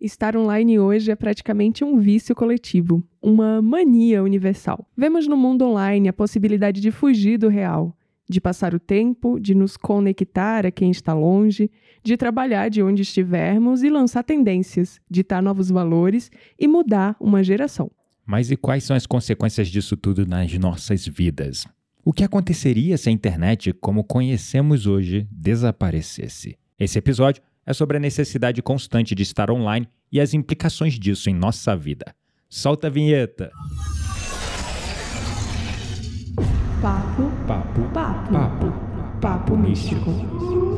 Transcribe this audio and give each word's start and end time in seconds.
Estar 0.00 0.34
online 0.34 0.78
hoje 0.78 1.10
é 1.10 1.14
praticamente 1.14 1.84
um 1.84 1.98
vício 1.98 2.34
coletivo, 2.34 3.04
uma 3.20 3.60
mania 3.60 4.22
universal. 4.22 4.88
Vemos 4.96 5.28
no 5.28 5.36
mundo 5.36 5.66
online 5.66 6.08
a 6.08 6.12
possibilidade 6.12 6.80
de 6.80 6.90
fugir 6.90 7.36
do 7.36 7.48
real, 7.48 7.94
de 8.26 8.40
passar 8.40 8.72
o 8.74 8.80
tempo, 8.80 9.38
de 9.38 9.54
nos 9.54 9.76
conectar 9.76 10.64
a 10.64 10.70
quem 10.70 10.90
está 10.90 11.12
longe, 11.12 11.70
de 12.02 12.16
trabalhar 12.16 12.70
de 12.70 12.82
onde 12.82 13.02
estivermos 13.02 13.82
e 13.82 13.90
lançar 13.90 14.22
tendências, 14.22 14.98
ditar 15.10 15.42
novos 15.42 15.68
valores 15.68 16.30
e 16.58 16.66
mudar 16.66 17.14
uma 17.20 17.44
geração. 17.44 17.90
Mas 18.24 18.50
e 18.50 18.56
quais 18.56 18.84
são 18.84 18.96
as 18.96 19.04
consequências 19.04 19.68
disso 19.68 19.98
tudo 19.98 20.24
nas 20.24 20.50
nossas 20.54 21.06
vidas? 21.06 21.66
O 22.02 22.14
que 22.14 22.24
aconteceria 22.24 22.96
se 22.96 23.10
a 23.10 23.12
internet, 23.12 23.70
como 23.74 24.02
conhecemos 24.02 24.86
hoje, 24.86 25.28
desaparecesse? 25.30 26.56
Esse 26.78 26.98
episódio 26.98 27.42
é 27.66 27.72
sobre 27.72 27.96
a 27.96 28.00
necessidade 28.00 28.62
constante 28.62 29.14
de 29.14 29.22
estar 29.22 29.50
online 29.50 29.88
e 30.10 30.20
as 30.20 30.34
implicações 30.34 30.98
disso 30.98 31.30
em 31.30 31.34
nossa 31.34 31.76
vida. 31.76 32.14
Solta 32.48 32.88
a 32.88 32.90
vinheta! 32.90 33.50
Papo, 36.82 37.30
Papo, 37.46 37.82
papo, 37.92 38.32
papo, 38.32 38.72
papo. 39.20 39.56
Místico. 39.56 40.69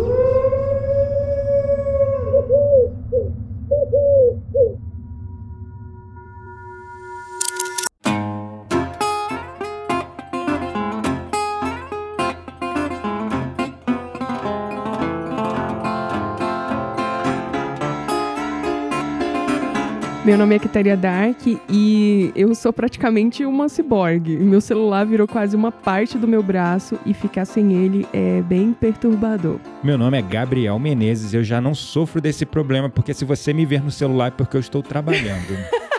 Meu 20.24 20.38
nome 20.38 20.54
é 20.54 20.58
Kitaria 20.60 20.96
Dark 20.96 21.40
e 21.68 22.32
eu 22.36 22.54
sou 22.54 22.72
praticamente 22.72 23.44
uma 23.44 23.68
ciborgue. 23.68 24.36
Meu 24.36 24.60
celular 24.60 25.04
virou 25.04 25.26
quase 25.26 25.56
uma 25.56 25.72
parte 25.72 26.16
do 26.16 26.28
meu 26.28 26.40
braço 26.44 26.96
e 27.04 27.12
ficar 27.12 27.44
sem 27.44 27.72
ele 27.72 28.06
é 28.12 28.40
bem 28.42 28.72
perturbador. 28.72 29.58
Meu 29.82 29.98
nome 29.98 30.16
é 30.16 30.22
Gabriel 30.22 30.78
Menezes, 30.78 31.34
eu 31.34 31.42
já 31.42 31.60
não 31.60 31.74
sofro 31.74 32.20
desse 32.20 32.46
problema, 32.46 32.88
porque 32.88 33.12
se 33.12 33.24
você 33.24 33.52
me 33.52 33.66
ver 33.66 33.82
no 33.82 33.90
celular 33.90 34.28
é 34.28 34.30
porque 34.30 34.56
eu 34.56 34.60
estou 34.60 34.82
trabalhando. 34.82 35.56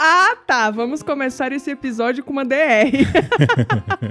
Ah, 0.00 0.36
tá. 0.46 0.70
Vamos 0.70 1.02
começar 1.02 1.50
esse 1.50 1.72
episódio 1.72 2.22
com 2.22 2.30
uma 2.32 2.44
DR. 2.44 2.92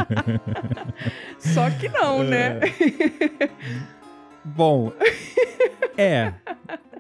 Só 1.40 1.70
que 1.70 1.88
não, 1.88 2.24
né? 2.24 2.60
Bom, 4.44 4.92
é. 5.98 6.34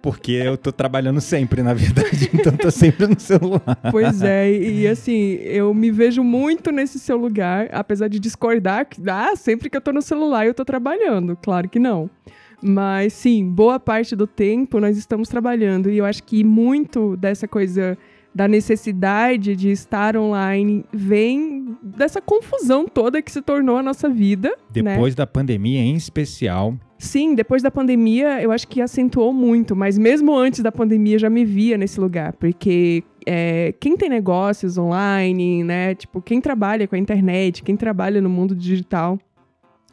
Porque 0.01 0.31
eu 0.31 0.57
tô 0.57 0.71
trabalhando 0.71 1.19
sempre, 1.21 1.61
na 1.61 1.73
verdade, 1.73 2.29
então 2.33 2.55
tô 2.55 2.71
sempre 2.71 3.07
no 3.07 3.19
celular. 3.19 3.79
Pois 3.91 4.21
é, 4.21 4.51
e, 4.51 4.81
e 4.81 4.87
assim, 4.87 5.33
eu 5.41 5.73
me 5.73 5.91
vejo 5.91 6.23
muito 6.23 6.71
nesse 6.71 6.99
seu 6.99 7.17
lugar, 7.17 7.69
apesar 7.71 8.07
de 8.07 8.19
discordar 8.19 8.85
que, 8.85 9.01
ah, 9.09 9.35
sempre 9.35 9.69
que 9.69 9.77
eu 9.77 9.81
tô 9.81 9.91
no 9.91 10.01
celular 10.01 10.45
eu 10.45 10.53
tô 10.53 10.63
trabalhando. 10.63 11.37
Claro 11.41 11.69
que 11.69 11.79
não. 11.79 12.09
Mas 12.61 13.13
sim, 13.13 13.47
boa 13.47 13.79
parte 13.79 14.15
do 14.15 14.25
tempo 14.25 14.79
nós 14.79 14.97
estamos 14.97 15.29
trabalhando 15.29 15.91
e 15.91 15.97
eu 15.97 16.05
acho 16.05 16.23
que 16.23 16.43
muito 16.43 17.15
dessa 17.15 17.47
coisa 17.47 17.97
da 18.37 18.47
necessidade 18.47 19.55
de 19.55 19.71
estar 19.71 20.15
online 20.15 20.85
vem 20.93 21.75
dessa 21.81 22.21
confusão 22.21 22.85
toda 22.87 23.19
que 23.19 23.31
se 23.31 23.41
tornou 23.41 23.77
a 23.77 23.81
nossa 23.81 24.07
vida. 24.07 24.55
né? 24.83 24.93
Depois 24.93 25.15
da 25.15 25.25
pandemia, 25.25 25.79
em 25.79 25.95
especial, 25.95 26.75
Sim, 26.99 27.33
depois 27.33 27.63
da 27.63 27.71
pandemia, 27.71 28.41
eu 28.41 28.51
acho 28.51 28.67
que 28.67 28.79
acentuou 28.79 29.31
muito, 29.31 29.75
mas 29.75 29.97
mesmo 29.97 30.35
antes 30.35 30.61
da 30.61 30.71
pandemia 30.71 31.17
já 31.17 31.29
me 31.29 31.45
via 31.45 31.77
nesse 31.77 31.99
lugar, 31.99 32.33
porque 32.33 33.03
é, 33.25 33.73
quem 33.79 33.95
tem 33.95 34.09
negócios 34.09 34.79
online, 34.79 35.63
né, 35.63 35.93
tipo, 35.93 36.19
quem 36.21 36.41
trabalha 36.41 36.87
com 36.87 36.95
a 36.95 36.97
internet, 36.99 37.61
quem 37.61 37.75
trabalha 37.75 38.19
no 38.19 38.29
mundo 38.29 38.55
digital, 38.55 39.19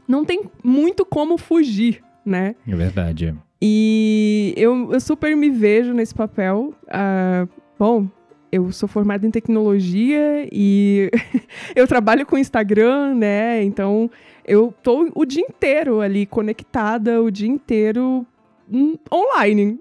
não 0.09 0.25
tem 0.25 0.45
muito 0.63 1.05
como 1.05 1.37
fugir, 1.37 2.03
né? 2.25 2.55
é 2.67 2.75
verdade. 2.75 3.35
E 3.61 4.55
eu, 4.57 4.91
eu 4.93 5.01
super 5.01 5.37
me 5.37 5.51
vejo 5.51 5.93
nesse 5.93 6.15
papel. 6.15 6.75
Ah, 6.89 7.47
bom, 7.79 8.09
eu 8.55 8.71
sou 8.71 8.89
formada 8.89 9.27
em 9.27 9.31
tecnologia 9.31 10.49
e 10.53 11.11
eu 11.75 11.87
trabalho 11.89 12.25
com 12.25 12.39
Instagram, 12.39 13.15
né? 13.15 13.63
Então 13.65 14.11
eu 14.47 14.73
tô 14.83 15.11
o 15.15 15.25
dia 15.25 15.43
inteiro 15.43 16.01
ali 16.01 16.25
conectada, 16.25 17.21
o 17.21 17.31
dia 17.31 17.49
inteiro 17.49 18.25
hum, 18.71 18.97
online. 19.13 19.81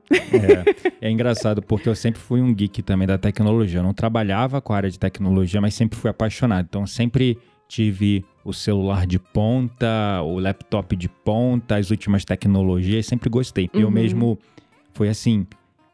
É, 1.01 1.07
é 1.07 1.11
engraçado 1.11 1.61
porque 1.61 1.87
eu 1.87 1.95
sempre 1.95 2.19
fui 2.19 2.41
um 2.41 2.53
geek 2.53 2.81
também 2.81 3.07
da 3.07 3.17
tecnologia. 3.17 3.79
Eu 3.79 3.83
não 3.83 3.93
trabalhava 3.93 4.59
com 4.59 4.73
a 4.73 4.77
área 4.77 4.89
de 4.89 4.97
tecnologia, 4.97 5.61
mas 5.61 5.75
sempre 5.75 5.97
fui 5.99 6.09
apaixonado. 6.09 6.65
Então 6.67 6.87
sempre 6.87 7.37
tive 7.67 8.25
o 8.43 8.53
celular 8.53 9.05
de 9.05 9.19
ponta, 9.19 10.21
o 10.23 10.39
laptop 10.39 10.95
de 10.95 11.07
ponta, 11.09 11.75
as 11.75 11.91
últimas 11.91 12.25
tecnologias, 12.25 13.05
sempre 13.05 13.29
gostei. 13.29 13.69
Eu 13.73 13.87
Uhum. 13.87 13.91
mesmo 13.93 14.39
fui 14.93 15.07
assim, 15.09 15.45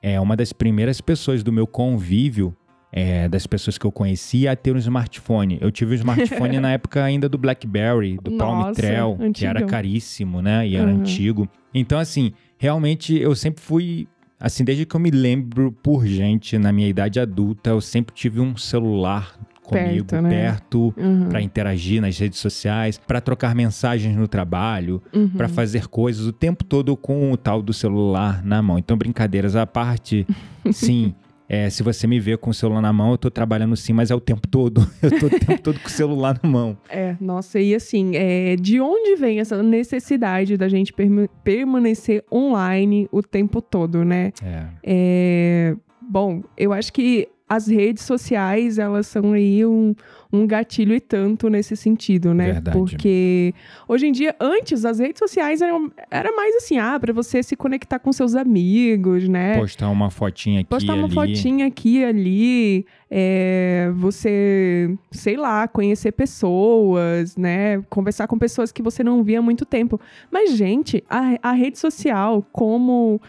é 0.02 0.20
uma 0.20 0.36
das 0.36 0.52
primeiras 0.52 1.00
pessoas 1.02 1.44
do 1.44 1.52
meu 1.54 1.66
convívio, 1.68 2.54
é, 2.92 3.28
das 3.30 3.46
pessoas 3.46 3.78
que 3.78 3.86
eu 3.86 3.92
conhecia 3.92 4.52
a 4.52 4.56
ter 4.56 4.76
um 4.76 4.80
smartphone. 4.80 5.58
Eu 5.62 5.72
tive 5.72 5.92
um 5.92 5.96
smartphone 5.96 6.60
na 6.60 6.72
época 6.72 7.04
ainda 7.04 7.30
do 7.30 7.38
BlackBerry, 7.38 8.18
do 8.22 8.32
Palm 8.32 8.60
Nossa, 8.60 8.74
Treo, 8.82 9.18
que 9.34 9.46
era 9.46 9.64
caríssimo, 9.64 10.42
né? 10.42 10.68
E 10.68 10.76
era 10.76 10.88
Uhum. 10.90 11.00
antigo. 11.00 11.48
Então, 11.74 12.00
assim, 12.00 12.32
realmente 12.58 13.16
eu 13.16 13.36
sempre 13.36 13.62
fui. 13.62 14.08
Assim, 14.40 14.64
desde 14.64 14.86
que 14.86 14.96
eu 14.96 15.00
me 15.00 15.12
lembro 15.12 15.72
por 15.84 16.06
gente 16.08 16.58
na 16.58 16.72
minha 16.72 16.88
idade 16.88 17.20
adulta, 17.20 17.72
eu 17.72 17.82
sempre 17.82 18.16
tive 18.16 18.40
um 18.40 18.56
celular 18.56 19.38
comigo 19.62 20.06
Perto, 20.08 20.24
né? 20.24 20.30
perto 20.30 20.94
Uhum, 20.98 21.28
para 21.30 21.42
interagir 21.42 22.02
nas 22.02 22.18
redes 22.18 22.40
sociais, 22.40 22.98
para 22.98 23.22
trocar 23.22 23.54
mensagens 23.54 24.16
no 24.16 24.28
trabalho, 24.28 25.04
uhum. 25.14 25.30
para 25.30 25.48
fazer 25.48 25.88
coisas 25.88 26.26
o 26.26 26.32
tempo 26.32 26.64
todo 26.64 26.98
com 26.98 27.32
o 27.32 27.38
tal 27.38 27.62
do 27.62 27.72
celular 27.74 28.44
na 28.44 28.62
mão. 28.64 28.80
Então, 28.80 28.98
brincadeiras 28.98 29.56
à 29.56 29.68
parte, 29.68 30.26
sim. 30.72 31.14
É, 31.50 31.70
se 31.70 31.82
você 31.82 32.06
me 32.06 32.20
vê 32.20 32.38
com 32.38 32.52
o 32.52 32.54
celular 32.54 32.80
na 32.82 32.94
mão, 32.94 33.12
eu 33.12 33.18
tô 33.18 33.32
trabalhando 33.32 33.76
sim, 33.76 33.92
mas 33.92 34.12
é 34.12 34.16
o 34.16 34.20
tempo 34.22 34.48
todo. 34.48 34.88
Eu 35.02 35.20
tô 35.20 35.26
o 35.26 35.30
tempo 35.32 35.62
todo 35.64 35.80
com 35.80 35.88
o 35.88 35.92
celular 35.92 36.40
na 36.44 36.48
mão. 36.50 36.78
É, 36.88 37.16
nossa, 37.20 37.60
e 37.60 37.74
assim, 37.74 38.12
é, 38.16 38.56
de 38.56 38.80
onde 38.80 39.16
vem 39.16 39.40
essa 39.40 39.62
necessidade 39.64 40.56
da 40.56 40.70
gente 40.70 40.94
perma- 40.94 41.28
permanecer 41.44 42.24
online 42.32 43.08
o 43.12 43.24
tempo 43.24 43.62
todo, 43.62 44.06
né? 44.06 44.32
É. 44.44 44.66
É, 44.84 45.76
bom, 46.02 46.44
eu 46.56 46.72
acho 46.72 46.94
que 46.94 47.28
as 47.50 47.68
redes 47.68 48.04
sociais, 48.04 48.78
elas 48.78 49.08
são 49.08 49.34
aí 49.34 49.66
um, 49.66 49.96
um 50.32 50.46
gatilho 50.46 50.94
e 50.94 51.00
tanto 51.00 51.50
nesse 51.50 51.76
sentido, 51.76 52.32
né? 52.32 52.54
Verdade. 52.54 52.78
Porque 52.78 53.56
hoje 53.88 54.06
em 54.06 54.12
dia, 54.12 54.36
antes, 54.40 54.86
as 54.86 55.00
redes 55.00 55.18
sociais 55.18 55.60
eram 55.60 55.92
era 56.12 56.32
mais 56.32 56.56
assim, 56.58 56.78
ah, 56.78 57.00
pra 57.00 57.12
você 57.12 57.42
se 57.42 57.56
conectar 57.56 57.98
com 57.98 58.14
seus 58.14 58.36
amigos, 58.36 59.28
né? 59.28 59.58
Postar 59.58 59.90
uma 59.90 60.12
fotinha 60.12 60.60
aqui 60.60 60.70
Postar 60.70 60.94
uma 60.94 61.06
ali. 61.06 61.16
fotinha 61.16 61.66
aqui 61.66 62.04
ali, 62.04 62.86
é, 63.10 63.90
você, 63.96 64.96
sei 65.10 65.36
lá, 65.36 65.68
conhecer 65.68 66.12
pessoas, 66.12 67.36
né? 67.36 67.82
Conversar 67.90 68.28
com 68.28 68.38
pessoas 68.38 68.72
que 68.72 68.84
você 68.84 69.04
não 69.04 69.24
via 69.24 69.40
há 69.40 69.42
muito 69.42 69.66
tempo. 69.66 70.00
Mas, 70.32 70.52
gente, 70.56 71.04
a, 71.10 71.50
a 71.50 71.52
rede 71.54 71.80
social, 71.80 72.46
como 72.52 73.20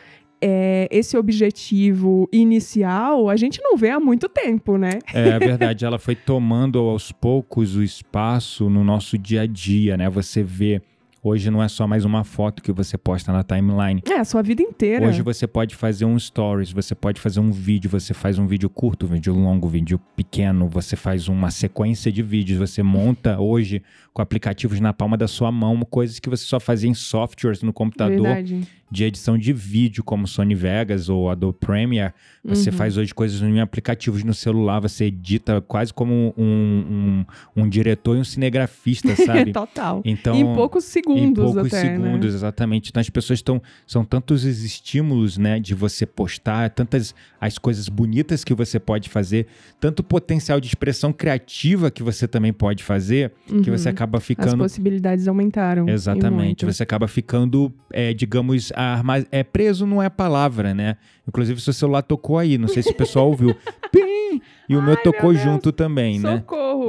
é, 0.41 0.89
esse 0.91 1.17
objetivo 1.17 2.29
inicial, 2.33 3.29
a 3.29 3.37
gente 3.37 3.61
não 3.63 3.77
vê 3.77 3.91
há 3.91 4.01
muito 4.01 4.29
tempo, 4.29 4.79
né? 4.79 4.99
É 5.13 5.39
verdade, 5.39 5.85
ela 5.85 5.99
foi 5.99 6.17
tomando 6.17 6.79
aos 6.79 7.13
poucos 7.13 7.77
o 7.77 7.83
espaço 7.83 8.71
no 8.71 8.83
nosso 8.83 9.19
dia 9.19 9.43
a 9.43 9.47
dia, 9.47 9.97
né? 9.97 10.09
Você 10.09 10.43
vê, 10.43 10.81
hoje 11.23 11.51
não 11.51 11.63
é 11.63 11.69
só 11.69 11.87
mais 11.87 12.05
uma 12.07 12.25
foto 12.25 12.63
que 12.63 12.73
você 12.73 12.97
posta 12.97 13.33
na 13.33 13.43
timeline. 13.43 14.03
É, 14.09 14.15
a 14.15 14.25
sua 14.25 14.43
vida 14.43 14.63
inteira. 14.63 15.07
Hoje 15.07 15.21
você 15.21 15.47
pode 15.47 15.77
fazer 15.77 16.07
um 16.07 16.19
stories, 16.19 16.73
você 16.73 16.95
pode 16.95 17.21
fazer 17.21 17.41
um 17.41 17.51
vídeo, 17.51 17.91
você 17.91 18.15
faz 18.15 18.39
um 18.39 18.47
vídeo 18.47 18.71
curto, 18.71 19.05
um 19.05 19.11
vídeo 19.11 19.35
longo, 19.35 19.67
um 19.67 19.71
vídeo 19.71 20.01
pequeno, 20.17 20.69
você 20.69 20.97
faz 20.97 21.29
uma 21.29 21.51
sequência 21.51 22.11
de 22.11 22.23
vídeos, 22.23 22.59
você 22.59 22.83
monta 22.83 23.39
hoje 23.39 23.83
com 24.13 24.21
aplicativos 24.23 24.81
na 24.81 24.93
palma 24.93 25.17
da 25.17 25.29
sua 25.29 25.53
mão, 25.53 25.81
coisas 25.89 26.19
que 26.19 26.29
você 26.29 26.45
só 26.45 26.59
fazia 26.59 26.91
em 26.91 26.95
softwares 26.95 27.63
no 27.63 27.73
computador 27.73 28.27
Verdade. 28.27 28.61
de 28.91 29.05
edição 29.05 29.39
de 29.39 29.53
vídeo, 29.53 30.03
como 30.03 30.27
Sony 30.27 30.55
Vegas 30.55 31.09
ou 31.09 31.31
Adobe 31.31 31.59
Premiere. 31.61 32.13
Você 32.45 32.71
Uhum. 32.71 32.77
faz 32.77 32.97
hoje 32.97 33.15
coisas 33.15 33.41
em 33.41 33.61
aplicativos 33.61 34.25
no 34.25 34.35
celular, 34.35 34.81
você 34.81 35.05
edita 35.05 35.61
quase 35.61 35.95
como 35.95 36.35
um, 36.37 37.25
um, 37.57 37.63
um 37.63 37.69
diretor 37.69 38.17
e 38.17 38.21
um 38.21 38.25
cinegrafista, 38.25 39.15
sabe? 39.15 39.53
Total. 39.53 40.03
Então, 40.05 40.35
em 40.35 40.55
poucos 40.55 40.85
segundos 40.85 41.23
em 41.23 41.33
poucos 41.35 41.73
até, 41.73 41.81
segundos, 41.81 42.35
exatamente. 42.35 42.91
Então 42.91 43.01
as 43.01 43.11
pessoas 43.11 43.39
estão. 43.39 43.63
São 43.87 44.05
tantos 44.05 44.45
os 44.45 44.65
estímulos, 44.65 45.39
né, 45.39 45.61
de 45.61 45.75
você 45.75 46.05
postar, 46.05 46.71
tantas 46.71 47.15
as 47.41 47.59
coisas 47.59 47.89
bonitas 47.89 48.43
que 48.43 48.55
você 48.55 48.79
pode 48.81 49.09
fazer, 49.09 49.47
tanto 49.79 50.03
potencial 50.03 50.59
de 50.61 50.67
expressão 50.67 51.13
criativa 51.13 51.91
que 51.91 52.03
você 52.03 52.27
também 52.27 52.53
pode 52.53 52.83
fazer, 52.83 53.33
né? 53.49 53.63
que 53.63 53.71
você 53.71 53.89
Uhum. 53.89 53.95
Acaba 54.11 54.19
acaba 54.19 54.19
As 54.19 54.25
ficando. 54.25 54.59
possibilidades 54.59 55.29
aumentaram. 55.29 55.89
Exatamente. 55.89 56.67
Você 56.67 56.83
acaba 56.83 57.07
ficando, 57.07 57.73
é, 57.93 58.13
digamos, 58.13 58.73
arma... 58.75 59.25
é 59.31 59.45
preso 59.45 59.87
não 59.87 60.03
é 60.03 60.07
a 60.07 60.11
palavra, 60.11 60.75
né? 60.75 60.97
Inclusive, 61.27 61.61
seu 61.61 61.73
celular 61.73 62.03
tocou 62.03 62.39
aí. 62.39 62.59
Não 62.59 62.69
sei 62.69 62.83
se 62.83 62.91
o 62.91 62.95
pessoal 62.95 63.29
ouviu. 63.29 63.55
Pim! 63.93 64.41
E 64.69 64.77
o 64.77 64.83
meu 64.83 64.95
Ai, 64.95 65.03
tocou 65.03 65.33
meu 65.33 65.43
junto 65.43 65.73
também, 65.73 66.19
né? 66.19 66.43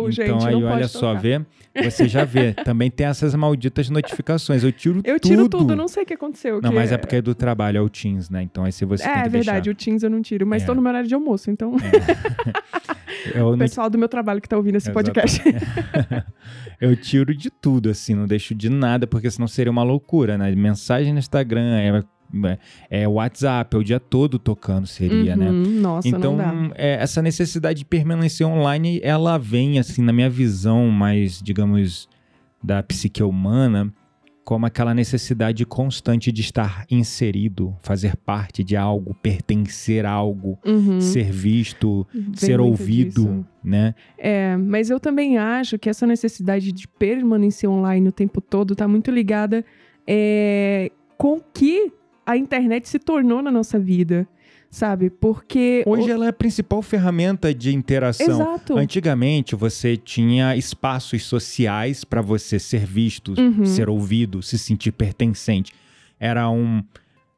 Socorro, 0.09 0.11
gente. 0.11 0.29
Então 0.35 0.47
aí, 0.47 0.53
não 0.61 0.63
olha 0.71 0.87
só, 0.87 1.09
tocar. 1.15 1.21
vê? 1.21 1.41
Você 1.83 2.07
já 2.07 2.25
vê. 2.25 2.53
Também 2.65 2.89
tem 2.91 3.07
essas 3.07 3.33
malditas 3.35 3.89
notificações. 3.89 4.63
Eu 4.63 4.71
tiro 4.71 5.01
Eu 5.03 5.19
tiro 5.19 5.47
tudo. 5.47 5.59
tudo, 5.59 5.75
não 5.75 5.87
sei 5.87 6.03
o 6.03 6.05
que 6.05 6.13
aconteceu. 6.13 6.61
Não, 6.61 6.69
que- 6.69 6.75
mas 6.75 6.91
é 6.91 6.97
porque 6.97 7.15
é 7.17 7.21
do 7.21 7.33
trabalho, 7.33 7.77
é 7.77 7.81
o 7.81 7.89
Teams, 7.89 8.29
né? 8.29 8.41
Então 8.43 8.63
aí 8.65 8.71
se 8.71 8.83
você 8.85 9.03
tem 9.03 9.11
É, 9.13 9.23
que 9.23 9.29
verdade, 9.29 9.65
deixar. 9.65 9.71
o 9.71 9.75
Teams 9.75 10.03
eu 10.03 10.09
não 10.09 10.21
tiro, 10.21 10.45
mas 10.45 10.63
É. 10.63 10.65
tô 10.65 10.75
no 10.75 10.81
meu 10.81 10.89
horário 10.89 11.07
de 11.07 11.15
almoço, 11.15 11.49
então 11.49 11.75
Eu, 13.35 13.47
o 13.47 13.51
não- 13.51 13.57
pessoal 13.59 13.89
do 13.89 13.97
meu 13.97 14.09
trabalho 14.09 14.41
que 14.41 14.49
tá 14.49 14.57
ouvindo 14.57 14.75
esse 14.77 14.89
Exatamente. 14.89 15.41
podcast. 15.41 16.25
eu 16.81 16.95
tiro 16.95 17.35
de 17.35 17.49
tudo, 17.49 17.89
assim, 17.89 18.15
não 18.15 18.25
deixo 18.25 18.55
de 18.55 18.69
nada, 18.69 19.05
porque 19.05 19.29
senão 19.29 19.47
seria 19.47 19.71
uma 19.71 19.83
loucura, 19.83 20.37
né? 20.37 20.53
Mensagem 20.55 21.13
no 21.13 21.19
Instagram, 21.19 21.75
é, 21.77 22.03
é 22.89 23.07
WhatsApp, 23.07 23.75
é 23.75 23.79
o 23.79 23.83
dia 23.83 23.99
todo 23.99 24.39
tocando, 24.39 24.87
seria, 24.87 25.35
né? 25.35 25.49
Uhum, 25.51 25.63
Nossa, 25.81 26.07
Então, 26.07 26.37
é, 26.75 26.93
essa 27.01 27.21
necessidade 27.21 27.79
de 27.79 27.85
permanência 27.85 28.47
online, 28.47 28.99
ela 29.03 29.37
vem, 29.37 29.79
assim, 29.79 30.01
na 30.01 30.13
minha 30.13 30.29
visão 30.29 30.87
mais, 30.89 31.41
digamos, 31.41 32.07
da 32.63 32.81
psique 32.83 33.21
humana, 33.23 33.91
como 34.43 34.65
aquela 34.65 34.93
necessidade 34.93 35.63
constante 35.65 36.31
de 36.31 36.41
estar 36.41 36.85
inserido, 36.89 37.75
fazer 37.83 38.15
parte 38.17 38.63
de 38.63 38.75
algo, 38.75 39.13
pertencer 39.13 40.05
a 40.05 40.11
algo, 40.11 40.57
Uhum, 40.65 40.99
ser 40.99 41.31
visto, 41.31 42.07
vem 42.13 42.33
ser 42.35 42.59
ouvido, 42.59 43.25
disso. 43.27 43.45
né? 43.63 43.93
É, 44.17 44.57
mas 44.57 44.89
eu 44.89 44.99
também 44.99 45.37
acho 45.37 45.77
que 45.77 45.89
essa 45.89 46.07
necessidade 46.07 46.71
de 46.71 46.87
permanecer 46.87 47.69
online 47.69 48.09
o 48.09 48.11
tempo 48.11 48.41
todo 48.41 48.75
tá 48.75 48.87
muito 48.87 49.11
ligada 49.11 49.63
é, 50.07 50.91
com 51.17 51.39
que 51.53 51.91
a 52.31 52.37
internet 52.37 52.87
se 52.87 52.97
tornou 52.99 53.41
na 53.41 53.51
nossa 53.51 53.77
vida, 53.79 54.27
sabe? 54.69 55.09
Porque. 55.09 55.83
Hoje 55.85 56.09
ela 56.09 56.25
é 56.25 56.29
a 56.29 56.33
principal 56.33 56.81
ferramenta 56.81 57.53
de 57.53 57.73
interação. 57.73 58.27
Exato. 58.41 58.77
Antigamente 58.77 59.55
você 59.55 59.97
tinha 59.97 60.55
espaços 60.55 61.23
sociais 61.23 62.03
para 62.03 62.21
você 62.21 62.57
ser 62.59 62.85
visto, 62.85 63.33
Uhum. 63.39 63.65
ser 63.65 63.89
ouvido, 63.89 64.41
se 64.41 64.57
sentir 64.57 64.91
pertencente. 64.91 65.73
Era 66.19 66.49
um 66.49 66.83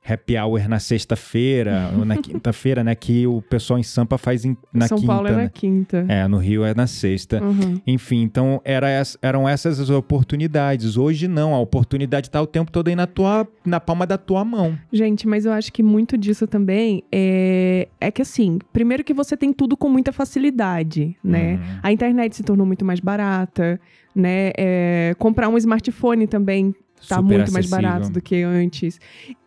happy 0.05 0.37
hour 0.37 0.67
na 0.67 0.79
sexta-feira 0.79 1.91
ou 1.97 2.05
na 2.05 2.17
quinta-feira, 2.17 2.83
né? 2.83 2.95
Que 2.95 3.25
o 3.27 3.41
pessoal 3.41 3.79
em 3.79 3.83
Sampa 3.83 4.17
faz 4.17 4.45
em- 4.45 4.57
na 4.73 4.87
São 4.87 4.97
quinta. 4.97 5.13
Paulo 5.13 5.27
é 5.27 5.31
na 5.31 5.37
né? 5.37 5.51
quinta. 5.53 6.05
É, 6.07 6.27
no 6.27 6.37
Rio 6.37 6.63
é 6.65 6.73
na 6.73 6.87
sexta. 6.87 7.43
Uhum. 7.43 7.79
Enfim, 7.85 8.21
então 8.21 8.61
era 8.63 8.87
eram 9.21 9.47
essas 9.47 9.79
as 9.79 9.89
oportunidades. 9.89 10.97
Hoje 10.97 11.27
não, 11.27 11.53
a 11.53 11.59
oportunidade 11.59 12.27
está 12.27 12.41
o 12.41 12.47
tempo 12.47 12.71
todo 12.71 12.87
aí 12.87 12.95
na 12.95 13.07
tua, 13.07 13.47
na 13.65 13.79
palma 13.79 14.05
da 14.05 14.17
tua 14.17 14.43
mão. 14.43 14.77
Gente, 14.91 15.27
mas 15.27 15.45
eu 15.45 15.51
acho 15.51 15.71
que 15.71 15.81
muito 15.83 16.17
disso 16.17 16.47
também 16.47 17.03
é, 17.11 17.87
é 17.99 18.11
que 18.11 18.21
assim, 18.21 18.59
primeiro 18.71 19.03
que 19.03 19.13
você 19.13 19.35
tem 19.37 19.51
tudo 19.53 19.75
com 19.77 19.89
muita 19.89 20.11
facilidade, 20.11 21.15
né? 21.23 21.53
Uhum. 21.55 21.79
A 21.83 21.91
internet 21.91 22.35
se 22.35 22.43
tornou 22.43 22.65
muito 22.65 22.83
mais 22.85 22.99
barata, 22.99 23.79
né? 24.15 24.51
É, 24.57 25.15
comprar 25.17 25.49
um 25.49 25.57
smartphone 25.57 26.27
também 26.27 26.73
tá 27.07 27.15
Super 27.17 27.37
muito 27.37 27.51
mais 27.53 27.65
acessível. 27.65 27.81
barato 27.91 28.09
do 28.11 28.21
que 28.21 28.41
antes. 28.43 28.99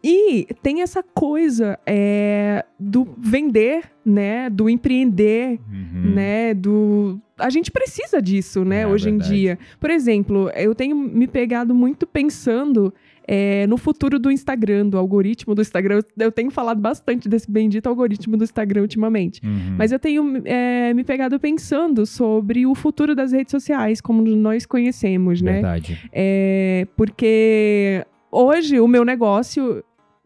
E 0.03 0.47
tem 0.63 0.83
essa 0.83 1.03
coisa 1.03 1.79
é, 1.87 2.65
do 2.79 3.09
vender, 3.19 3.83
né? 4.05 4.49
Do 4.51 4.69
empreender, 4.71 5.59
Uhum. 5.71 6.15
né? 6.15 6.55
Do 6.55 7.21
a 7.39 7.51
gente 7.51 7.71
precisa 7.71 8.21
disso, 8.23 8.65
né? 8.65 8.81
É 8.83 8.87
hoje 8.87 9.11
em 9.11 9.19
dia. 9.19 9.59
Por 9.79 9.91
exemplo, 9.91 10.49
eu 10.57 10.75
tenho 10.75 10.97
me 10.97 11.27
pegado 11.27 11.75
muito 11.75 12.07
pensando 12.07 12.95
é, 13.27 13.67
no 13.67 13.77
futuro 13.77 14.19
do 14.19 14.31
Instagram, 14.31 14.89
do 14.89 14.99
algoritmo 14.99 15.55
do 15.55 15.61
Instagram. 15.61 16.01
Eu, 16.19 16.31
tenho 16.31 16.51
falado 16.51 16.81
bastante 16.81 17.29
desse 17.29 17.51
bendito 17.51 17.89
algoritmo 17.89 18.37
do 18.37 18.45
Instagram 18.45 18.83
ultimamente. 18.83 19.41
Uhum. 19.45 19.75
Mas 19.77 19.93
eu 19.93 19.99
tenho 19.99 20.43
é, 20.45 20.95
me 20.95 21.03
pegado 21.03 21.39
pensando 21.41 22.07
sobre 22.07 22.67
o 22.67 22.75
futuro 22.75 23.15
das 23.15 23.33
redes 23.33 23.51
sociais, 23.51 24.01
como 24.01 24.23
nós 24.23 24.65
conhecemos, 24.65 25.43
né? 25.43 25.55
Verdade. 25.55 26.09
É, 26.13 26.87
porque 26.97 28.05
hoje 28.31 28.79
o 28.79 28.87
meu 28.87 29.05
negócio, 29.05 29.83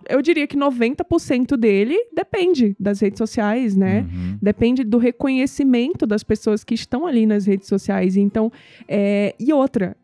eu 0.08 0.20
diria 0.20 0.46
que 0.46 0.56
90% 0.56 1.56
dele 1.56 1.96
depende 2.12 2.76
das 2.78 3.00
redes 3.00 3.18
sociais, 3.18 3.74
né? 3.74 4.00
Uhum. 4.00 4.38
Depende 4.42 4.84
do 4.84 4.98
reconhecimento 4.98 6.06
das 6.06 6.22
pessoas 6.22 6.62
que 6.62 6.74
estão 6.74 7.06
ali 7.06 7.24
nas 7.24 7.46
redes 7.46 7.68
sociais. 7.68 8.16
Então, 8.16 8.52
é, 8.86 9.34
e 9.40 9.52
outra, 9.52 9.96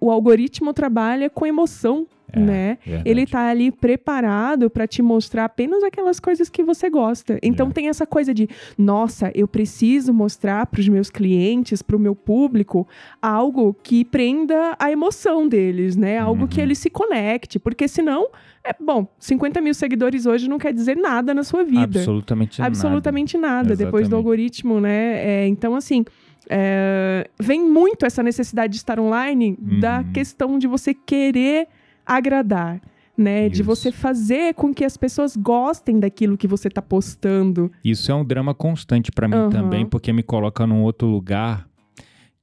o 0.00 0.10
algoritmo 0.10 0.74
trabalha 0.74 1.30
com 1.30 1.46
emoção, 1.46 2.06
É, 2.32 2.40
né? 2.40 2.78
verdade. 2.84 3.08
Ele 3.08 3.26
tá 3.26 3.48
ali 3.48 3.70
preparado 3.70 4.68
para 4.68 4.86
te 4.86 5.00
mostrar 5.00 5.44
apenas 5.44 5.82
aquelas 5.84 6.18
coisas 6.18 6.48
que 6.48 6.62
você 6.62 6.90
gosta. 6.90 7.38
Então 7.42 7.68
É. 7.68 7.70
tem 7.70 7.88
essa 7.88 8.04
coisa 8.06 8.34
de, 8.34 8.48
nossa, 8.76 9.30
eu 9.34 9.46
preciso 9.46 10.12
mostrar 10.12 10.66
para 10.66 10.80
os 10.80 10.88
meus 10.88 11.08
clientes, 11.10 11.82
para 11.82 11.96
o 11.96 11.98
meu 11.98 12.14
público, 12.16 12.86
algo 13.22 13.74
que 13.82 14.04
prenda 14.04 14.74
a 14.78 14.90
emoção 14.90 15.46
deles, 15.48 15.96
né? 15.96 16.18
Algo 16.18 16.48
que 16.48 16.58
Uhum. 16.58 16.64
ele 16.66 16.74
se 16.74 16.90
conecte, 16.90 17.58
porque 17.58 17.86
senão, 17.86 18.28
é 18.64 18.74
bom, 18.80 19.06
50 19.18 19.60
mil 19.60 19.72
seguidores 19.74 20.26
hoje 20.26 20.48
não 20.48 20.58
quer 20.58 20.72
dizer 20.72 20.96
nada 20.96 21.32
na 21.32 21.44
sua 21.44 21.62
vida. 21.64 21.98
Absolutamente 22.00 22.60
nada. 22.60 22.68
Absolutamente 22.68 23.38
nada, 23.38 23.76
depois 23.76 24.08
do 24.08 24.16
algoritmo, 24.16 24.80
né? 24.80 25.24
É, 25.44 25.46
então, 25.46 25.74
assim, 25.76 26.04
é, 26.48 27.28
vem 27.40 27.60
muito 27.62 28.04
essa 28.06 28.22
necessidade 28.22 28.72
de 28.72 28.78
estar 28.78 28.98
online 29.00 29.56
da 29.80 29.98
Uhum. 29.98 30.12
questão 30.12 30.58
de 30.58 30.66
você 30.66 30.94
querer 30.94 31.66
agradar. 32.06 32.80
Né, 33.18 33.48
de 33.48 33.62
você 33.62 33.90
fazer 33.90 34.52
com 34.52 34.74
que 34.74 34.84
as 34.84 34.94
pessoas 34.94 35.34
gostem 35.34 35.98
daquilo 35.98 36.36
que 36.36 36.46
você 36.46 36.68
tá 36.68 36.82
postando. 36.82 37.72
Isso 37.82 38.12
é 38.12 38.14
um 38.14 38.22
drama 38.22 38.52
constante 38.52 39.10
pra 39.10 39.26
mim 39.26 39.36
Aham. 39.36 39.48
também, 39.48 39.86
porque 39.86 40.12
me 40.12 40.22
coloca 40.22 40.66
num 40.66 40.82
outro 40.82 41.08
lugar 41.08 41.66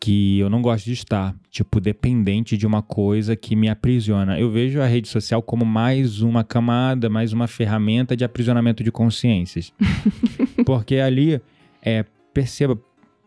que 0.04 0.38
eu 0.40 0.50
não 0.50 0.62
gosto 0.62 0.84
de 0.84 0.92
estar, 0.92 1.34
tipo, 1.50 1.80
dependente 1.80 2.58
de 2.58 2.68
uma 2.68 2.82
coisa 2.82 3.38
que 3.38 3.56
me 3.56 3.70
aprisiona. 3.70 4.38
Eu 4.38 4.52
vejo 4.52 4.82
a 4.82 4.86
rede 4.86 5.08
social 5.08 5.42
como 5.42 5.64
mais 5.64 6.22
uma 6.22 6.44
camada, 6.44 7.10
mais 7.10 7.32
uma 7.32 7.48
ferramenta 7.48 8.14
de 8.14 8.26
aprisionamento 8.26 8.84
de 8.84 8.92
consciências. 8.92 9.72
porque 10.66 10.96
ali, 10.98 11.40
é, 11.82 12.04
perceba, 12.34 12.78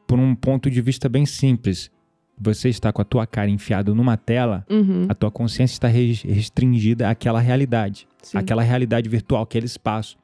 por 0.06 0.18
um 0.18 0.34
ponto 0.34 0.70
de 0.70 0.82
vista 0.82 1.08
bem 1.08 1.24
simples, 1.24 1.90
você 2.38 2.68
está 2.68 2.92
com 2.92 3.00
a 3.00 3.04
tua 3.04 3.26
cara 3.26 3.48
enfiada 3.50 3.94
numa 3.94 4.16
tela, 4.16 4.64
Uhum, 4.70 5.06
a 5.08 5.14
tua 5.14 5.30
consciência 5.30 5.74
está 5.74 5.88
res- 5.88 6.22
restringida 6.22 7.08
àquela 7.08 7.40
realidade 7.40 8.06
sim. 8.22 8.36
aquela 8.38 8.62
realidade 8.62 9.08
virtual, 9.08 9.42
aquele 9.42 9.66
espaço. 9.66 10.16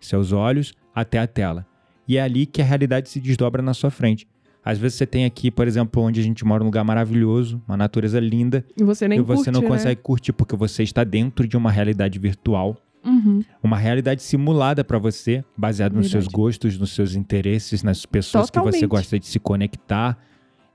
Seus 0.00 0.32
olhos 0.32 0.72
até 0.94 1.18
a 1.18 1.26
tela. 1.26 1.66
E 2.08 2.16
é 2.16 2.22
ali 2.22 2.46
que 2.46 2.62
a 2.62 2.64
realidade 2.64 3.08
se 3.10 3.20
desdobra 3.20 3.60
na 3.62 3.74
sua 3.74 3.90
frente. 3.90 4.26
Às 4.64 4.78
vezes 4.78 4.96
você 4.98 5.06
tem 5.06 5.24
aqui, 5.24 5.50
por 5.50 5.66
exemplo, 5.68 6.02
onde 6.02 6.20
a 6.20 6.22
gente 6.22 6.44
mora, 6.44 6.62
um 6.62 6.66
lugar 6.66 6.84
maravilhoso, 6.84 7.62
uma 7.68 7.76
natureza 7.76 8.18
linda, 8.18 8.64
E 8.78 8.82
você 8.82 9.06
nem 9.06 9.18
e 9.18 9.22
você 9.22 9.36
curte, 9.44 9.50
não 9.52 9.60
né? 9.62 9.68
consegue 9.68 10.00
curtir 10.02 10.32
porque 10.32 10.56
você 10.56 10.82
está 10.82 11.04
dentro 11.04 11.46
de 11.46 11.56
uma 11.56 11.70
realidade 11.70 12.18
virtual, 12.18 12.76
Uhum, 13.02 13.42
uma 13.62 13.78
realidade 13.78 14.22
simulada 14.22 14.84
para 14.84 14.98
você, 14.98 15.42
baseada 15.56 15.96
nos 15.96 16.10
seus 16.10 16.26
gostos, 16.26 16.76
nos 16.78 16.90
seus 16.94 17.14
interesses, 17.14 17.82
nas 17.82 18.04
pessoas 18.04 18.50
que 18.50 18.58
você 18.58 18.62
Totalmente. 18.80 18.86
gosta 18.86 19.18
de 19.18 19.26
se 19.26 19.38
conectar, 19.40 20.18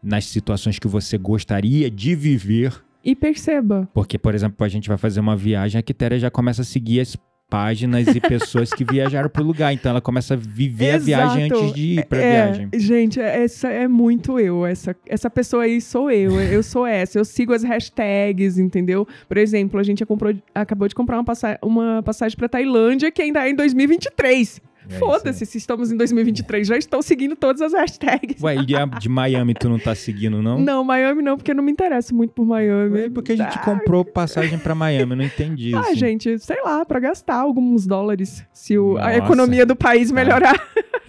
nas 0.06 0.26
situações 0.26 0.78
que 0.80 0.88
você 0.88 1.18
gostaria 1.18 1.90
de 1.90 2.16
viver. 2.16 2.74
E 3.04 3.16
perceba, 3.16 3.88
Porque, 3.94 4.18
por 4.18 4.34
exemplo, 4.34 4.66
a 4.66 4.70
gente 4.70 4.88
vai 4.88 4.98
fazer 4.98 5.20
uma 5.20 5.36
viagem, 5.36 5.78
a 5.80 5.82
Quitéria 5.84 6.18
já 6.18 6.32
começa 6.32 6.62
a 6.62 6.66
seguir 6.66 7.00
as 7.02 7.16
páginas 7.48 8.08
e 8.08 8.20
pessoas 8.20 8.72
que 8.72 8.84
viajaram 8.84 9.30
pro 9.30 9.44
lugar. 9.44 9.72
Então 9.72 9.92
ela 9.92 10.02
começa 10.02 10.34
a 10.34 10.38
viver 10.38 10.94
a 10.94 10.98
viagem 10.98 11.46
Exato. 11.46 11.62
antes 11.62 11.76
de 11.76 11.82
ir 12.00 12.06
pra 12.08 12.18
É, 12.20 12.32
viagem. 12.52 12.70
Gente, 12.74 13.20
essa 13.20 13.68
é 13.68 13.88
muito 13.88 14.40
eu. 14.40 14.66
Essa, 14.66 14.96
essa 15.06 15.30
pessoa 15.30 15.62
aí 15.64 15.80
sou 15.80 16.10
eu. 16.10 16.42
Eu 16.42 16.64
sou 16.64 16.88
essa. 16.88 17.20
Eu 17.20 17.24
sigo 17.26 17.54
as 17.54 17.62
hashtags, 17.64 18.58
entendeu? 18.58 19.08
Por 19.28 19.38
exemplo, 19.38 19.80
a 19.80 19.84
gente 19.84 20.04
comprou- 20.04 20.34
acabou 20.56 20.88
de 20.88 20.96
comprar 20.96 21.18
uma, 21.18 21.24
passa- 21.24 21.60
uma 21.62 22.02
passagem 22.04 22.36
pra 22.36 22.50
Tailândia 22.50 23.12
que 23.12 23.22
ainda 23.22 23.46
é 23.46 23.52
em 23.52 23.56
2023. 23.56 24.60
É 24.88 24.92
isso 24.92 25.00
Foda-se 25.00 25.46
se 25.46 25.58
estamos 25.58 25.92
em 25.92 25.98
2023. 25.98 26.68
Já 26.68 26.78
estou 26.78 27.02
seguindo 27.02 27.36
todas 27.36 27.62
as 27.62 27.74
hashtags. 27.74 28.42
Ué, 28.42 28.56
e 28.68 28.76
a 28.76 28.86
de 29.00 29.10
Miami 29.10 29.54
tu 29.54 29.68
não 29.70 29.80
tá 29.80 29.94
seguindo, 29.96 30.42
não? 30.42 30.60
Não, 30.60 30.84
Miami 30.84 31.22
não, 31.22 31.38
porque 31.38 31.52
eu 31.52 31.56
não 31.56 31.64
me 31.64 31.72
interesso 31.72 32.14
muito 32.16 32.32
por 32.32 32.46
Miami. 32.46 33.00
É 33.02 33.10
porque 33.10 33.32
a 33.34 33.36
gente 33.36 33.58
Ah, 33.58 33.64
comprou 33.64 34.04
passagem 34.06 34.58
pra 34.60 34.76
Miami, 34.76 35.12
eu 35.12 35.18
não 35.18 35.26
entendi 35.26 35.74
Ah, 35.76 35.92
isso. 35.92 35.96
gente, 35.96 36.38
sei 36.40 36.62
lá, 36.64 36.86
pra 36.86 37.00
gastar 37.00 37.36
alguns 37.36 37.86
dólares 37.88 38.46
se 38.54 38.78
o- 38.78 38.98
a 38.98 39.16
economia 39.16 39.66
do 39.66 39.76
país 39.76 40.12
melhorar. 40.12 40.56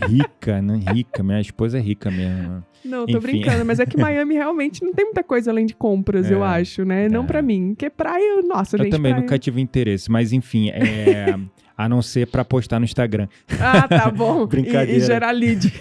Rica, 0.08 0.60
né? 0.60 0.80
Rica. 0.92 1.22
Minha 1.22 1.40
esposa 1.40 1.78
é 1.78 1.80
rica 1.80 2.10
mesmo. 2.10 2.62
Não, 2.84 3.04
tô 3.06 3.18
Enfim. 3.18 3.20
brincando, 3.20 3.64
mas 3.64 3.80
é 3.80 3.86
que 3.86 3.96
Miami 3.98 4.34
realmente 4.34 4.84
não 4.84 4.92
tem 4.92 5.06
muita 5.06 5.22
coisa 5.24 5.50
além 5.50 5.66
de 5.66 5.74
compras, 5.74 6.30
É, 6.30 6.34
eu 6.34 6.44
acho, 6.44 6.84
né? 6.84 7.08
Não 7.08 7.24
é. 7.24 7.26
pra 7.26 7.42
mim. 7.42 7.68
Porque 7.70 7.90
praia, 7.90 8.42
nossa, 8.42 8.76
eu 8.76 8.84
gente. 8.84 8.92
também 8.92 9.12
praia... 9.12 9.22
nunca 9.22 9.38
tive 9.38 9.60
interesse, 9.60 10.10
mas 10.10 10.32
enfim, 10.32 10.68
é, 10.70 11.34
a 11.76 11.88
não 11.88 12.00
ser 12.00 12.26
para 12.28 12.44
postar 12.44 12.78
no 12.78 12.84
Instagram. 12.84 13.28
Ah, 13.60 13.86
tá 13.86 14.08
bom. 14.14 14.46
Brincadeira. 14.46 14.92
E, 14.92 14.96
e 14.96 15.00
gerar 15.00 15.30
lead. 15.32 15.72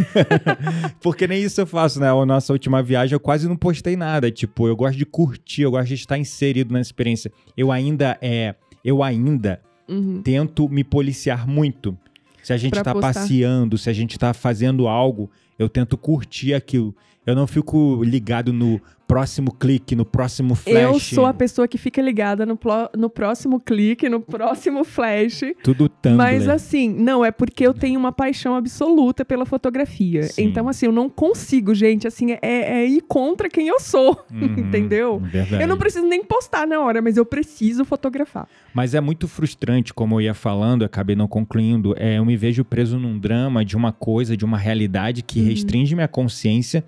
Porque 1.02 1.28
nem 1.28 1.42
isso 1.44 1.62
eu 1.62 1.66
faço, 1.68 2.00
né? 2.00 2.10
A 2.10 2.26
nossa 2.26 2.52
última 2.54 2.82
viagem 2.84 3.14
eu 3.14 3.20
quase 3.20 3.48
não 3.48 3.56
postei 3.56 3.96
nada. 3.96 4.30
Tipo, 4.32 4.68
eu 4.68 4.76
gosto 4.76 4.98
de 4.98 5.06
curtir, 5.06 5.62
eu 5.64 5.72
gosto 5.72 5.88
de 5.88 5.94
estar 5.96 6.18
inserido 6.18 6.74
na 6.74 6.82
experiência. 6.82 7.32
Eu 7.56 7.72
ainda 7.72 8.18
é, 8.22 8.56
eu 8.84 9.02
ainda 9.04 9.62
Uhum. 9.88 10.22
tento 10.24 10.68
me 10.68 10.84
policiar 10.84 11.48
muito. 11.48 11.96
Se 12.42 12.52
a 12.52 12.58
gente 12.58 12.74
Pra 12.74 12.84
tá 12.84 12.92
postar. 12.94 13.14
passeando, 13.14 13.78
se 13.78 13.88
a 13.90 13.94
gente 13.94 14.18
tá 14.18 14.34
fazendo 14.34 14.88
algo, 14.88 15.30
eu 15.60 15.70
tento 15.70 15.96
curtir 15.96 16.54
aquilo. 16.56 16.96
Eu 17.26 17.36
não 17.36 17.46
fico 17.48 18.04
ligado 18.04 18.52
no 18.52 18.82
próximo 19.08 19.54
clique, 19.54 19.96
no 19.96 20.04
próximo 20.04 20.56
flash. 20.56 20.76
Eu 20.84 21.00
sou 21.00 21.26
a 21.26 21.34
pessoa 21.34 21.68
que 21.68 21.78
fica 21.78 22.02
ligada 22.02 22.46
no, 22.46 22.58
plo- 22.58 22.90
no 22.98 23.10
próximo 23.10 23.60
clique, 23.60 24.10
no 24.10 24.20
próximo 24.20 24.84
flash. 24.84 25.42
Tudo 25.64 25.88
Tumblr. 25.88 26.18
Mas 26.18 26.48
assim, 26.48 26.90
não, 26.90 27.24
é 27.24 27.32
porque 27.32 27.66
eu 27.66 27.74
tenho 27.74 28.00
uma 28.00 28.12
paixão 28.12 28.56
absoluta 28.56 29.24
pela 29.24 29.46
fotografia. 29.46 30.24
Sim. 30.24 30.46
Então, 30.46 30.68
assim, 30.68 30.88
eu 30.88 30.92
não 30.92 31.10
consigo, 31.10 31.74
gente, 31.76 32.08
assim, 32.08 32.32
é, 32.32 32.40
é 32.42 32.86
ir 32.88 33.02
contra 33.02 33.48
quem 33.50 33.68
eu 33.68 33.80
sou, 33.80 34.18
Uhum, 34.32 34.56
entendeu? 34.58 35.20
Verdade. 35.20 35.62
Eu 35.64 35.68
não 35.68 35.78
preciso 35.78 36.06
nem 36.08 36.24
postar 36.24 36.66
na 36.68 36.80
hora, 36.80 37.02
mas 37.02 37.16
eu 37.18 37.26
preciso 37.26 37.86
fotografar. 37.86 38.48
Mas 38.74 38.94
é 38.94 39.02
muito 39.02 39.28
frustrante, 39.28 39.94
como 39.94 40.16
eu 40.16 40.22
ia 40.22 40.34
falando, 40.34 40.82
eu 40.82 40.86
acabei 40.88 41.16
não 41.16 41.28
concluindo. 41.28 41.94
É, 41.98 42.18
eu 42.18 42.26
me 42.26 42.36
vejo 42.36 42.66
preso 42.66 42.98
num 42.98 43.18
drama 43.20 43.64
de 43.64 43.76
uma 43.78 43.92
coisa, 43.92 44.36
de 44.36 44.44
uma 44.44 44.58
realidade 44.58 45.22
que 45.22 45.40
Uhum. 45.40 45.46
restringe 45.48 45.94
minha 45.96 46.08
consciência. 46.08 46.84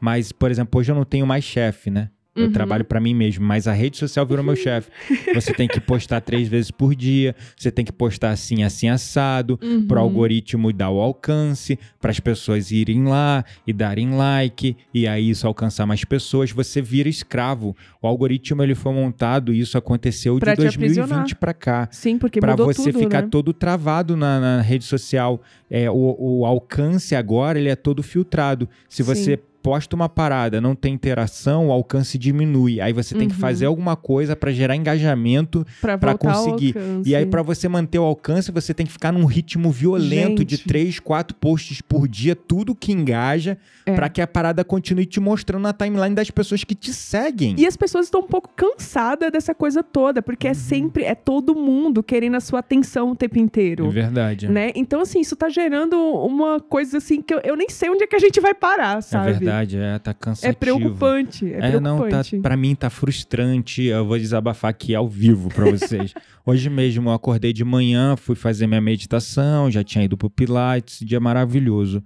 Mas, 0.00 0.32
por 0.32 0.50
exemplo, 0.50 0.78
hoje 0.80 0.90
eu 0.92 0.96
não 0.96 1.04
tenho 1.04 1.26
mais 1.26 1.44
chefe, 1.44 1.90
né? 1.90 2.10
Eu 2.36 2.44
Uhum. 2.44 2.52
trabalho 2.52 2.84
pra 2.84 3.00
mim 3.00 3.14
mesmo, 3.14 3.44
mas 3.44 3.66
a 3.66 3.72
rede 3.72 3.96
social 3.96 4.24
virou 4.24 4.44
meu 4.44 4.54
chefe. 4.54 4.88
Você 5.34 5.52
tem 5.52 5.66
que 5.66 5.80
postar 5.80 6.20
três 6.20 6.46
vezes 6.46 6.70
por 6.70 6.94
dia, 6.94 7.34
você 7.56 7.68
tem 7.68 7.84
que 7.84 7.90
postar 7.90 8.30
assim, 8.30 8.62
assim, 8.62 8.88
assado, 8.88 9.58
Uhum. 9.60 9.84
para 9.88 9.98
o 9.98 10.02
algoritmo 10.04 10.72
dar 10.72 10.88
o 10.90 11.00
alcance, 11.00 11.76
para 12.00 12.12
as 12.12 12.20
pessoas 12.20 12.70
irem 12.70 13.02
lá 13.06 13.44
e 13.66 13.72
darem 13.72 14.12
like, 14.12 14.76
e 14.94 15.08
aí 15.08 15.30
isso 15.30 15.48
alcançar 15.48 15.84
mais 15.84 16.04
pessoas, 16.04 16.52
você 16.52 16.80
vira 16.80 17.08
escravo. 17.08 17.74
O 18.00 18.06
algoritmo 18.06 18.62
ele 18.62 18.76
foi 18.76 18.92
montado 18.92 19.52
e 19.52 19.58
isso 19.58 19.76
aconteceu 19.76 20.38
Pra 20.38 20.52
de 20.54 20.58
te 20.58 20.62
2020 20.78 21.00
aprisionar. 21.02 21.36
para 21.40 21.52
cá. 21.54 21.88
Sim, 21.90 22.18
porque 22.18 22.38
Para 22.38 22.54
você 22.54 22.92
tudo, 22.92 23.00
ficar 23.00 23.22
né? 23.22 23.28
todo 23.28 23.52
travado 23.52 24.16
na, 24.16 24.38
na 24.38 24.60
rede 24.62 24.84
social. 24.84 25.42
É, 25.68 25.90
o, 25.90 26.14
o 26.18 26.46
alcance 26.46 27.16
agora 27.16 27.58
ele 27.58 27.68
é 27.68 27.74
todo 27.74 28.00
filtrado. 28.00 28.68
Se 28.88 29.02
Sim. 29.02 29.38
Posta 29.68 29.94
uma 29.94 30.08
parada, 30.08 30.60
não 30.62 30.74
tem 30.74 30.94
interação, 30.94 31.68
o 31.68 31.72
alcance 31.72 32.16
diminui. 32.16 32.80
Aí 32.80 32.92
você 32.92 33.14
tem 33.14 33.28
que 33.28 33.34
Uhum. 33.34 33.40
fazer 33.40 33.66
alguma 33.66 33.96
coisa 33.96 34.34
para 34.34 34.50
gerar 34.50 34.74
engajamento 34.74 35.66
ao 35.84 36.16
conseguir. 36.18 36.74
e 37.04 37.14
aí, 37.14 37.26
pra 37.26 37.42
você 37.42 37.68
manter 37.68 37.98
o 37.98 38.02
alcance, 38.04 38.50
você 38.50 38.72
tem 38.72 38.86
que 38.86 38.92
ficar 38.92 39.12
num 39.12 39.26
ritmo 39.26 39.70
violento 39.70 40.42
de 40.44 40.56
Gente. 40.56 40.66
três, 40.68 40.98
quatro 40.98 41.36
posts 41.36 41.82
por 41.82 42.08
dia, 42.08 42.34
tudo 42.34 42.74
que 42.74 42.92
engaja, 42.92 43.58
É. 43.84 43.94
pra 43.94 44.08
que 44.08 44.22
a 44.22 44.26
parada 44.26 44.64
continue 44.64 45.04
te 45.04 45.20
mostrando 45.20 45.62
na 45.62 45.72
timeline 45.74 46.14
das 46.14 46.30
pessoas 46.30 46.64
que 46.64 46.74
te 46.74 46.92
seguem. 46.94 47.54
E 47.58 47.66
as 47.66 47.76
pessoas 47.76 48.06
estão 48.06 48.20
um 48.22 48.26
pouco 48.26 48.48
cansadas 48.56 49.30
dessa 49.30 49.54
coisa 49.54 49.82
toda, 49.82 50.22
porque 50.22 50.46
Uhum. 50.46 50.50
é 50.52 50.54
sempre, 50.54 51.04
é 51.04 51.14
todo 51.14 51.54
mundo 51.54 52.02
querendo 52.02 52.36
a 52.36 52.40
sua 52.40 52.60
atenção 52.60 53.10
o 53.10 53.16
tempo 53.16 53.38
inteiro. 53.38 53.90
verdade. 53.90 54.48
Né? 54.48 54.72
Então, 54.74 55.00
assim, 55.02 55.20
isso 55.20 55.36
tá 55.36 55.48
gerando 55.50 55.96
uma 55.98 56.58
coisa 56.60 56.98
assim 56.98 57.20
que 57.20 57.34
eu, 57.34 57.40
eu 57.44 57.56
nem 57.56 57.68
sei 57.68 57.90
onde 57.90 58.04
é 58.04 58.06
que 58.06 58.16
a 58.16 58.18
gente 58.18 58.40
vai 58.40 58.54
parar, 58.54 58.98
É 58.98 59.00
sabe? 59.00 59.32
Verdade, 59.66 59.76
é, 59.76 59.98
tá 59.98 60.14
cansativo. 60.14 60.50
É 60.50 60.54
preocupante. 60.54 61.52
É, 61.52 61.58
É, 61.58 61.80
não, 61.80 61.98
tá, 61.98 62.04
preocupante. 62.06 62.38
pra 62.38 62.56
mim 62.56 62.74
tá 62.74 62.90
frustrante. 62.90 63.82
Eu 63.84 64.04
vou 64.04 64.18
desabafar 64.18 64.70
aqui 64.70 64.94
ao 64.94 65.08
vivo 65.08 65.48
pra 65.48 65.70
vocês. 65.70 66.14
Hoje 66.44 66.70
mesmo 66.70 67.08
eu 67.10 67.12
acordei 67.14 67.52
de 67.52 67.64
manhã, 67.64 68.16
fui 68.16 68.34
fazer 68.34 68.66
minha 68.66 68.80
meditação, 68.80 69.70
já 69.70 69.84
tinha 69.84 70.04
ido 70.04 70.16
pro 70.16 70.30
Pilates, 70.30 71.00
dia 71.06 71.20
maravilhoso. 71.20 72.02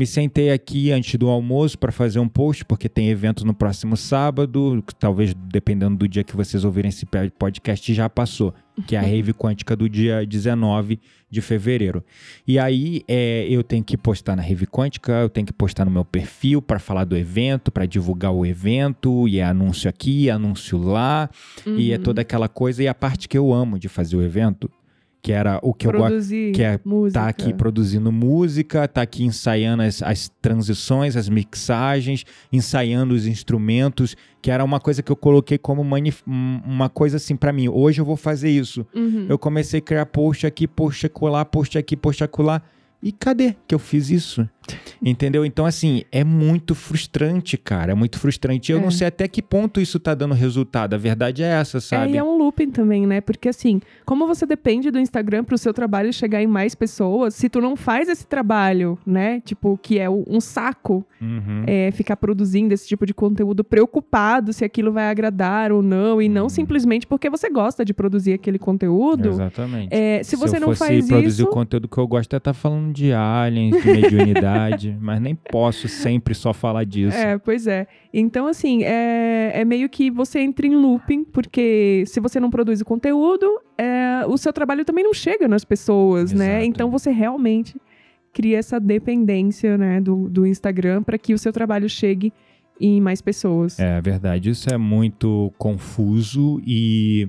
Me 0.00 0.06
sentei 0.06 0.50
aqui 0.50 0.90
antes 0.90 1.14
do 1.16 1.28
almoço 1.28 1.78
para 1.78 1.92
fazer 1.92 2.20
um 2.20 2.26
post, 2.26 2.64
porque 2.64 2.88
tem 2.88 3.10
evento 3.10 3.44
no 3.44 3.52
próximo 3.52 3.98
sábado, 3.98 4.82
que 4.86 4.94
talvez 4.94 5.34
dependendo 5.34 5.94
do 5.94 6.08
dia 6.08 6.24
que 6.24 6.34
vocês 6.34 6.64
ouvirem 6.64 6.88
esse 6.88 7.04
podcast 7.38 7.92
já 7.92 8.08
passou, 8.08 8.54
que 8.86 8.96
é 8.96 8.98
a 8.98 9.02
Rave 9.02 9.34
Quântica 9.34 9.76
do 9.76 9.90
dia 9.90 10.24
19 10.24 10.98
de 11.28 11.42
fevereiro. 11.42 12.02
E 12.48 12.58
aí 12.58 13.02
é, 13.06 13.46
eu 13.50 13.62
tenho 13.62 13.84
que 13.84 13.94
postar 13.94 14.36
na 14.36 14.42
Rave 14.42 14.66
Quântica, 14.66 15.12
eu 15.12 15.28
tenho 15.28 15.46
que 15.46 15.52
postar 15.52 15.84
no 15.84 15.90
meu 15.90 16.04
perfil 16.06 16.62
para 16.62 16.78
falar 16.78 17.04
do 17.04 17.14
evento, 17.14 17.70
para 17.70 17.84
divulgar 17.84 18.32
o 18.32 18.46
evento, 18.46 19.28
e 19.28 19.38
é 19.38 19.44
anúncio 19.44 19.86
aqui, 19.90 20.30
anúncio 20.30 20.78
lá, 20.78 21.28
e 21.76 21.92
é 21.92 21.98
Uhum. 21.98 22.02
toda 22.02 22.22
aquela 22.22 22.48
coisa. 22.48 22.82
E 22.82 22.88
a 22.88 22.94
parte 22.94 23.28
que 23.28 23.36
eu 23.36 23.52
amo 23.52 23.78
de 23.78 23.86
fazer 23.86 24.16
o 24.16 24.22
evento, 24.22 24.70
que 25.22 25.32
era 25.32 25.58
o 25.62 25.74
que 25.74 25.86
eu 25.86 25.92
gosto 25.92 26.06
Produzir 26.08 26.52
que 26.52 26.62
é 26.62 26.80
música. 26.84 27.20
tá 27.20 27.28
aqui 27.28 27.52
produzindo 27.52 28.10
música, 28.10 28.88
tá 28.88 29.02
aqui 29.02 29.24
ensaiando 29.24 29.82
as, 29.82 30.02
as 30.02 30.30
transições, 30.40 31.16
as 31.16 31.28
mixagens, 31.28 32.24
ensaiando 32.52 33.14
os 33.14 33.26
instrumentos, 33.26 34.16
que 34.40 34.50
era 34.50 34.64
uma 34.64 34.80
coisa 34.80 35.02
que 35.02 35.12
eu 35.12 35.16
coloquei 35.16 35.58
como 35.58 35.84
manif- 35.84 36.22
um- 36.26 36.60
uma 36.64 36.88
coisa 36.88 37.18
assim 37.18 37.36
pra 37.36 37.52
mim. 37.52 37.68
Hoje 37.68 38.00
eu 38.00 38.04
vou 38.04 38.16
fazer 38.16 38.50
isso. 38.50 38.86
Uhum. 38.94 39.26
Eu 39.28 39.38
comecei 39.38 39.78
a 39.78 39.82
criar 39.82 40.06
post 40.06 40.46
aqui, 40.46 40.66
post 40.66 41.04
acolá, 41.06 41.44
post 41.44 41.76
aqui, 41.76 41.96
post 41.96 42.24
acolá. 42.24 42.62
E 43.02 43.12
cadê 43.12 43.56
que 43.66 43.74
eu 43.74 43.78
fiz 43.78 44.10
isso? 44.10 44.46
Entendeu? 45.02 45.44
Então, 45.44 45.64
assim, 45.66 46.02
é 46.12 46.22
muito 46.24 46.74
frustrante, 46.74 47.56
cara. 47.56 47.92
É 47.92 47.94
muito 47.94 48.18
frustrante. 48.18 48.70
Eu 48.72 48.78
É. 48.78 48.82
não 48.82 48.90
sei 48.90 49.06
até 49.06 49.26
que 49.28 49.40
ponto 49.42 49.80
isso 49.80 49.98
tá 49.98 50.14
dando 50.14 50.34
resultado. 50.34 50.94
A 50.94 50.98
verdade 50.98 51.42
é 51.42 51.46
essa, 51.46 51.78
É, 51.78 51.80
sabe? 51.80 52.12
e 52.12 52.16
é 52.16 52.22
um 52.22 52.36
looping 52.36 52.70
também, 52.70 53.06
né? 53.06 53.20
Porque 53.20 53.48
assim, 53.48 53.80
como 54.04 54.26
você 54.26 54.44
depende 54.46 54.90
do 54.90 54.98
Instagram 54.98 55.44
pro 55.44 55.56
seu 55.58 55.72
trabalho 55.72 56.12
chegar 56.12 56.42
em 56.42 56.46
mais 56.46 56.74
pessoas, 56.74 57.34
se 57.34 57.48
tu 57.48 57.60
não 57.60 57.76
faz 57.76 58.08
esse 58.08 58.26
trabalho, 58.26 58.98
né? 59.06 59.40
Tipo, 59.44 59.78
que 59.82 59.98
é 59.98 60.08
um 60.10 60.40
saco, 60.40 61.04
Uhum. 61.20 61.64
é, 61.66 61.90
ficar 61.92 62.16
produzindo 62.16 62.72
esse 62.74 62.86
tipo 62.88 63.04
de 63.06 63.12
conteúdo 63.12 63.62
preocupado 63.62 64.52
se 64.52 64.64
aquilo 64.64 64.92
vai 64.92 65.08
agradar 65.10 65.70
ou 65.72 65.82
não, 65.82 66.20
e 66.20 66.28
não 66.28 66.44
Uhum. 66.44 66.48
simplesmente 66.48 67.06
porque 67.06 67.28
você 67.28 67.48
gosta 67.50 67.84
de 67.84 67.92
produzir 67.92 68.32
aquele 68.32 68.58
conteúdo. 68.58 69.28
Exatamente. 69.28 69.88
É, 69.94 70.22
se 70.22 70.36
você 70.36 70.56
eu 70.56 70.60
não 70.60 70.68
fosse 70.68 70.78
faz 70.78 71.06
produzir 71.08 71.42
isso. 71.42 71.44
o 71.44 71.52
conteúdo 71.52 71.88
que 71.88 71.98
eu 71.98 72.06
gosto, 72.06 72.32
é 72.34 72.36
estar 72.38 72.52
falando 72.54 72.92
de 72.92 73.12
aliens, 73.12 73.76
de 73.82 73.86
mediunidade, 73.92 74.59
mas 75.00 75.20
nem 75.20 75.34
posso 75.34 75.88
sempre 75.88 76.34
só 76.34 76.52
falar 76.52 76.84
disso. 76.84 77.16
É, 77.16 77.38
pois 77.38 77.66
é. 77.66 77.86
Então, 78.12 78.46
assim, 78.46 78.82
é, 78.84 79.52
é 79.54 79.64
meio 79.64 79.88
que 79.88 80.10
você 80.10 80.40
entra 80.40 80.66
em 80.66 80.74
looping, 80.74 81.24
porque 81.24 82.04
se 82.06 82.20
você 82.20 82.38
não 82.40 82.50
produz 82.50 82.80
o 82.80 82.84
conteúdo, 82.84 83.46
é, 83.78 84.24
o 84.26 84.36
seu 84.36 84.52
trabalho 84.52 84.84
também 84.84 85.04
não 85.04 85.14
chega 85.14 85.46
nas 85.48 85.64
pessoas, 85.64 86.32
né? 86.32 86.58
Exato. 86.58 86.66
Então 86.66 86.90
você 86.90 87.10
realmente 87.10 87.80
cria 88.32 88.58
essa 88.58 88.78
dependência, 88.78 89.76
né, 89.76 90.00
do, 90.00 90.28
do 90.28 90.46
Instagram 90.46 91.02
para 91.02 91.18
que 91.18 91.34
o 91.34 91.38
seu 91.38 91.52
trabalho 91.52 91.88
chegue 91.88 92.32
em 92.80 93.00
mais 93.00 93.20
pessoas. 93.20 93.78
É 93.78 94.00
verdade, 94.00 94.50
isso 94.50 94.72
é 94.72 94.78
muito 94.78 95.52
confuso 95.58 96.60
e 96.64 97.28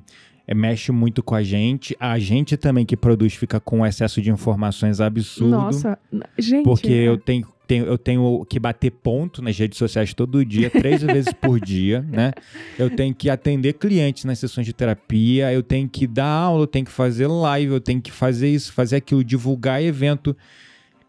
mexe 0.53 0.91
muito 0.91 1.24
com 1.24 1.36
a 1.36 1.43
gente. 1.43 1.96
A 2.00 2.17
gente 2.20 2.58
também 2.58 2.86
que 2.86 2.98
produz 2.98 3.34
fica 3.34 3.60
com 3.60 3.79
um 3.79 3.86
excesso 3.86 4.22
de 4.22 4.29
informações 4.29 5.00
absurdo. 5.00 5.51
Nossa, 5.51 5.98
gente. 6.38 6.63
Porque 6.63 6.91
é. 6.91 7.08
eu 7.08 7.17
tenho, 7.17 7.46
eu 7.70 7.98
tenho 7.98 8.46
que 8.50 8.60
bater 8.60 8.91
ponto 8.91 9.41
nas 9.41 9.58
redes 9.58 9.77
sociais 9.77 10.13
todo 10.13 10.46
dia, 10.46 10.70
três 10.70 11.01
vezes 11.03 11.31
por 11.34 11.60
dia, 11.60 12.01
né? 12.10 12.31
Eu 12.77 12.89
tenho 12.89 13.13
que 13.15 13.29
atender 13.29 13.74
clientes 13.74 14.25
nas 14.25 14.39
sessões 14.39 14.65
de 14.65 14.74
terapia, 14.74 15.53
eu 15.53 15.63
tenho 15.63 15.88
que 15.88 16.05
dar 16.05 16.25
aula, 16.25 16.63
eu 16.63 16.67
tenho 16.67 16.86
que 16.86 16.91
fazer 16.91 17.27
live, 17.27 17.74
eu 17.74 17.81
tenho 17.81 18.01
que 18.01 18.12
fazer 18.12 18.50
isso, 18.50 18.74
fazer 18.74 18.98
aquilo, 18.98 19.24
divulgar 19.24 19.81
evento. 19.81 20.36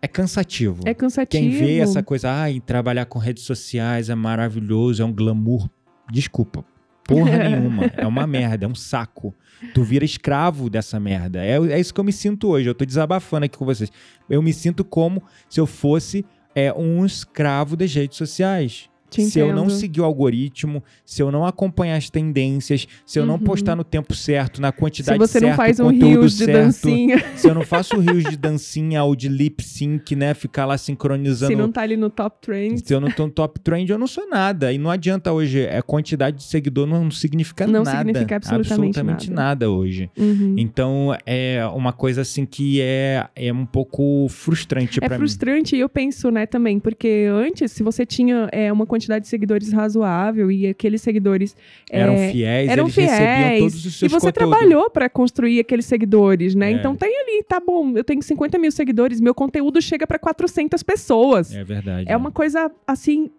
É 0.01 0.09
cansativo. 0.09 0.83
É 0.85 0.95
cansativo. 0.95 1.43
Quem 1.43 1.51
vê 1.51 1.79
essa 1.79 2.03
coisa, 2.03 2.43
ah, 2.43 2.51
em 2.51 2.61
trabalhar 2.61 3.07
com 3.07 3.19
redes 3.19 3.45
sociais 3.45 4.11
é 4.11 4.15
maravilhoso, 4.15 5.01
é 5.03 5.05
um 5.05 5.13
glamour. 5.13 5.69
Desculpa. 6.11 6.65
Porra 7.05 7.37
nenhuma. 7.49 7.85
É 7.97 8.07
uma 8.07 8.27
merda, 8.27 8.65
é 8.65 8.69
um 8.69 8.75
saco. 8.75 9.35
Tu 9.75 9.83
vira 9.83 10.05
escravo 10.05 10.69
dessa 10.69 10.99
merda. 10.99 11.45
É, 11.45 11.57
é 11.57 11.81
isso 11.81 11.95
que 11.95 12.01
eu 12.01 12.05
me 12.05 12.13
sinto 12.13 12.49
hoje. 12.49 12.69
Eu 12.69 12.75
tô 12.75 12.85
desabafando 12.85 13.47
aqui 13.47 13.57
com 13.57 13.65
vocês. 13.65 13.91
Eu 14.29 14.43
me 14.43 14.53
sinto 14.53 14.85
como 14.85 15.23
se 15.49 15.61
eu 15.61 15.67
fosse 15.67 16.25
é, 16.55 16.73
um 16.73 17.05
escravo 17.05 17.77
das 17.77 17.95
redes 17.95 18.17
sociais. 18.17 18.89
Se 19.21 19.39
eu 19.39 19.55
não 19.55 19.69
seguir 19.69 20.01
o 20.01 20.05
algoritmo, 20.05 20.83
se 21.05 21.23
eu 21.23 21.31
não 21.31 21.45
acompanhar 21.45 21.97
as 21.97 22.09
tendências, 22.09 22.87
se 23.05 23.19
eu 23.19 23.27
não 23.27 23.35
Uhum. 23.35 23.41
postar 23.41 23.75
no 23.77 23.85
tempo 23.85 24.15
certo, 24.15 24.61
na 24.61 24.71
Se 24.73 24.79
quantidade 24.79 25.19
você 25.19 25.33
certa, 25.41 25.49
não 25.49 25.57
faz 25.57 25.81
um 25.81 25.89
rios 25.89 26.37
de 26.37 26.45
certo, 26.45 26.65
dancinha, 26.65 27.23
se 27.37 27.49
eu 27.49 27.55
não 27.55 27.63
faço 27.65 27.99
rios 27.99 28.25
de 28.25 28.37
dancinha 28.37 29.03
ou 29.05 29.15
de 29.17 29.29
lip 29.29 29.63
sync, 29.63 30.15
né, 30.17 30.33
ficar 30.35 30.65
lá 30.67 30.79
sincronizando 30.79 31.53
se 31.53 31.57
não 31.57 31.71
tá 31.71 31.83
ali 31.83 31.97
no 31.97 32.09
top 32.09 32.37
trend, 32.41 32.81
se 32.87 32.95
eu 32.95 33.01
não 33.01 33.11
tô 33.11 33.27
no 33.27 33.33
top 33.33 33.59
trend, 33.61 33.91
eu 33.91 33.99
não 33.99 34.07
sou 34.07 34.29
nada. 34.29 34.73
E 34.73 34.79
não 34.79 34.91
adianta 34.91 35.33
hoje. 35.33 35.61
É 35.61 35.83
quantidade 35.83 36.37
de 36.39 36.45
seguidor 36.45 36.87
não 36.87 37.11
significa 37.11 37.67
Não 37.67 37.83
nada. 37.83 37.99
significa 37.99 38.37
absolutamente 38.37 38.73
absolutamente 38.99 39.31
nada. 39.31 39.43
nada 39.43 39.71
hoje. 39.71 40.11
Uhum. 40.17 40.55
Então 40.59 41.17
é 41.27 41.65
uma 41.75 41.93
coisa 41.93 42.21
assim 42.23 42.45
que 42.47 42.81
é, 42.81 43.27
é 43.35 43.53
um 43.53 43.67
pouco 43.67 44.27
frustrante 44.29 44.99
É 45.03 45.07
pra 45.09 45.17
mim. 45.17 45.21
frustrante 45.21 45.75
e 45.77 45.81
eu 45.81 45.89
penso, 45.89 46.31
né, 46.31 46.47
também, 46.47 46.79
porque 46.79 47.27
antes, 47.33 47.73
se 47.73 47.83
você 47.83 48.07
tinha 48.07 48.49
é, 48.53 48.73
uma 48.73 48.87
quantidade 48.87 49.02
quantidade 49.03 49.25
de 49.25 49.29
seguidores 49.29 49.73
razoável 49.73 50.51
e 50.51 50.67
aqueles 50.69 51.03
seguidores 51.03 51.57
Eram 51.91 52.15
é, 52.15 52.31
fiéis, 52.31 52.71
eram 52.71 52.85
eles 52.85 52.95
recebiam 52.95 53.27
fiéis, 53.27 53.59
todos 53.61 53.75
os 53.75 53.87
e 53.87 53.91
seus 53.99 54.13
você 54.13 54.27
conteúdos. 54.27 54.33
trabalhou 54.59 54.91
para 54.91 55.09
construir 55.09 55.61
aqueles 55.61 55.87
seguidores, 55.87 56.55
né? 56.55 56.73
É. 56.73 56.75
Então 56.75 56.95
tem 56.95 57.11
ali, 57.11 57.43
tá 57.45 57.61
bom, 57.61 57.93
eu 57.97 58.05
tenho 58.05 58.23
50 58.23 58.59
mil 58.59 58.71
seguidores, 58.71 59.21
meu 59.21 59.35
conteúdo 59.35 59.81
chega 59.83 60.07
para 60.07 60.19
400 60.19 60.83
pessoas. 60.83 61.55
É 61.55 61.65
verdade. 61.65 62.11
É 62.11 62.17
uma 62.17 62.31
coisa 62.31 62.71
assim, 62.87 63.31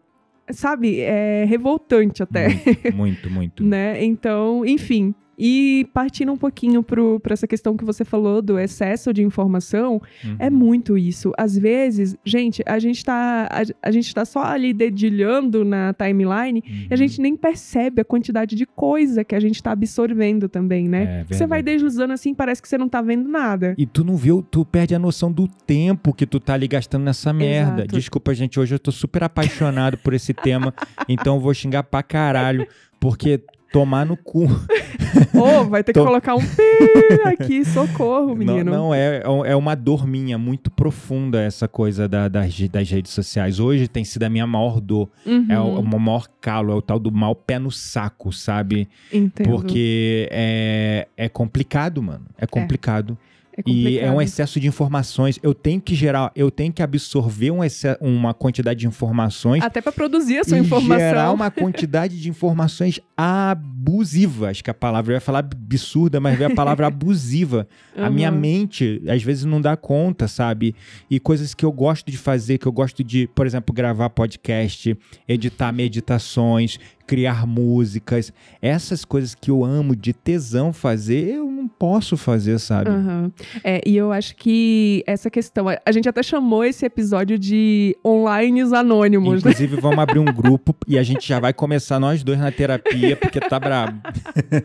sabe, 0.51 0.99
é 0.99 1.45
revoltante 1.45 2.21
até, 2.21 2.49
Muito, 2.93 2.93
muito, 2.93 3.29
muito. 3.29 3.63
né? 3.65 4.03
Então, 4.03 4.65
enfim. 4.65 5.15
E 5.37 5.87
partindo 5.93 6.31
um 6.31 6.37
pouquinho 6.37 6.83
para 6.83 7.33
essa 7.33 7.47
questão 7.47 7.75
que 7.75 7.83
você 7.83 8.05
falou 8.05 8.41
do 8.41 8.59
excesso 8.59 9.11
de 9.13 9.23
informação, 9.23 10.01
Uhum. 10.23 10.35
é 10.39 10.49
muito 10.49 10.97
isso. 10.97 11.31
Às 11.37 11.57
vezes, 11.57 12.15
gente, 12.23 12.61
a 12.65 12.77
gente 12.79 13.03
tá, 13.03 13.47
a, 13.51 13.87
a 13.87 13.91
gente 13.91 14.13
tá 14.13 14.25
só 14.25 14.43
ali 14.43 14.73
dedilhando 14.73 15.65
na 15.65 15.93
timeline 15.93 16.63
Uhum. 16.65 16.87
e 16.89 16.93
a 16.93 16.95
gente 16.95 17.19
nem 17.21 17.35
percebe 17.35 18.01
a 18.01 18.05
quantidade 18.05 18.55
de 18.55 18.65
coisa 18.65 19.23
que 19.23 19.35
a 19.35 19.39
gente 19.39 19.61
tá 19.61 19.71
absorvendo 19.71 20.47
também, 20.47 20.87
né? 20.87 21.25
É 21.29 21.33
você 21.33 21.45
vai 21.47 21.61
deslizando 21.63 22.13
assim, 22.13 22.33
parece 22.33 22.61
que 22.61 22.67
você 22.67 22.77
não 22.77 22.87
tá 22.89 23.01
vendo 23.01 23.27
nada. 23.27 23.73
E 23.77 23.85
tu 23.85 24.03
não 24.03 24.15
viu, 24.15 24.41
tu 24.41 24.63
perde 24.63 24.93
a 24.95 24.99
noção 24.99 25.31
do 25.31 25.47
tempo 25.47 26.13
que 26.13 26.25
tu 26.25 26.39
tá 26.39 26.53
ali 26.53 26.67
gastando 26.67 27.03
nessa 27.03 27.33
merda. 27.33 27.81
Exato. 27.81 27.95
Desculpa, 27.95 28.33
gente, 28.33 28.59
hoje 28.59 28.75
eu 28.75 28.79
tô 28.79 28.91
super 28.91 29.23
apaixonado 29.23 29.97
por 29.97 30.13
esse 30.13 30.33
tema, 30.33 30.73
então 31.09 31.35
eu 31.35 31.41
vou 31.41 31.53
xingar 31.53 31.83
pra 31.83 32.03
caralho, 32.03 32.67
porque 32.99 33.41
tomar 33.73 34.05
no 34.05 34.15
cu. 34.15 34.47
Ou 35.35 35.65
vai 35.65 35.83
ter 35.83 35.93
que 35.93 35.99
Tô- 35.99 36.05
colocar 36.05 36.35
um 36.35 36.39
pi 36.41 37.21
aqui, 37.25 37.65
socorro, 37.65 38.27
Não, 38.29 38.35
menino. 38.35 38.71
não 38.71 38.93
é, 38.93 39.21
é 39.45 39.55
uma 39.55 39.75
dor 39.75 40.05
minha 40.07 40.37
muito 40.37 40.69
profunda 40.71 41.41
essa 41.41 41.67
coisa 41.67 42.07
da- 42.07 42.27
das, 42.27 42.57
das 42.69 42.89
redes 42.89 43.11
sociais. 43.11 43.59
Hoje 43.59 43.87
tem 43.87 44.03
sido 44.05 44.23
a 44.23 44.29
minha 44.29 44.45
maior 44.45 44.79
dor. 44.79 45.09
Uhum, 45.25 45.47
É 45.49 45.59
o, 45.59 45.79
o 45.79 45.99
maior 45.99 46.27
calo, 46.39 46.71
é 46.71 46.75
o 46.75 46.81
tal 46.81 46.99
do 46.99 47.11
mal 47.11 47.35
pé 47.35 47.57
no 47.59 47.71
saco, 47.71 48.31
sabe? 48.31 48.87
entendo. 49.11 49.49
Porque 49.49 50.29
é, 50.31 51.07
é 51.17 51.27
complicado, 51.27 52.01
mano. 52.01 52.25
É 52.37 52.45
complicado. 52.45 53.17
é 53.19 53.32
E 53.65 53.99
é 53.99 54.09
um 54.11 54.21
excesso 54.21 54.59
de 54.59 54.67
informações. 54.67 55.39
Eu 55.43 55.53
tenho 55.53 55.79
que 55.79 55.93
gerar, 55.95 56.31
eu 56.35 56.49
tenho 56.49 56.71
que 56.73 56.81
absorver 56.81 57.51
um 57.51 57.63
exce- 57.63 57.97
uma 58.01 58.33
quantidade 58.33 58.79
de 58.81 58.87
informações 58.87 59.63
Até 59.63 59.81
para 59.81 59.91
produzir 59.91 60.39
a 60.39 60.43
sua 60.43 60.57
e 60.57 60.61
informação. 60.61 60.97
gerar 60.97 61.31
uma 61.31 61.49
quantidade 61.51 62.19
de 62.19 62.29
informações 62.29 62.99
abusiva. 63.17 64.49
Acho 64.49 64.63
que 64.63 64.69
a 64.69 64.73
palavra 64.73 65.13
eu 65.13 65.15
ia 65.17 65.21
falar 65.21 65.39
absurda, 65.39 66.19
mas 66.19 66.37
veio 66.37 66.51
a 66.51 66.55
palavra 66.55 66.87
abusiva. 66.87 67.67
A 67.95 68.09
minha 68.09 68.31
Uhum. 68.31 68.39
mente, 68.39 69.01
às 69.07 69.21
vezes, 69.23 69.45
não 69.45 69.61
dá 69.61 69.75
conta, 69.77 70.27
sabe? 70.27 70.75
E 71.09 71.19
coisas 71.19 71.53
que 71.53 71.63
eu 71.65 71.71
gosto 71.71 72.09
de 72.09 72.17
fazer, 72.17 72.57
que 72.57 72.65
eu 72.65 72.71
gosto 72.71 73.03
de, 73.03 73.27
por 73.35 73.45
exemplo, 73.45 73.73
gravar 73.73 74.09
podcast, 74.09 74.97
editar 75.27 75.71
meditações, 75.71 76.79
criar 77.05 77.45
músicas. 77.45 78.33
Essas 78.61 79.05
coisas 79.05 79.35
que 79.35 79.51
eu 79.51 79.63
amo 79.63 79.95
de 79.95 80.13
tesão 80.13 80.71
fazer, 80.71 81.35
eu 81.35 81.45
não 81.49 81.67
posso 81.67 82.17
fazer, 82.17 82.59
sabe? 82.59 82.89
Aham. 82.89 83.31
É, 83.63 83.81
e 83.85 83.95
eu 83.95 84.11
acho 84.11 84.35
que 84.35 85.03
essa 85.05 85.29
questão. 85.29 85.65
A 85.85 85.91
gente 85.91 86.07
até 86.07 86.23
chamou 86.23 86.63
esse 86.63 86.85
episódio 86.85 87.37
de 87.37 87.95
Onlines 88.03 88.73
Anônimos, 88.73 89.43
né? 89.43 89.51
Inclusive, 89.51 89.81
vamos 89.81 89.99
abrir 89.99 90.19
um 90.19 90.25
grupo 90.25 90.75
e 90.87 90.97
a 90.97 91.03
gente 91.03 91.27
já 91.27 91.39
vai 91.39 91.53
começar 91.53 91.99
nós 91.99 92.23
dois 92.23 92.39
na 92.39 92.51
terapia, 92.51 93.15
porque 93.15 93.39
tá 93.39 93.59
brabo. 93.59 93.99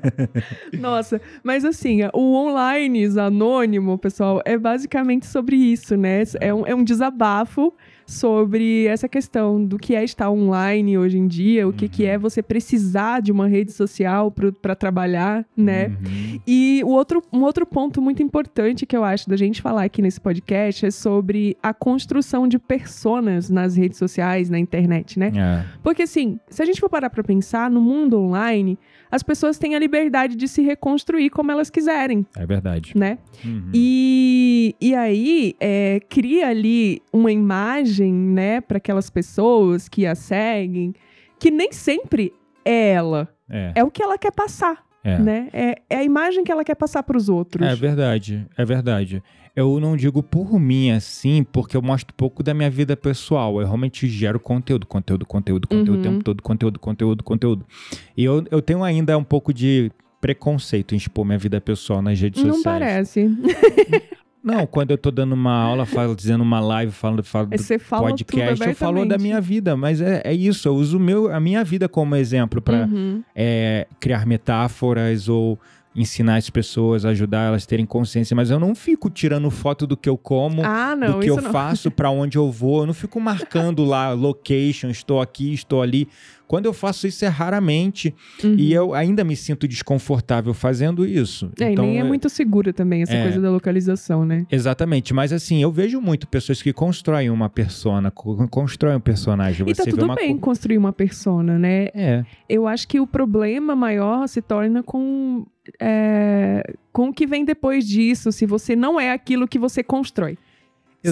Nossa, 0.78 1.20
mas 1.42 1.64
assim, 1.64 2.00
o 2.12 2.32
Onlines 2.34 3.16
Anônimo, 3.16 3.98
pessoal, 3.98 4.40
é 4.44 4.56
basicamente 4.56 5.26
sobre 5.26 5.56
isso, 5.56 5.96
né? 5.96 6.22
É 6.40 6.52
um, 6.52 6.66
é 6.66 6.74
um 6.74 6.84
desabafo 6.84 7.72
sobre 8.08 8.86
essa 8.86 9.06
questão 9.06 9.62
do 9.62 9.78
que 9.78 9.94
é 9.94 10.02
estar 10.02 10.30
online 10.30 10.96
hoje 10.96 11.18
em 11.18 11.26
dia, 11.26 11.68
o 11.68 11.72
que, 11.74 11.86
que 11.88 12.06
é 12.06 12.16
você 12.16 12.42
precisar 12.42 13.20
de 13.20 13.30
uma 13.30 13.46
rede 13.46 13.70
social 13.70 14.32
para 14.62 14.74
trabalhar, 14.74 15.44
né? 15.54 15.88
Uhum. 15.88 16.40
E 16.46 16.80
o 16.86 16.88
outro, 16.88 17.22
um 17.30 17.42
outro 17.42 17.66
ponto 17.66 18.00
muito 18.00 18.22
importante 18.22 18.86
que 18.86 18.96
eu 18.96 19.04
acho 19.04 19.28
da 19.28 19.36
gente 19.36 19.60
falar 19.60 19.84
aqui 19.84 20.00
nesse 20.00 20.18
podcast 20.18 20.86
é 20.86 20.90
sobre 20.90 21.54
a 21.62 21.74
construção 21.74 22.48
de 22.48 22.58
personas 22.58 23.50
nas 23.50 23.76
redes 23.76 23.98
sociais, 23.98 24.48
na 24.48 24.58
internet, 24.58 25.18
né? 25.18 25.30
É, 25.36 25.64
Porque 25.82 26.02
assim, 26.02 26.40
se 26.48 26.62
a 26.62 26.64
gente 26.64 26.80
for 26.80 26.88
parar 26.88 27.10
pra 27.10 27.22
pensar, 27.22 27.70
no 27.70 27.80
mundo 27.80 28.18
online, 28.18 28.78
as 29.10 29.22
pessoas 29.22 29.58
têm 29.58 29.74
a 29.74 29.78
liberdade 29.78 30.36
de 30.36 30.46
se 30.48 30.62
reconstruir 30.62 31.30
como 31.30 31.50
elas 31.50 31.70
quiserem, 31.70 32.26
é 32.36 32.46
verdade. 32.46 32.92
né? 32.96 33.18
Uhum. 33.44 33.70
E, 33.74 34.74
e 34.80 34.94
aí 34.94 35.54
é, 35.60 36.00
cria 36.08 36.48
ali 36.48 37.02
uma 37.12 37.32
imagem, 37.32 38.12
né, 38.12 38.60
para 38.60 38.78
aquelas 38.78 39.10
pessoas 39.10 39.88
que 39.88 40.06
a 40.06 40.14
seguem, 40.14 40.94
que 41.38 41.50
nem 41.50 41.72
sempre 41.72 42.32
é 42.64 42.90
ela, 42.92 43.28
É, 43.50 43.72
é 43.76 43.84
o 43.84 43.90
que 43.90 44.02
ela 44.02 44.18
quer 44.18 44.32
passar, 44.32 44.84
é. 45.04 45.18
né? 45.18 45.48
É, 45.52 45.82
é 45.90 45.96
a 45.96 46.04
imagem 46.04 46.44
que 46.44 46.50
ela 46.52 46.64
quer 46.64 46.74
passar 46.74 47.02
pros 47.02 47.28
outros. 47.28 47.66
É 47.66 47.74
verdade, 47.74 48.46
é 48.56 48.64
verdade. 48.64 49.22
Eu 49.56 49.80
não 49.80 49.96
digo 49.96 50.22
por 50.22 50.58
mim 50.60 50.90
assim, 50.92 51.42
porque 51.42 51.76
eu 51.76 51.82
mostro 51.82 52.14
pouco 52.14 52.42
da 52.44 52.54
minha 52.54 52.70
vida 52.70 52.96
pessoal. 52.96 53.60
Eu 53.60 53.66
realmente 53.66 54.06
gero 54.06 54.38
conteúdo, 54.38 54.86
conteúdo, 54.86 55.26
conteúdo, 55.26 55.66
conteúdo, 55.66 55.92
Uhum. 55.94 55.98
o 55.98 56.02
tempo 56.02 56.22
todo, 56.24 56.42
conteúdo, 56.42 56.78
conteúdo, 56.78 57.24
conteúdo. 57.24 57.66
E 58.16 58.24
eu, 58.24 58.44
eu 58.52 58.62
tenho 58.62 58.84
ainda 58.84 59.18
um 59.18 59.24
pouco 59.24 59.52
de 59.52 59.90
preconceito 60.20 60.94
em 60.94 60.98
expor 60.98 61.24
minha 61.24 61.38
vida 61.38 61.60
pessoal 61.60 62.00
nas 62.02 62.20
redes 62.20 62.42
Não 62.44 62.54
sociais. 62.54 62.78
parece. 62.78 63.28
Não, 64.52 64.66
quando 64.66 64.90
eu 64.92 64.98
tô 64.98 65.10
dando 65.10 65.32
uma 65.34 65.52
aula, 65.52 65.84
falo, 65.86 66.14
dizendo 66.16 66.42
uma 66.42 66.60
live, 66.60 66.90
falando, 66.92 67.22
falo 67.22 67.46
do 67.46 67.50
podcast, 68.14 68.60
eu 68.70 68.74
falo 68.74 69.04
da 69.06 69.18
minha 69.18 69.40
vida, 69.40 69.76
mas 69.76 70.00
é, 70.00 70.22
é 70.24 70.32
isso, 70.32 70.66
eu 70.68 70.74
uso 70.74 70.98
meu, 70.98 71.32
a 71.34 71.38
minha 71.38 71.62
vida 71.64 71.88
como 71.88 72.16
exemplo 72.16 72.60
para 72.62 72.86
Uhum. 72.86 73.22
é, 73.34 73.86
criar 74.00 74.26
metáforas 74.26 75.28
ou 75.28 75.58
ensinar 75.96 76.36
as 76.36 76.48
pessoas, 76.48 77.04
ajudar 77.04 77.48
elas 77.48 77.64
a 77.64 77.66
terem 77.66 77.84
consciência, 77.84 78.34
mas 78.36 78.50
eu 78.50 78.60
não 78.60 78.72
fico 78.74 79.10
tirando 79.10 79.50
foto 79.50 79.84
do 79.86 79.96
que 79.96 80.08
eu 80.08 80.16
como, 80.16 80.62
Ah, 80.64 80.94
não, 80.94 81.12
do 81.14 81.18
que 81.20 81.28
eu 81.30 81.40
não. 81.40 81.50
faço, 81.50 81.90
para 81.90 82.08
onde 82.08 82.38
eu 82.38 82.50
vou, 82.52 82.80
eu 82.80 82.86
não 82.86 82.94
fico 82.94 83.18
marcando 83.20 83.84
lá 83.84 84.12
location, 84.12 84.90
estou 84.90 85.20
aqui, 85.20 85.52
estou 85.52 85.82
ali. 85.82 86.06
Quando 86.48 86.66
eu 86.66 86.72
faço 86.72 87.06
isso 87.06 87.24
é 87.24 87.28
raramente 87.28 88.12
Uhum. 88.42 88.54
e 88.58 88.72
eu 88.72 88.94
ainda 88.94 89.22
me 89.22 89.36
sinto 89.36 89.68
desconfortável 89.68 90.52
fazendo 90.54 91.06
isso. 91.06 91.52
É, 91.60 91.68
e 91.68 91.72
então, 91.72 91.84
nem 91.84 92.00
é 92.00 92.02
muito 92.04 92.28
segura 92.28 92.72
também 92.72 93.02
essa 93.02 93.12
é. 93.12 93.22
coisa 93.22 93.40
da 93.40 93.50
localização, 93.50 94.24
né? 94.24 94.46
Exatamente, 94.50 95.12
mas 95.14 95.32
assim, 95.32 95.62
eu 95.62 95.70
vejo 95.70 96.00
muito 96.00 96.26
pessoas 96.26 96.60
que 96.62 96.72
constroem 96.72 97.28
uma 97.30 97.48
persona, 97.50 98.10
co- 98.10 98.48
constroem 98.48 98.96
um 98.96 99.00
personagem. 99.00 99.68
E 99.68 99.74
tá 99.74 99.84
Você 99.84 99.90
tudo 99.90 100.04
uma 100.06 100.14
bem 100.16 100.34
co- 100.36 100.40
construir 100.40 100.78
uma 100.78 100.92
persona, 100.92 101.58
né? 101.58 101.88
É, 101.94 102.24
Eu 102.48 102.66
acho 102.66 102.88
que 102.88 102.98
o 102.98 103.06
problema 103.06 103.76
maior 103.76 104.26
se 104.26 104.40
torna 104.40 104.82
com, 104.82 105.44
é, 105.78 106.62
com 106.92 107.08
o 107.08 107.12
que 107.12 107.26
vem 107.26 107.44
depois 107.44 107.86
disso, 107.86 108.32
se 108.32 108.46
você 108.46 108.74
não 108.74 108.98
é 108.98 109.12
aquilo 109.12 109.46
que 109.46 109.58
você 109.58 109.82
constrói. 109.82 110.38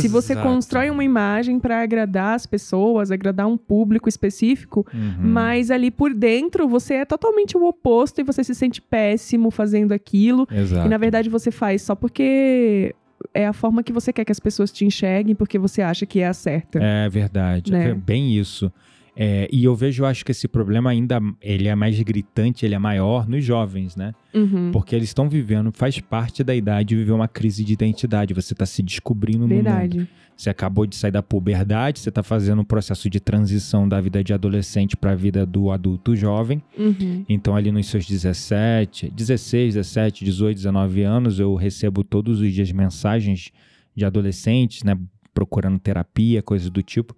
Se 0.01 0.09
você 0.09 0.33
Exato. 0.35 0.49
constrói 0.49 0.91
uma 0.91 1.05
imagem 1.05 1.59
para 1.61 1.83
agradar 1.83 2.35
as 2.35 2.47
pessoas, 2.47 3.11
agradar 3.11 3.47
um 3.47 3.57
público 3.57 4.09
específico, 4.09 4.87
Uhum. 4.93 5.15
mas 5.21 5.71
ali 5.71 5.91
por 5.91 6.13
dentro 6.15 6.69
você 6.69 6.95
é 6.95 7.05
totalmente 7.05 7.57
o 7.57 7.65
oposto 7.67 8.21
e 8.21 8.25
você 8.25 8.43
se 8.45 8.55
sente 8.55 8.81
péssimo 8.81 9.51
fazendo 9.51 9.93
aquilo. 9.93 10.47
Exato. 10.51 10.87
E 10.87 10.89
na 10.91 10.97
verdade 10.99 11.29
você 11.29 11.51
faz 11.51 11.83
só 11.83 11.95
porque 11.95 12.95
é 13.35 13.47
a 13.47 13.53
forma 13.53 13.83
que 13.83 13.93
você 13.93 14.13
quer 14.13 14.25
que 14.25 14.33
as 14.33 14.41
pessoas 14.41 14.71
te 14.71 14.85
enxerguem, 14.85 15.35
porque 15.35 15.59
você 15.59 15.81
acha 15.83 16.05
que 16.07 16.21
é 16.21 16.27
a 16.27 16.33
certa. 16.35 16.79
É 16.83 17.09
verdade, 17.09 17.73
Né? 17.73 17.91
é 17.91 17.95
bem 17.95 18.37
isso. 18.37 18.71
É, 19.19 19.49
e 19.51 19.65
eu 19.65 19.75
vejo, 19.75 20.05
acho 20.05 20.23
que 20.23 20.31
esse 20.31 20.47
problema 20.47 20.91
ainda 20.91 21.19
ele 21.41 21.69
é 21.69 21.75
mais 21.75 21.99
gritante, 22.03 22.67
ele 22.67 22.75
é 22.75 22.79
maior 22.79 23.27
nos 23.27 23.43
jovens, 23.43 23.97
né? 23.97 24.13
Uhum. 24.35 24.71
Porque 24.71 24.95
eles 24.95 25.09
estão 25.09 25.27
vivendo, 25.27 25.73
faz 25.73 25.99
parte 25.99 26.45
da 26.45 26.55
idade 26.55 26.91
de 26.91 26.97
viver 26.97 27.13
uma 27.13 27.27
crise 27.27 27.65
de 27.65 27.73
identidade. 27.73 28.35
Você 28.35 28.53
está 28.53 28.67
se 28.67 28.83
descobrindo 28.83 29.47
no 29.47 29.49
mundo. 29.49 29.65
Verdade. 29.65 30.07
Você 30.37 30.51
acabou 30.51 30.85
de 30.85 30.95
sair 30.95 31.11
da 31.11 31.23
puberdade, 31.23 31.99
você 31.99 32.11
está 32.11 32.23
fazendo 32.23 32.61
um 32.61 32.65
processo 32.65 33.09
de 33.09 33.19
transição 33.19 33.89
da 33.89 33.99
vida 34.03 34.23
de 34.23 34.35
adolescente 34.35 34.95
para 34.95 35.13
a 35.13 35.15
vida 35.15 35.47
do 35.47 35.71
adulto 35.71 36.15
jovem. 36.15 36.63
Uhum. 36.79 37.25
Então, 37.27 37.57
ali 37.57 37.73
nos 37.73 37.87
seus 37.87 38.05
17, 38.05 39.11
16, 39.11 39.75
17, 39.77 40.25
18, 40.27 40.57
19 40.57 41.03
anos, 41.03 41.41
eu 41.41 41.55
recebo 41.55 42.05
todos 42.05 42.43
os 42.43 42.53
dias 42.53 42.71
mensagens 42.71 43.51
de 43.95 44.05
adolescentes, 44.05 44.85
né? 44.85 44.99
Procurando 45.33 45.79
terapia, 45.79 46.43
coisas 46.43 46.69
do 46.69 46.83
tipo. 46.83 47.17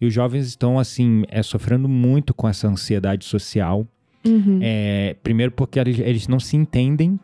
E 0.00 0.06
os 0.06 0.14
jovens 0.14 0.46
estão, 0.46 0.78
assim, 0.78 1.24
é, 1.28 1.42
sofrendo 1.42 1.88
muito 1.88 2.32
com 2.32 2.48
essa 2.48 2.66
ansiedade 2.66 3.24
social. 3.24 3.86
Uhum. 4.24 4.58
É, 4.62 5.16
primeiro 5.22 5.52
porque 5.52 5.78
eles, 5.78 5.98
eles 5.98 6.28
não 6.28 6.40
se 6.40 6.56
entendem 6.56 7.18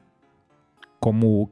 como 1.01 1.51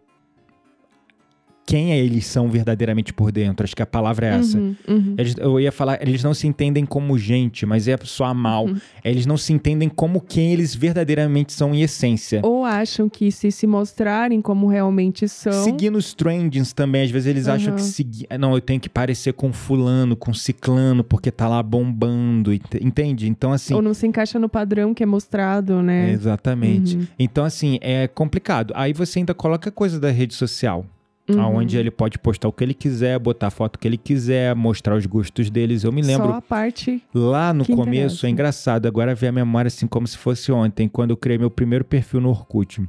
quem 1.67 1.93
eles 1.93 2.27
são 2.27 2.49
verdadeiramente 2.49 3.13
por 3.13 3.33
dentro. 3.33 3.65
Acho 3.65 3.75
que 3.75 3.83
a 3.83 3.87
palavra 3.87 4.27
é 4.27 4.31
essa. 4.39 4.59
Uhum, 4.59 4.77
uhum. 4.87 5.15
Eles, 5.17 5.35
eu 5.39 5.59
ia 5.59 5.73
falar, 5.73 6.01
eles 6.07 6.23
não 6.23 6.35
se 6.35 6.47
entendem 6.47 6.85
como 6.85 7.17
gente, 7.19 7.65
mas 7.65 7.89
é 7.89 7.97
só 8.03 8.33
mal. 8.35 8.67
Uhum. 8.67 8.77
Eles 9.05 9.25
não 9.27 9.37
se 9.37 9.53
entendem 9.53 9.89
como 9.89 10.21
quem 10.21 10.53
eles 10.53 10.75
verdadeiramente 10.75 11.53
são 11.53 11.75
em 11.75 11.83
essência. 11.83 12.41
Ou 12.43 12.65
acham 12.65 13.09
que 13.09 13.31
se 13.33 13.51
se 13.51 13.67
mostrarem 13.67 14.41
como 14.43 14.67
realmente 14.67 15.27
são. 15.29 15.65
Seguindo 15.65 15.97
os 15.97 16.13
trendings 16.15 16.73
também, 16.73 17.03
às 17.03 17.11
vezes 17.11 17.27
eles 17.29 17.49
acham 17.49 17.71
Uhum. 17.71 17.77
que 17.77 17.83
seguir. 17.83 18.27
Não, 18.39 18.55
eu 18.55 18.61
tenho 18.61 18.79
que 18.81 18.89
parecer 18.89 19.33
com 19.33 19.53
fulano, 19.53 20.15
com 20.17 20.35
ciclano, 20.35 21.03
porque 21.03 21.31
tá 21.31 21.49
lá 21.49 21.63
bombando, 21.63 22.53
ent- 22.53 22.75
entende? 22.81 23.29
Então, 23.29 23.53
assim. 23.53 23.75
Ou 23.75 23.81
não 23.83 23.95
se 23.95 24.07
encaixa 24.07 24.39
no 24.39 24.49
padrão 24.49 24.93
que 24.95 25.03
é 25.03 25.07
mostrado, 25.07 25.83
né? 25.83 26.11
Exatamente. 26.11 26.97
Uhum. 26.97 27.07
Então, 27.19 27.45
assim, 27.45 27.79
é 27.81 28.07
complicado. 28.09 28.73
Aí 28.77 28.93
você 28.93 29.19
ainda 29.21 29.35
coloca 29.35 29.71
coisa 29.71 29.99
da 29.99 30.11
rede 30.11 30.35
social. 30.35 30.85
Uhum. 31.29 31.57
Onde 31.57 31.79
ele 31.79 31.91
pode 31.91 32.19
postar 32.19 32.49
o 32.49 32.53
que 32.53 32.63
ele 32.63 32.75
quiser, 32.75 33.19
botar 33.19 33.47
a 33.47 33.51
foto 33.51 33.79
que 33.79 33.89
ele 33.89 33.97
quiser, 33.97 34.55
mostrar 34.55 34.95
os 34.95 35.07
gostos 35.07 35.49
deles. 35.49 35.83
Eu 35.83 35.91
me 35.91 36.03
lembro 36.03 36.29
Só 36.29 36.35
a 36.35 36.43
parte. 36.43 37.03
lá 37.15 37.53
no 37.55 37.65
começo, 37.65 37.87
interessa. 37.87 38.27
é 38.27 38.31
engraçado, 38.31 38.87
agora 38.87 39.15
ver 39.15 39.29
a 39.29 39.33
memória 39.33 39.69
assim 39.69 39.87
como 39.87 40.07
se 40.07 40.19
fosse 40.19 40.53
ontem, 40.53 40.87
quando 40.87 41.11
eu 41.11 41.17
criei 41.17 41.39
meu 41.39 41.51
primeiro 41.51 41.85
perfil 41.85 42.21
no 42.21 42.29
Orkut. 42.29 42.83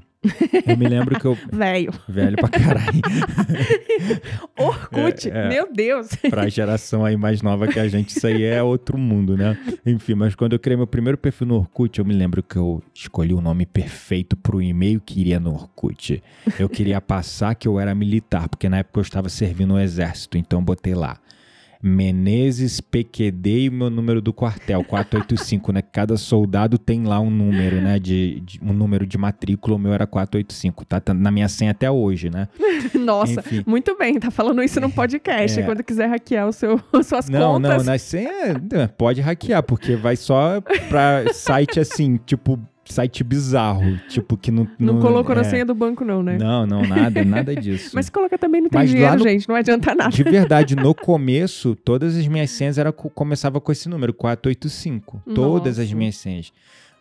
Eu 0.66 0.78
me 0.78 0.88
lembro 0.88 1.20
que 1.20 1.26
eu. 1.26 1.38
Velho. 1.52 1.94
Velho 2.08 2.38
pra 2.38 2.50
caralho. 2.50 3.02
Orkut. 4.58 5.30
É, 5.30 5.46
é. 5.46 5.50
Meu 5.50 5.68
Deus. 5.72 6.10
pra 6.30 6.48
geração 6.50 7.06
aí 7.06 7.16
mais 7.18 7.42
nova 7.42 7.68
que 7.68 7.80
a 7.80 7.88
gente, 7.88 8.10
isso 8.10 8.26
aí 8.26 8.44
é 8.44 8.62
outro 8.62 8.98
mundo, 8.98 9.38
né? 9.38 9.58
Enfim, 9.86 10.16
mas 10.16 10.36
quando 10.36 10.54
eu 10.54 10.60
criei 10.60 10.78
meu 10.78 10.88
primeiro 10.88 11.18
perfil 11.18 11.48
no 11.48 11.56
Orkut, 11.56 12.00
eu 12.00 12.06
me 12.06 12.14
lembro 12.14 12.42
que 12.42 12.56
eu 12.56 12.82
escolhi 12.94 13.34
o 13.34 13.42
nome 13.42 13.66
perfeito 13.66 14.36
pro 14.36 14.62
e-mail 14.62 15.02
que 15.02 15.20
iria 15.20 15.40
no 15.40 15.54
Orkut. 15.54 16.22
Eu 16.60 16.70
queria 16.70 17.00
passar 17.02 17.56
que 17.56 17.68
eu 17.68 17.80
era 17.80 17.94
militar, 17.96 18.48
porque 18.50 18.70
na 18.70 18.78
época 18.80 19.00
eu 19.00 19.04
estava 19.04 19.30
servindo 19.30 19.70
no 19.70 19.80
exército, 19.80 20.38
então 20.38 20.60
eu 20.60 20.64
botei 20.64 20.94
lá. 20.94 21.18
Menezes 21.88 22.82
PQD 22.82 23.60
e 23.62 23.70
o 23.70 23.72
meu 23.72 23.90
número 23.90 24.22
do 24.22 24.34
quartel, 24.34 24.84
485, 24.84 25.72
né? 25.72 25.82
Cada 25.82 26.18
soldado 26.18 26.78
tem 26.78 27.04
lá 27.04 27.20
um 27.20 27.30
número, 27.30 27.80
né? 27.80 28.00
De, 28.00 28.40
de- 28.42 28.60
um 28.62 28.74
número 28.74 29.06
de 29.06 29.18
matrícula, 29.18 29.76
o 29.76 29.80
meu 29.80 29.94
era 29.94 30.08
485, 30.08 30.84
tá? 30.86 31.00
Tá 31.00 31.14
na 31.14 31.30
minha 31.30 31.48
senha 31.48 31.72
até 31.72 31.90
hoje, 31.90 32.30
né? 32.30 32.48
Nossa, 33.00 33.40
Enfim. 33.40 33.64
muito 33.68 33.96
bem. 33.98 34.20
Tá 34.20 34.32
falando 34.32 34.64
isso 34.64 34.80
no 34.82 34.90
podcast. 34.92 35.60
É. 35.60 35.64
Quando 35.64 35.84
quiser 35.84 36.08
hackear 36.08 36.48
o 36.48 36.52
seu, 36.52 36.80
suas 37.04 37.30
Não, 37.30 37.60
não, 37.60 37.70
contas. 37.70 37.86
na 37.86 37.98
senha 37.98 38.32
é, 38.74 38.88
pode 38.88 39.22
hackear, 39.22 39.62
porque 39.64 39.96
vai 39.96 40.16
só 40.16 40.60
pra 40.90 41.32
site 41.34 41.80
assim, 41.80 42.20
tipo, 42.26 42.60
site 42.86 43.24
bizarro, 43.24 43.98
tipo, 44.08 44.38
que 44.38 44.52
não... 44.52 44.68
Não, 44.80 45.00
colocou 45.00 45.34
na 45.36 45.42
é, 45.42 45.44
senha 45.46 45.66
do 45.66 45.74
banco, 45.74 46.06
não, 46.06 46.22
né? 46.22 46.38
Não, 46.38 46.66
não, 46.68 46.82
nada, 46.88 47.24
nada 47.26 47.56
disso. 47.58 47.92
Mas 47.94 48.06
se 48.06 48.12
coloca 48.12 48.38
também 48.38 48.62
não 48.62 48.70
tem 48.70 48.80
Mas 48.82 48.90
dinheiro, 48.92 49.18
no- 49.18 49.24
gente. 49.24 49.50
Não 49.50 49.56
adianta 49.56 49.94
nada. 49.96 50.10
De 50.12 50.24
verdade, 50.24 50.76
no 50.76 50.94
começo, 50.96 51.76
todas 51.76 52.16
as 52.16 52.28
minhas 52.28 52.52
senhas 52.52 52.78
era, 52.78 52.92
co- 52.92 53.10
começava 53.10 53.60
com 53.60 53.72
esse 53.72 53.90
número, 53.90 54.14
485. 54.14 55.22
Todas 55.34 55.80
as 55.80 55.86
Nossa. 55.88 55.96
minhas 55.98 56.16
senhas. 56.18 56.52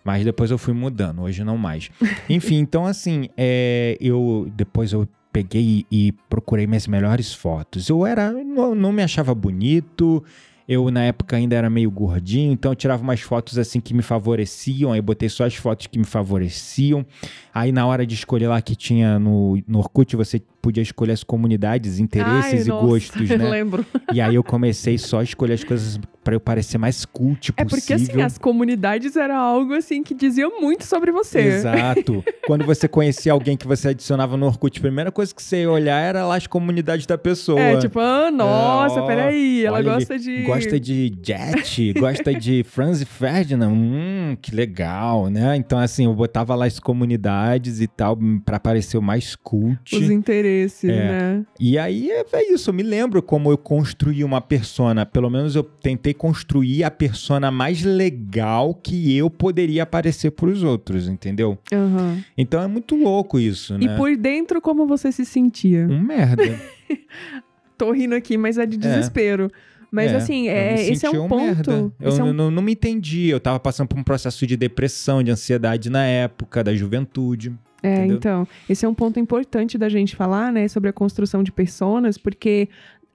Mas 0.05 0.25
depois 0.25 0.51
eu 0.51 0.59
fui 0.59 0.75
mudando, 0.75 1.23
hoje 1.23 1.43
não 1.45 1.57
mais. 1.57 1.91
Enfim, 2.29 2.57
então 2.59 2.85
assim, 2.85 3.29
é, 3.37 3.97
eu 4.01 4.51
depois 4.55 4.93
eu 4.93 5.09
peguei 5.33 5.85
e, 5.91 6.09
e 6.09 6.13
procurei 6.29 6.67
minhas 6.67 6.87
melhores 6.87 7.33
fotos. 7.33 7.89
Eu 7.89 8.07
era, 8.07 8.31
não, 8.31 8.75
não 8.75 8.93
me 8.93 9.03
achava 9.03 9.35
bonito. 9.35 10.23
Eu, 10.67 10.91
na 10.91 11.03
época, 11.03 11.37
ainda 11.37 11.55
era 11.55 11.69
meio 11.69 11.91
gordinho, 11.91 12.53
então 12.53 12.73
eu 12.73 12.77
tirava 12.77 13.03
umas 13.03 13.21
fotos 13.21 13.59
assim 13.59 13.81
que 13.81 13.93
me 13.93 14.03
favoreciam. 14.03 14.93
Aí 14.93 15.01
botei 15.01 15.29
só 15.29 15.45
as 15.45 15.55
fotos 15.55 15.87
que 15.87 15.99
me 15.99 16.05
favoreciam. 16.05 17.05
Aí, 17.53 17.71
na 17.71 17.87
hora 17.87 18.07
de 18.07 18.15
escolher 18.15 18.49
lá 18.49 18.61
que 18.63 18.75
tinha 18.75 19.19
no, 19.19 19.63
no 19.69 19.79
Orkut, 19.79 20.17
você 20.17 20.41
podia 20.63 20.83
escolher 20.83 21.13
as 21.13 21.23
comunidades, 21.23 21.99
interesses 21.99 22.61
Ai, 22.61 22.67
e 22.67 22.69
nossa, 22.69 22.87
gostos, 22.87 23.29
eu 23.31 23.39
né? 23.39 23.51
lembro. 23.51 23.85
E 24.13 24.21
aí 24.21 24.35
eu 24.35 24.43
comecei 24.43 24.97
só 24.97 25.21
a 25.21 25.23
escolher 25.23 25.55
as 25.55 25.65
coisas 25.65 26.01
pra 26.25 26.35
eu 26.35 26.41
parecer 26.41 26.79
mais 26.79 27.05
cult 27.05 27.53
É 27.57 27.65
possível. 27.65 27.69
porque, 27.81 27.93
assim, 28.13 28.23
as 28.23 28.39
comunidades 28.39 29.15
era 29.17 29.37
algo, 29.37 29.75
assim, 29.75 30.03
que 30.03 30.15
diziam 30.15 30.61
muito 30.61 30.85
sobre 30.85 31.13
você. 31.13 31.41
Exato. 31.41 32.25
Quando 32.47 32.65
você 32.65 32.89
conhecia 32.89 33.33
alguém 33.33 33.57
que 33.57 33.67
você 33.67 33.89
adicionava 33.89 34.37
no 34.37 34.47
Orkut, 34.47 34.79
a 34.79 34.83
primeira 34.83 35.13
coisa 35.13 35.35
que 35.35 35.43
você 35.43 35.63
ia 35.63 35.71
olhar 35.71 36.01
era 36.01 36.25
lá 36.27 36.37
as 36.37 36.47
comunidades 36.47 37.07
da 37.07 37.19
pessoa. 37.19 37.61
É, 37.61 37.77
tipo, 37.79 38.01
ah, 38.01 38.31
nossa, 38.31 38.99
É, 38.99 39.03
ó, 39.03 39.07
peraí, 39.07 39.65
ela 39.65 39.83
gosta 39.83 40.19
de... 40.19 40.43
Gosta 40.43 40.81
de 40.81 41.13
Jet, 41.23 41.93
gosta 41.95 42.33
de 42.35 42.65
Franz 42.69 43.01
e 43.01 43.05
Ferdinand. 43.05 43.71
Hum, 43.71 44.37
que 44.41 44.55
legal, 44.55 45.29
né? 45.29 45.55
Então, 45.57 45.79
assim, 45.79 46.07
eu 46.07 46.15
botava 46.15 46.55
lá 46.55 46.65
as 46.67 46.79
comunidades 46.81 47.81
e 47.81 47.87
tal, 47.87 48.19
hum, 48.21 48.41
pra 48.45 48.59
parecer 48.59 48.97
o 48.97 49.03
mais 49.03 49.37
cult. 49.37 49.95
Os 49.95 50.11
interesses, 50.11 50.89
É. 50.89 50.95
né? 50.97 51.47
E 51.61 51.79
aí 51.79 52.11
é, 52.11 52.25
é 52.33 52.53
isso, 52.53 52.71
eu 52.71 52.75
me 52.75 52.83
lembro 52.83 53.23
como 53.23 53.51
eu 53.51 53.59
construí 53.59 54.25
uma 54.25 54.41
persona. 54.41 55.05
Pelo 55.05 55.29
menos 55.29 55.55
eu 55.57 55.63
tentei 55.63 56.14
construir 56.15 56.85
a 56.85 56.91
persona 56.91 57.51
mais 57.51 57.83
legal 57.83 58.75
que 58.75 59.15
eu 59.17 59.29
poderia 59.29 59.83
aparecer 59.83 60.31
pros 60.31 60.63
outros, 60.63 61.09
entendeu? 61.09 61.59
Aham. 61.73 62.23
Então 62.39 62.63
é 62.63 62.67
muito 62.67 62.97
louco 62.97 63.39
isso, 63.39 63.75
E 63.75 63.87
né? 63.87 63.97
por 63.97 64.17
dentro, 64.17 64.61
como 64.61 64.87
você 64.87 65.13
se 65.13 65.25
sentia? 65.25 65.87
Um 65.91 66.01
merda. 66.01 66.43
Tô 67.77 67.91
rindo 67.93 68.15
aqui, 68.15 68.37
mas 68.37 68.57
é 68.57 68.65
de 68.67 68.77
desespero. 68.77 69.51
Mas 69.91 70.11
É, 70.13 70.17
assim, 70.17 70.47
eu 70.49 70.53
é, 70.55 70.75
esse 70.89 71.07
é 71.07 71.11
um 71.11 71.29
merda. 71.29 71.73
ponto. 71.73 71.93
Eu 72.01 72.09
esse 72.09 72.21
é 72.21 72.25
um- 72.25 72.33
não, 72.33 72.51
não 72.51 72.63
me 72.63 72.73
entendi. 72.73 73.29
Eu 73.29 73.39
tava 73.39 73.61
passando 73.61 73.89
por 73.89 73.99
um 73.99 74.03
processo 74.03 74.45
de 74.47 74.57
depressão, 74.57 75.23
de 75.23 75.31
ansiedade 75.31 75.89
na 75.91 76.05
época, 76.05 76.65
da 76.65 76.75
juventude. 76.75 77.53
É, 77.83 77.99
entendeu? 77.99 78.17
então, 78.17 78.49
esse 78.69 78.85
é 78.87 78.89
um 78.89 78.95
ponto 78.95 79.21
importante 79.21 79.77
da 79.77 79.91
gente 79.91 80.17
falar, 80.17 80.51
né, 80.51 80.67
sobre 80.69 80.89
a 80.89 80.93
construção 80.93 81.43
de 81.43 81.53
personas, 81.53 82.17
porque, 82.17 82.67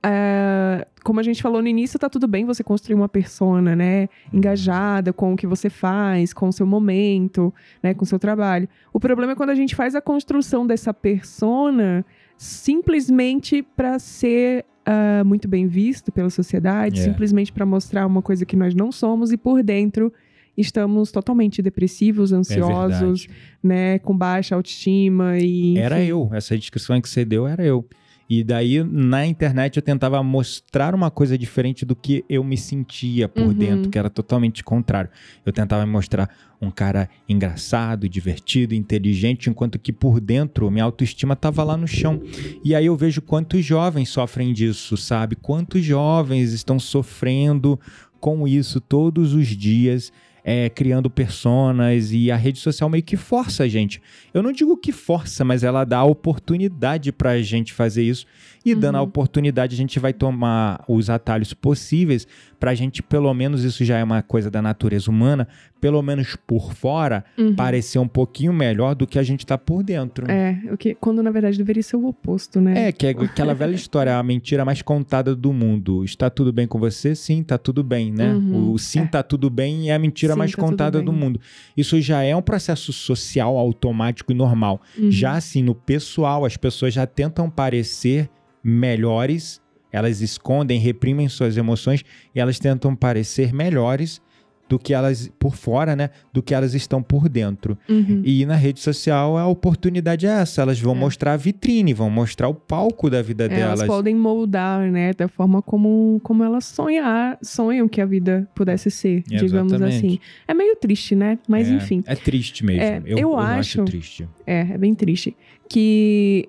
é, 0.03 0.87
como 1.03 1.19
a 1.19 1.23
gente 1.23 1.41
falou 1.41 1.61
no 1.61 1.67
início, 1.67 1.99
tá 1.99 2.09
tudo 2.09 2.27
bem 2.27 2.45
você 2.45 2.63
construir 2.63 2.95
uma 2.95 3.09
persona, 3.09 3.75
né, 3.75 4.07
engajada 4.33 5.11
com 5.11 5.33
o 5.33 5.35
que 5.35 5.45
você 5.47 5.69
faz, 5.69 6.33
com 6.33 6.47
o 6.47 6.53
seu 6.53 6.65
momento, 6.65 7.53
né, 7.83 7.93
com 7.93 8.03
o 8.03 8.07
seu 8.07 8.17
trabalho. 8.19 8.67
O 8.93 8.99
problema 8.99 9.33
é 9.33 9.35
quando 9.35 9.49
a 9.49 9.55
gente 9.55 9.75
faz 9.75 9.95
a 9.95 10.01
construção 10.01 10.65
dessa 10.65 10.93
persona 10.93 12.05
simplesmente 12.37 13.61
para 13.61 13.99
ser 13.99 14.65
ah, 14.85 15.23
muito 15.25 15.47
bem 15.47 15.67
visto 15.67 16.11
pela 16.11 16.29
sociedade, 16.29 16.99
É. 16.99 17.03
simplesmente 17.03 17.51
para 17.51 17.65
mostrar 17.65 18.05
uma 18.07 18.21
coisa 18.21 18.45
que 18.45 18.55
nós 18.55 18.73
não 18.73 18.91
somos 18.91 19.31
e 19.31 19.37
por 19.37 19.61
dentro 19.61 20.11
estamos 20.57 21.11
totalmente 21.11 21.61
depressivos, 21.61 22.31
É 22.31 22.35
ansiosos, 22.35 23.25
verdade. 23.25 23.29
né, 23.61 23.99
com 23.99 24.17
baixa 24.17 24.55
autoestima 24.55 25.37
e 25.37 25.77
Era 25.77 25.99
enfim. 25.99 26.09
eu. 26.09 26.29
Essa 26.33 26.57
descrição 26.57 26.99
que 27.01 27.07
você 27.09 27.23
deu 27.25 27.45
era 27.47 27.63
eu. 27.63 27.85
E 28.29 28.43
daí, 28.43 28.83
na 28.83 29.25
internet, 29.25 29.77
eu 29.77 29.81
tentava 29.81 30.21
mostrar 30.21 30.93
uma 30.93 31.09
coisa 31.09 31.35
diferente 31.35 31.83
do 31.83 31.95
que 31.95 32.23
eu 32.29 32.43
me 32.43 32.55
sentia 32.57 33.27
por 33.27 33.47
Uhum. 33.47 33.53
dentro, 33.53 33.89
que 33.89 33.97
era 33.97 34.09
totalmente 34.09 34.63
contrário. 34.63 35.09
Eu 35.43 35.51
tentava 35.51 35.83
me 35.85 35.91
mostrar 35.91 36.29
um 36.61 36.69
cara 36.69 37.09
engraçado, 37.27 38.07
divertido, 38.07 38.75
inteligente, 38.75 39.49
enquanto 39.49 39.79
que 39.79 39.91
por 39.91 40.19
dentro 40.19 40.69
minha 40.69 40.83
autoestima 40.83 41.35
tava 41.35 41.63
lá 41.63 41.75
no 41.75 41.87
chão. 41.87 42.21
E 42.63 42.75
aí 42.75 42.85
eu 42.85 42.95
vejo 42.95 43.21
quantos 43.21 43.65
jovens 43.65 44.09
sofrem 44.09 44.53
disso, 44.53 44.95
sabe? 44.95 45.35
Quantos 45.35 45.83
jovens 45.83 46.53
estão 46.53 46.77
sofrendo 46.79 47.79
com 48.19 48.47
isso 48.47 48.79
todos 48.79 49.33
os 49.33 49.47
dias. 49.47 50.11
É, 50.43 50.69
criando 50.69 51.09
personas 51.09 52.11
e 52.11 52.31
a 52.31 52.35
rede 52.35 52.59
social 52.59 52.89
meio 52.89 53.03
que 53.03 53.17
força 53.17 53.63
a 53.63 53.67
gente. 53.67 54.01
Eu 54.33 54.41
não 54.43 54.51
digo 54.51 54.75
que 54.77 54.91
força, 54.91 55.43
mas 55.45 55.63
ela 55.63 55.83
dá 55.85 55.97
a 55.99 56.03
oportunidade 56.05 57.11
pra 57.11 57.41
gente 57.41 57.73
fazer 57.73 58.03
isso. 58.03 58.25
E 58.65 58.75
dando 58.75 58.95
a 58.97 59.01
Uhum. 59.01 59.07
oportunidade, 59.07 59.73
a 59.73 59.77
gente 59.77 59.99
vai 59.99 60.11
tomar 60.13 60.83
os 60.87 61.09
atalhos 61.09 61.53
possíveis 61.53 62.27
pra 62.59 62.75
gente, 62.75 63.01
pelo 63.01 63.33
menos, 63.33 63.63
isso 63.63 63.85
já 63.85 63.97
é 63.97 64.03
uma 64.03 64.21
coisa 64.21 64.51
da 64.51 64.61
natureza 64.61 65.09
humana, 65.09 65.47
pelo 65.79 66.01
menos 66.01 66.35
por 66.45 66.73
fora, 66.73 67.23
Uhum. 67.37 67.55
parecer 67.55 67.99
um 67.99 68.07
pouquinho 68.07 68.51
melhor 68.51 68.95
do 68.95 69.07
que 69.07 69.17
a 69.17 69.23
gente 69.23 69.45
tá 69.45 69.57
por 69.57 69.81
dentro. 69.81 70.29
É, 70.29 70.59
o 70.73 70.77
que, 70.77 70.93
quando 70.93 71.23
na 71.23 71.31
verdade 71.31 71.57
deveria 71.57 71.81
ser 71.81 71.95
o 71.95 72.05
oposto, 72.05 72.59
né? 72.59 72.89
É, 72.89 72.91
que 72.91 73.07
é 73.07 73.11
aquela 73.11 73.53
velha 73.53 73.73
história, 73.75 74.17
a 74.17 74.21
mentira 74.21 74.65
mais 74.65 74.81
contada 74.81 75.33
do 75.33 75.53
mundo. 75.53 76.03
Está 76.03 76.29
tudo 76.29 76.51
bem 76.51 76.67
com 76.67 76.77
você? 76.77 77.15
Sim, 77.15 77.41
tá 77.43 77.57
tudo 77.57 77.81
bem, 77.81 78.11
né? 78.11 78.33
Uhum, 78.33 78.73
O 78.73 78.77
sim 78.77 78.99
é. 78.99 79.05
tá 79.05 79.23
tudo 79.23 79.49
bem 79.49 79.89
é 79.89 79.95
a 79.95 79.99
mentira 79.99 80.28
Sim, 80.33 80.39
mais 80.39 80.51
tá 80.51 80.61
contada 80.61 81.01
do 81.01 81.13
mundo. 81.13 81.39
Isso 81.75 81.99
já 82.01 82.23
é 82.23 82.35
um 82.35 82.41
processo 82.41 82.91
social 82.91 83.57
automático 83.57 84.31
e 84.31 84.35
normal. 84.35 84.81
Uhum. 84.97 85.11
Já 85.11 85.33
assim, 85.33 85.63
no 85.63 85.75
pessoal, 85.75 86.45
as 86.45 86.57
pessoas 86.57 86.93
já 86.93 87.05
tentam 87.05 87.49
parecer 87.49 88.29
melhores, 88.63 89.61
elas 89.91 90.21
escondem, 90.21 90.79
reprimem 90.79 91.27
suas 91.27 91.57
emoções 91.57 92.03
e 92.33 92.39
elas 92.39 92.59
tentam 92.59 92.95
parecer 92.95 93.53
melhores 93.53 94.21
do 94.69 94.77
que 94.79 94.93
elas 94.93 95.29
por 95.39 95.55
fora, 95.55 95.95
né? 95.95 96.11
Do 96.31 96.41
que 96.43 96.53
elas 96.53 96.73
estão 96.75 97.01
por 97.03 97.27
dentro. 97.27 97.75
Uhum. 97.89 98.21
E 98.23 98.45
na 98.45 98.55
rede 98.55 98.79
social 98.79 99.35
a 99.37 99.47
oportunidade 99.47 100.27
é 100.27 100.29
essa. 100.29 100.61
Elas 100.61 100.79
vão 100.79 100.95
É. 100.95 100.99
mostrar 100.99 101.33
a 101.33 101.37
vitrine, 101.37 101.91
vão 101.93 102.09
mostrar 102.09 102.47
o 102.47 102.53
palco 102.53 103.09
da 103.09 103.21
vida 103.21 103.45
É, 103.45 103.49
delas. 103.49 103.79
elas 103.81 103.87
podem 103.87 104.15
moldar, 104.15 104.89
né, 104.91 105.11
da 105.13 105.27
forma 105.27 105.61
como, 105.61 106.21
como 106.23 106.43
elas 106.43 106.65
sonhar, 106.65 107.37
sonham 107.41 107.87
que 107.89 107.99
a 107.99 108.05
vida 108.05 108.47
pudesse 108.53 108.91
ser, 108.91 109.23
digamos 109.25 109.73
Exatamente. 109.73 110.05
assim. 110.05 110.19
É 110.47 110.53
meio 110.53 110.75
triste, 110.75 111.15
né? 111.15 111.39
Mas 111.47 111.67
é, 111.67 111.71
enfim. 111.73 112.03
É 112.05 112.15
triste 112.15 112.63
mesmo. 112.63 112.83
É, 112.83 112.97
eu, 113.05 113.17
eu 113.17 113.17
eu 113.31 113.39
acho- 113.39 113.81
acho 113.81 113.85
triste. 113.85 114.29
É, 114.45 114.59
é 114.71 114.77
bem 114.77 114.93
triste. 114.93 115.35
Que 115.67 116.47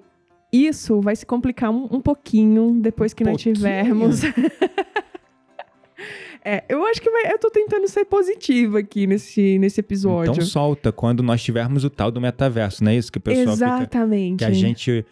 Isso 0.53 1.01
vai 1.01 1.15
se 1.15 1.25
complicar 1.25 1.71
um, 1.71 1.85
um 1.91 2.01
pouquinho 2.01 2.79
depois 2.83 3.15
que 3.15 3.23
Um 3.23 3.29
nós 3.29 3.37
pouquinho? 3.37 3.55
tivermos. 3.55 4.23
é, 6.45 6.65
eu 6.69 6.85
acho 6.87 7.01
que 7.01 7.11
vai, 7.11 7.33
eu 7.33 7.39
tô 7.39 7.51
tentando 7.51 7.87
ser 7.89 8.05
positiva 8.05 8.79
aqui 8.79 9.07
nesse, 9.07 9.59
nesse 9.59 9.81
episódio. 9.81 10.33
Então 10.33 10.45
solta 10.45 10.91
quando 10.91 11.23
nós 11.23 11.43
tivermos 11.43 11.85
o 11.85 11.91
tal 11.91 12.11
do 12.11 12.21
metaverso, 12.21 12.83
não 12.83 12.93
é 12.93 12.97
isso 12.97 13.13
que 13.13 13.19
o 13.19 13.21
pessoal 13.21 13.57
fica... 13.57 13.67
Exatamente. 13.67 14.39
Que 14.39 14.45
a 14.45 14.53
gente 14.53 15.05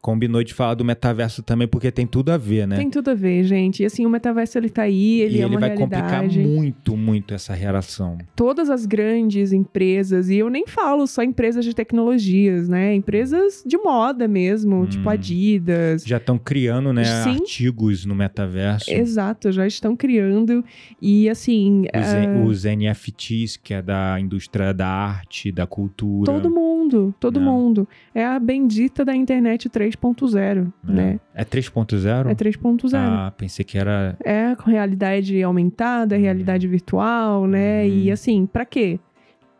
combinou 0.00 0.42
de 0.42 0.54
falar 0.54 0.74
do 0.74 0.84
metaverso 0.84 1.42
também, 1.42 1.68
porque 1.68 1.90
tem 1.90 2.06
tudo 2.06 2.30
a 2.30 2.36
ver, 2.38 2.66
né? 2.66 2.76
Tem 2.76 2.88
tudo 2.90 3.10
a 3.10 3.14
ver, 3.14 3.44
gente. 3.44 3.82
E 3.82 3.86
assim, 3.86 4.06
o 4.06 4.10
metaverso 4.10 4.56
ele 4.58 4.68
tá 4.70 4.82
aí, 4.82 5.20
ele 5.20 5.36
e 5.38 5.40
é 5.42 5.44
ele 5.44 5.54
uma 5.56 5.60
vai 5.60 5.76
complicar 5.76 6.24
muito, 6.26 6.96
muito 6.96 7.34
essa 7.34 7.52
relação. 7.54 8.16
Todas 8.34 8.70
as 8.70 8.86
grandes 8.86 9.52
empresas, 9.52 10.30
e 10.30 10.36
eu 10.36 10.48
nem 10.48 10.66
falo 10.66 11.06
só 11.06 11.22
empresas 11.22 11.64
de 11.64 11.74
tecnologias, 11.74 12.68
né? 12.68 12.94
Empresas 12.94 13.62
de 13.66 13.76
moda 13.76 14.26
mesmo, 14.26 14.82
Hum. 14.82 14.86
tipo 14.86 15.08
Adidas. 15.08 16.02
Já 16.04 16.16
estão 16.16 16.38
criando, 16.38 16.92
né, 16.92 17.04
Sim. 17.04 17.30
artigos 17.40 18.04
no 18.06 18.14
metaverso. 18.14 18.90
Exato, 18.90 19.52
já 19.52 19.66
estão 19.66 19.94
criando. 19.96 20.64
E 21.00 21.28
assim, 21.28 21.82
Os, 21.94 22.14
ah, 22.14 22.44
os 22.46 22.64
NFTs, 22.64 23.56
que 23.56 23.74
é 23.74 23.82
da 23.82 24.18
indústria 24.18 24.72
da 24.72 24.88
arte, 24.88 25.52
da 25.52 25.66
cultura. 25.66 26.32
todo 26.32 26.50
mundo, 26.50 27.14
todo 27.20 27.38
Né? 27.40 27.46
mundo. 27.46 27.88
É 28.14 28.24
a 28.24 28.38
bendita 28.38 29.04
da 29.04 29.14
internet 29.14 29.68
3.0, 29.96 30.72
É. 30.88 30.92
né? 30.92 31.20
É 31.34 31.44
3.0? 31.44 32.30
É 32.30 32.34
3.0. 32.34 32.94
Ah, 32.94 33.32
pensei 33.36 33.64
que 33.64 33.78
era. 33.78 34.16
É 34.24 34.54
com 34.54 34.70
realidade 34.70 35.42
aumentada, 35.42 36.16
realidade 36.16 36.66
virtual, 36.66 37.46
né? 37.46 37.82
Uhum. 37.84 37.88
E 37.88 38.10
assim, 38.10 38.46
pra 38.46 38.64
quê? 38.64 38.98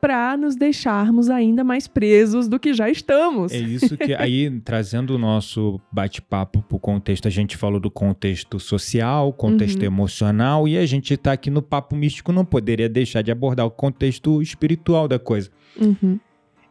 Pra 0.00 0.34
nos 0.34 0.56
deixarmos 0.56 1.28
ainda 1.28 1.62
mais 1.62 1.86
presos 1.86 2.48
do 2.48 2.58
que 2.58 2.72
já 2.72 2.88
estamos. 2.88 3.52
É 3.52 3.58
isso 3.58 3.98
que. 3.98 4.14
Aí, 4.14 4.48
trazendo 4.64 5.14
o 5.14 5.18
nosso 5.18 5.78
bate-papo 5.92 6.62
pro 6.62 6.78
contexto, 6.78 7.28
a 7.28 7.30
gente 7.30 7.54
falou 7.54 7.78
do 7.78 7.90
contexto 7.90 8.58
social, 8.58 9.30
contexto 9.34 9.80
Uhum. 9.80 9.84
emocional, 9.86 10.66
e 10.66 10.78
a 10.78 10.86
gente 10.86 11.14
tá 11.18 11.32
aqui 11.32 11.50
no 11.50 11.60
papo 11.60 11.94
místico, 11.94 12.32
não 12.32 12.46
poderia 12.46 12.88
deixar 12.88 13.20
de 13.20 13.30
abordar 13.30 13.66
o 13.66 13.70
contexto 13.70 14.40
espiritual 14.40 15.06
da 15.06 15.18
coisa. 15.18 15.50
Uhum. 15.78 16.18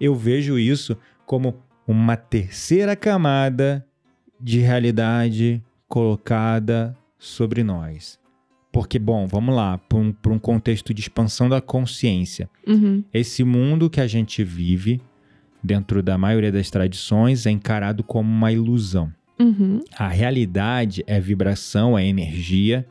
Eu 0.02 0.16
vejo 0.16 0.58
isso 0.58 0.98
como 1.24 1.54
uma 1.90 2.16
terceira 2.16 2.96
camada 2.96 3.84
de 4.40 4.60
realidade 4.60 5.60
colocada 5.88 6.96
sobre 7.18 7.64
nós. 7.64 8.20
Porque, 8.72 9.00
bom, 9.00 9.26
vamos 9.26 9.56
lá, 9.56 9.76
para 9.80 9.98
um, 9.98 10.14
um 10.28 10.38
contexto 10.38 10.94
de 10.94 11.02
expansão 11.02 11.50
da 11.50 11.60
consciência. 11.60 12.48
Uhum. 12.68 13.04
Esse 13.12 13.44
mundo 13.44 13.90
que 13.90 14.00
a 14.00 14.06
gente 14.06 14.44
vive, 14.44 15.02
dentro 15.64 16.04
da 16.04 16.16
maioria 16.16 16.52
das 16.52 16.70
tradições, 16.70 17.48
é 17.48 17.50
encarado 17.50 18.04
como 18.04 18.30
uma 18.30 18.52
ilusão. 18.52 19.12
Uhum. 19.40 19.80
A 19.98 20.10
realidade 20.10 21.04
é 21.08 21.20
vibração, 21.20 21.98
é 21.98 22.06
energia, 22.06 22.86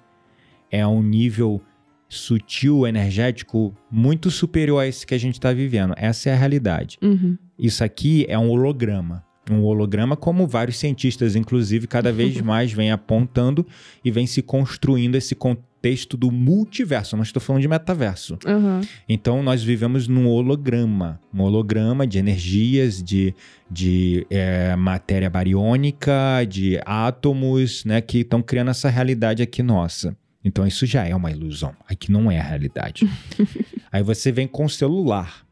é 0.72 0.84
um 0.84 1.04
nível 1.04 1.62
sutil, 2.08 2.86
energético, 2.86 3.74
muito 3.90 4.30
superior 4.30 4.80
a 4.80 4.86
esse 4.86 5.06
que 5.06 5.14
a 5.14 5.18
gente 5.18 5.34
está 5.34 5.52
vivendo. 5.52 5.94
Essa 5.96 6.30
é 6.30 6.32
a 6.32 6.36
realidade. 6.36 6.98
Uhum. 7.02 7.36
Isso 7.58 7.84
aqui 7.84 8.24
é 8.28 8.38
um 8.38 8.50
holograma. 8.50 9.24
Um 9.50 9.64
holograma, 9.64 10.16
como 10.16 10.46
vários 10.46 10.78
cientistas, 10.78 11.34
inclusive, 11.34 11.86
cada 11.86 12.12
vez 12.12 12.40
mais 12.42 12.72
vem 12.72 12.90
apontando 12.90 13.66
e 14.04 14.10
vem 14.10 14.26
se 14.26 14.42
construindo 14.42 15.16
esse 15.16 15.34
contexto 15.34 16.16
do 16.16 16.30
multiverso. 16.30 17.16
Não 17.16 17.22
estou 17.22 17.40
falando 17.40 17.62
de 17.62 17.68
metaverso. 17.68 18.38
Uhum. 18.46 18.80
Então, 19.08 19.42
nós 19.42 19.62
vivemos 19.62 20.06
num 20.06 20.28
holograma. 20.28 21.20
Um 21.32 21.42
holograma 21.42 22.06
de 22.06 22.18
energias, 22.18 23.02
de, 23.02 23.34
de 23.70 24.26
é, 24.30 24.74
matéria 24.76 25.30
bariônica, 25.30 26.44
de 26.48 26.80
átomos, 26.84 27.84
né? 27.84 28.00
Que 28.00 28.18
estão 28.18 28.42
criando 28.42 28.70
essa 28.70 28.88
realidade 28.88 29.42
aqui 29.42 29.62
nossa. 29.62 30.16
Então, 30.48 30.66
isso 30.66 30.86
já 30.86 31.06
é 31.06 31.14
uma 31.14 31.30
ilusão. 31.30 31.74
Aqui 31.86 32.10
não 32.10 32.30
é 32.30 32.38
a 32.38 32.42
realidade. 32.42 33.06
Aí 33.92 34.02
você 34.02 34.32
vem 34.32 34.48
com 34.48 34.64
o 34.64 34.70
celular, 34.70 35.46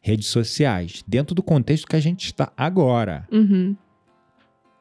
redes 0.00 0.28
sociais, 0.28 1.02
dentro 1.06 1.34
do 1.34 1.42
contexto 1.42 1.88
que 1.88 1.96
a 1.96 2.00
gente 2.00 2.26
está 2.26 2.52
agora. 2.56 3.26
Uhum. 3.32 3.76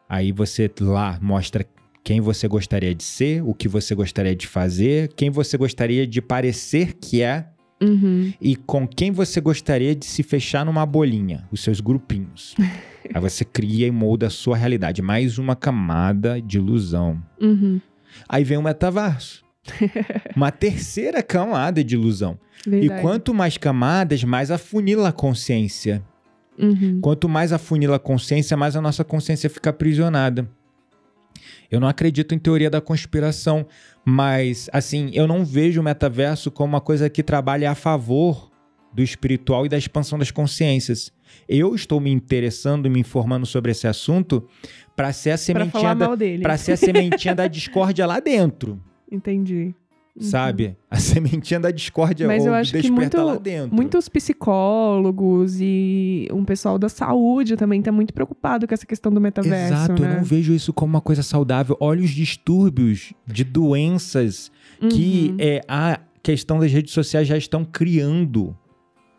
Aí 0.07 0.31
você 0.31 0.71
lá 0.79 1.17
mostra 1.19 1.65
quem 2.03 2.21
você 2.21 2.47
gostaria 2.47 2.93
de 2.93 3.03
ser, 3.03 3.43
o 3.43 3.55
que 3.55 3.67
você 3.67 3.95
gostaria 3.95 4.35
de 4.35 4.45
fazer, 4.45 5.11
quem 5.15 5.31
você 5.31 5.57
gostaria 5.57 6.05
de 6.05 6.21
parecer 6.21 6.93
que 6.93 7.23
é 7.23 7.49
Uhum. 7.81 8.31
e 8.39 8.55
com 8.55 8.87
quem 8.87 9.11
você 9.11 9.41
gostaria 9.41 9.93
de 9.93 10.05
se 10.05 10.23
fechar 10.23 10.65
numa 10.65 10.85
bolinha, 10.85 11.45
os 11.51 11.61
seus 11.61 11.81
grupinhos. 11.81 12.55
Aí 13.13 13.19
você 13.19 13.43
cria 13.43 13.87
e 13.87 13.91
molda 13.91 14.27
a 14.27 14.29
sua 14.29 14.55
realidade. 14.55 15.01
Mais 15.01 15.37
uma 15.37 15.55
camada 15.55 16.41
de 16.41 16.57
ilusão. 16.57 17.21
Uhum. 17.41 17.81
Aí 18.27 18.43
vem 18.43 18.57
o 18.57 18.63
metaverso. 18.63 19.44
uma 20.35 20.51
terceira 20.51 21.21
camada 21.23 21.83
de 21.83 21.95
ilusão. 21.95 22.37
Verdade. 22.65 22.99
E 22.99 23.01
quanto 23.01 23.33
mais 23.33 23.57
camadas, 23.57 24.23
mais 24.23 24.51
afunila 24.51 25.09
a 25.09 25.11
consciência. 25.11 26.03
Uhum. 26.57 26.99
Quanto 27.01 27.27
mais 27.27 27.51
afunila 27.51 27.97
a 27.97 27.99
consciência, 27.99 28.55
mais 28.55 28.75
a 28.75 28.81
nossa 28.81 29.03
consciência 29.03 29.49
fica 29.49 29.69
aprisionada. 29.69 30.49
Eu 31.69 31.79
não 31.79 31.87
acredito 31.87 32.33
em 32.33 32.39
teoria 32.39 32.69
da 32.69 32.79
conspiração, 32.79 33.65
mas 34.05 34.69
assim, 34.71 35.09
eu 35.13 35.27
não 35.27 35.43
vejo 35.43 35.81
o 35.81 35.83
metaverso 35.83 36.51
como 36.51 36.73
uma 36.73 36.81
coisa 36.81 37.09
que 37.09 37.23
trabalha 37.23 37.71
a 37.71 37.75
favor 37.75 38.51
do 38.93 39.03
espiritual 39.03 39.65
e 39.65 39.69
da 39.69 39.77
expansão 39.77 40.17
das 40.17 40.31
consciências. 40.31 41.11
Eu 41.49 41.75
estou 41.75 41.99
me 41.99 42.11
interessando 42.11 42.85
e 42.85 42.89
me 42.89 42.99
informando 42.99 43.45
sobre 43.45 43.71
esse 43.71 43.87
assunto 43.87 44.47
para 44.95 45.11
ser 45.11 45.31
a 45.31 45.37
sementinha 45.37 45.93
da, 45.93 46.57
ser 46.57 46.71
a 46.73 46.77
sementinha 46.77 47.35
da 47.35 47.47
discórdia 47.47 48.05
lá 48.05 48.21
dentro, 48.21 48.81
Entendi. 49.11 49.73
Uhum. 50.17 50.21
sabe? 50.21 50.77
A 50.89 50.95
sementinha 50.97 51.59
da 51.59 51.71
discórdia 51.71 52.25
Mas 52.25 52.45
eu 52.45 52.53
acho 52.53 52.71
que 52.71 52.89
muito- 52.89 53.21
lá 53.21 53.35
dentro. 53.35 53.75
Muitos 53.75 54.07
psicólogos 54.07 55.57
e 55.59 56.27
um 56.31 56.45
pessoal 56.45 56.79
da 56.79 56.87
saúde 56.87 57.57
também 57.57 57.81
tá 57.81 57.91
muito 57.91 58.13
preocupado 58.13 58.65
com 58.65 58.73
essa 58.73 58.85
questão 58.85 59.11
do 59.11 59.19
metaverso, 59.19 59.73
Exato, 59.73 60.01
né? 60.01 60.11
eu 60.11 60.15
não 60.17 60.23
vejo 60.23 60.53
isso 60.53 60.71
como 60.71 60.93
uma 60.93 61.01
coisa 61.01 61.21
saudável. 61.21 61.75
Olha 61.81 62.01
os 62.01 62.11
distúrbios 62.11 63.11
de 63.27 63.43
doenças 63.43 64.49
que 64.89 65.31
Uhum. 65.31 65.37
é, 65.37 65.61
a 65.67 65.99
questão 66.23 66.59
das 66.59 66.71
redes 66.71 66.93
sociais 66.93 67.27
já 67.27 67.35
estão 67.37 67.65
criando. 67.65 68.55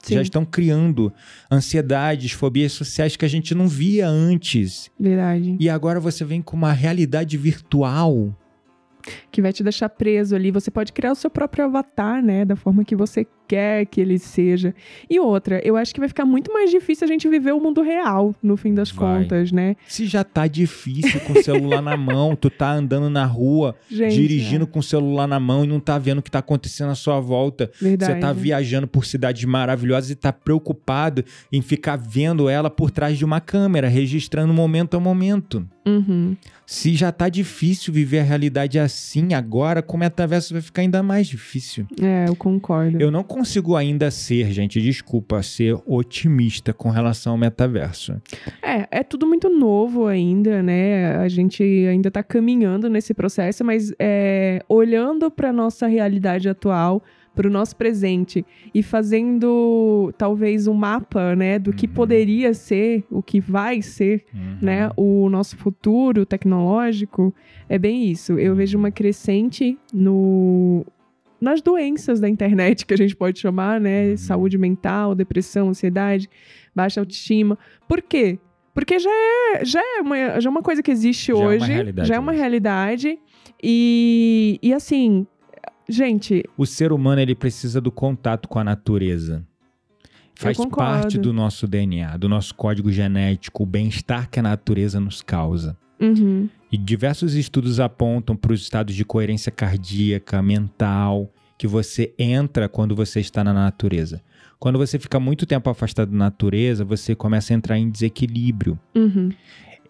Já 0.08 0.16
Sim. 0.18 0.22
estão 0.22 0.44
criando 0.44 1.12
ansiedades, 1.52 2.30
fobias 2.32 2.72
sociais 2.72 3.16
que 3.16 3.24
a 3.24 3.28
gente 3.28 3.54
não 3.54 3.66
via 3.66 4.08
antes. 4.08 4.88
Verdade. 4.98 5.56
E 5.58 5.68
agora 5.68 5.98
você 5.98 6.24
vem 6.24 6.40
com 6.40 6.56
uma 6.56 6.72
realidade 6.72 7.36
virtual. 7.36 8.32
Que 9.30 9.42
vai 9.42 9.52
te 9.52 9.62
deixar 9.62 9.88
preso 9.88 10.34
ali. 10.34 10.50
Você 10.50 10.70
pode 10.70 10.92
criar 10.92 11.12
o 11.12 11.16
seu 11.16 11.30
próprio 11.30 11.64
avatar, 11.64 12.22
né? 12.22 12.44
Da 12.44 12.56
forma 12.56 12.84
que 12.84 12.96
você 12.96 13.26
quer 13.46 13.86
que 13.86 14.00
ele 14.00 14.18
seja. 14.18 14.74
E 15.08 15.18
outra, 15.18 15.60
eu 15.64 15.76
acho 15.76 15.94
que 15.94 16.00
vai 16.00 16.08
ficar 16.08 16.24
muito 16.24 16.52
mais 16.52 16.70
difícil 16.70 17.04
a 17.04 17.08
gente 17.08 17.28
viver 17.28 17.52
o 17.52 17.60
mundo 17.60 17.82
real, 17.82 18.34
no 18.42 18.56
fim 18.56 18.74
das 18.74 18.90
Vai. 18.90 19.22
contas, 19.22 19.52
né? 19.52 19.76
Se 19.86 20.06
já 20.06 20.24
tá 20.24 20.46
difícil 20.46 21.20
com 21.20 21.32
o 21.32 21.42
celular 21.42 21.80
na 21.82 21.96
mão, 21.96 22.34
tu 22.36 22.50
tá 22.50 22.72
andando 22.72 23.08
na 23.10 23.24
rua, 23.24 23.74
Gente, 23.90 24.14
dirigindo 24.14 24.66
com 24.66 24.78
o 24.78 24.82
celular 24.82 25.26
na 25.26 25.38
mão 25.40 25.64
e 25.64 25.68
não 25.68 25.80
tá 25.80 25.98
vendo 25.98 26.18
o 26.18 26.22
que 26.22 26.30
tá 26.30 26.40
acontecendo 26.40 26.90
à 26.90 26.94
sua 26.94 27.20
volta. 27.20 27.70
é, 27.80 27.84
verdade. 27.84 28.12
Você 28.12 28.18
tá 28.20 28.32
viajando 28.32 28.86
por 28.86 29.04
cidades 29.04 29.44
maravilhosas 29.44 30.10
e 30.10 30.14
tá 30.14 30.32
preocupado 30.32 31.24
em 31.52 31.62
ficar 31.62 31.96
vendo 31.96 32.48
ela 32.48 32.70
por 32.70 32.90
trás 32.90 33.16
de 33.18 33.24
uma 33.24 33.40
câmera, 33.40 33.88
registrando 33.88 34.52
momento 34.52 34.96
a 34.96 35.00
momento. 35.00 35.66
Uhum. 35.86 36.36
Se 36.66 36.96
já 36.96 37.12
tá 37.12 37.28
difícil 37.28 37.94
viver 37.94 38.18
a 38.18 38.22
realidade 38.24 38.76
assim, 38.76 39.34
agora 39.34 39.80
com 39.80 39.96
o 39.96 40.00
metaverso 40.00 40.52
vai 40.52 40.60
ficar 40.60 40.82
ainda 40.82 41.00
mais 41.00 41.28
difícil. 41.28 41.86
É, 42.02 42.28
eu 42.28 42.34
concordo. 42.34 43.00
Eu 43.00 43.10
não 43.10 43.22
consigo 43.36 43.76
ainda 43.76 44.10
ser, 44.10 44.50
gente, 44.50 44.80
desculpa, 44.80 45.42
ser 45.42 45.76
otimista 45.84 46.72
com 46.72 46.88
relação 46.88 47.32
ao 47.32 47.38
metaverso. 47.38 48.14
É, 48.62 49.00
é 49.00 49.02
tudo 49.02 49.26
muito 49.26 49.50
novo 49.50 50.06
ainda, 50.06 50.62
né? 50.62 51.16
A 51.16 51.28
gente 51.28 51.62
ainda 51.62 52.10
tá 52.10 52.22
caminhando 52.22 52.88
nesse 52.88 53.12
processo, 53.12 53.62
mas 53.62 53.92
é, 53.98 54.62
olhando 54.68 55.30
para 55.30 55.52
nossa 55.52 55.86
realidade 55.86 56.48
atual, 56.48 57.02
para 57.34 57.46
o 57.46 57.50
nosso 57.50 57.76
presente 57.76 58.42
e 58.74 58.82
fazendo 58.82 60.10
talvez 60.16 60.66
um 60.66 60.72
mapa, 60.72 61.36
né, 61.36 61.58
do 61.58 61.70
que 61.70 61.86
Uhum. 61.86 61.92
poderia 61.92 62.54
ser, 62.54 63.04
o 63.10 63.22
que 63.22 63.38
vai 63.40 63.82
ser, 63.82 64.24
né, 64.62 64.90
o 64.96 65.28
nosso 65.28 65.54
futuro 65.58 66.24
tecnológico, 66.24 67.34
é 67.68 67.78
bem 67.78 68.10
isso. 68.10 68.38
Eu 68.38 68.54
vejo 68.54 68.78
uma 68.78 68.90
crescente 68.90 69.76
no 69.92 70.86
nas 71.40 71.60
doenças 71.60 72.18
da 72.20 72.28
internet 72.28 72.86
que 72.86 72.94
a 72.94 72.96
gente 72.96 73.14
pode 73.14 73.38
chamar, 73.38 73.80
né, 73.80 74.10
Uhum. 74.10 74.16
saúde 74.16 74.56
mental, 74.58 75.14
depressão, 75.14 75.68
ansiedade, 75.68 76.28
baixa 76.74 77.00
autoestima. 77.00 77.58
Por 77.88 78.00
quê? 78.02 78.38
Porque 78.74 78.98
já 78.98 79.10
é, 79.10 79.64
já 79.64 79.80
é, 79.80 80.00
uma, 80.02 80.40
já 80.40 80.48
é 80.48 80.50
uma 80.50 80.62
coisa 80.62 80.82
que 80.82 80.90
existe 80.90 81.28
Já 81.28 81.32
é 81.32 81.36
uma 81.36 81.46
hoje, 81.48 81.72
realidade 81.72 82.08
já 82.08 82.14
é 82.14 82.18
uma 82.18 82.32
hoje. 82.32 82.40
realidade. 82.40 83.18
E, 83.62 84.58
e 84.62 84.72
assim, 84.74 85.26
gente, 85.88 86.44
O 86.58 86.66
ser 86.66 86.92
humano 86.92 87.20
ele 87.20 87.34
precisa 87.34 87.80
do 87.80 87.90
contato 87.90 88.48
com 88.48 88.58
a 88.58 88.64
natureza. 88.64 89.42
Faz 90.38 90.58
parte 90.66 91.16
do 91.18 91.32
nosso 91.32 91.66
DNA, 91.66 92.18
do 92.18 92.28
nosso 92.28 92.54
código 92.54 92.92
genético, 92.92 93.62
o 93.62 93.66
bem-estar 93.66 94.28
que 94.28 94.38
a 94.38 94.42
natureza 94.42 95.00
nos 95.00 95.22
causa. 95.22 95.74
Uhum. 95.98 96.46
E 96.70 96.76
diversos 96.76 97.34
estudos 97.34 97.78
apontam 97.78 98.36
para 98.36 98.52
os 98.52 98.60
estados 98.60 98.94
de 98.94 99.04
coerência 99.04 99.52
cardíaca, 99.52 100.42
mental, 100.42 101.32
que 101.56 101.66
você 101.66 102.12
entra 102.18 102.68
quando 102.68 102.94
você 102.94 103.20
está 103.20 103.42
na 103.42 103.52
natureza. 103.52 104.22
Quando 104.58 104.78
você 104.78 104.98
fica 104.98 105.20
muito 105.20 105.46
tempo 105.46 105.68
afastado 105.70 106.10
da 106.10 106.16
natureza, 106.16 106.84
você 106.84 107.14
começa 107.14 107.52
a 107.52 107.56
entrar 107.56 107.78
em 107.78 107.90
desequilíbrio. 107.90 108.78
Uhum. 108.94 109.30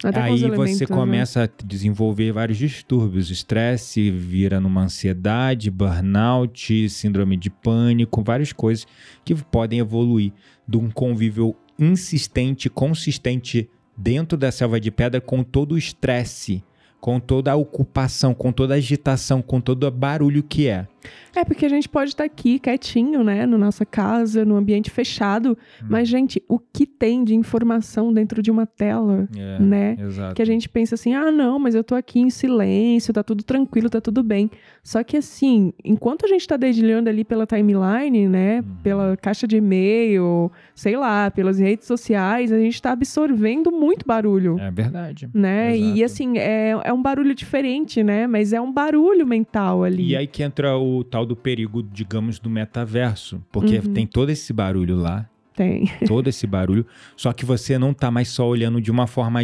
Aí 0.03 0.49
você 0.51 0.83
né? 0.83 0.95
começa 0.95 1.43
a 1.43 1.65
desenvolver 1.65 2.31
vários 2.31 2.57
distúrbios. 2.57 3.31
Estresse 3.31 4.11
vira 4.11 4.59
numa 4.59 4.83
ansiedade, 4.83 5.71
burnout, 5.71 6.89
síndrome 6.89 7.35
de 7.35 7.49
pânico, 7.49 8.21
várias 8.23 8.53
coisas 8.53 8.85
que 9.25 9.33
podem 9.33 9.79
evoluir 9.79 10.31
de 10.67 10.77
um 10.77 10.91
convívio 10.91 11.55
insistente, 11.79 12.69
consistente 12.69 13.69
dentro 13.97 14.37
da 14.37 14.51
selva 14.51 14.79
de 14.79 14.91
pedra 14.91 15.19
com 15.19 15.43
todo 15.43 15.73
o 15.73 15.77
estresse, 15.77 16.63
com 17.01 17.19
toda 17.19 17.51
a 17.51 17.55
ocupação, 17.55 18.33
com 18.33 18.51
toda 18.51 18.75
a 18.75 18.77
agitação, 18.77 19.41
com 19.41 19.59
todo 19.59 19.85
o 19.85 19.91
barulho 19.91 20.43
que 20.43 20.67
é. 20.67 20.87
É, 21.35 21.43
porque 21.43 21.65
a 21.65 21.69
gente 21.69 21.87
pode 21.87 22.11
estar 22.11 22.23
aqui 22.23 22.57
quietinho, 22.57 23.23
né, 23.23 23.45
na 23.45 23.57
nossa 23.57 23.85
casa, 23.85 24.43
no 24.43 24.55
ambiente 24.55 24.89
fechado, 24.89 25.57
hum. 25.81 25.85
mas, 25.89 26.07
gente, 26.07 26.41
o 26.47 26.57
que 26.57 26.85
tem 26.85 27.23
de 27.23 27.35
informação 27.35 28.11
dentro 28.11 28.41
de 28.41 28.49
uma 28.49 28.65
tela, 28.65 29.27
é, 29.35 29.59
né? 29.59 29.97
Exato. 29.99 30.35
Que 30.35 30.41
a 30.41 30.45
gente 30.45 30.67
pensa 30.67 30.95
assim, 30.95 31.13
ah, 31.13 31.31
não, 31.31 31.59
mas 31.59 31.75
eu 31.75 31.83
tô 31.83 31.95
aqui 31.95 32.19
em 32.19 32.29
silêncio, 32.29 33.13
tá 33.13 33.23
tudo 33.23 33.43
tranquilo, 33.43 33.89
tá 33.89 34.01
tudo 34.01 34.23
bem. 34.23 34.49
Só 34.83 35.03
que, 35.03 35.17
assim, 35.17 35.73
enquanto 35.83 36.25
a 36.25 36.27
gente 36.27 36.47
tá 36.47 36.57
dedilhando 36.57 37.09
ali 37.09 37.23
pela 37.23 37.45
timeline, 37.45 38.27
né, 38.27 38.61
hum. 38.61 38.75
pela 38.81 39.17
caixa 39.17 39.47
de 39.47 39.57
e-mail, 39.57 40.51
sei 40.73 40.97
lá, 40.97 41.29
pelas 41.29 41.59
redes 41.59 41.85
sociais, 41.85 42.51
a 42.51 42.57
gente 42.57 42.81
tá 42.81 42.91
absorvendo 42.91 43.71
muito 43.71 44.05
barulho. 44.05 44.57
É 44.59 44.71
verdade. 44.71 45.29
Né? 45.33 45.77
Exato. 45.77 45.97
E, 45.97 46.03
assim, 46.03 46.37
é, 46.37 46.71
é 46.83 46.93
um 46.93 47.01
barulho 47.01 47.35
diferente, 47.35 48.01
né? 48.03 48.25
Mas 48.25 48.53
é 48.53 48.61
um 48.61 48.71
barulho 48.71 49.25
mental 49.25 49.83
ali. 49.83 50.09
E 50.09 50.15
aí 50.15 50.25
que 50.25 50.41
entra 50.41 50.77
o 50.77 50.96
tal 51.03 51.25
do 51.25 51.35
perigo, 51.35 51.81
digamos, 51.83 52.39
do 52.39 52.49
metaverso. 52.49 53.43
Porque 53.51 53.77
uhum. 53.79 53.93
tem 53.93 54.07
todo 54.07 54.29
esse 54.29 54.51
barulho 54.53 54.95
lá. 54.95 55.29
Tem. 55.55 55.91
Todo 56.05 56.27
esse 56.27 56.45
barulho. 56.45 56.85
Só 57.15 57.33
que 57.33 57.43
você 57.43 57.79
não 57.79 57.91
tá 57.91 58.11
mais 58.11 58.27
só 58.27 58.47
olhando 58.47 58.79
de 58.79 58.91
uma 58.91 59.07
forma 59.07 59.39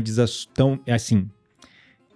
tão 0.53 0.79
assim. 0.87 1.27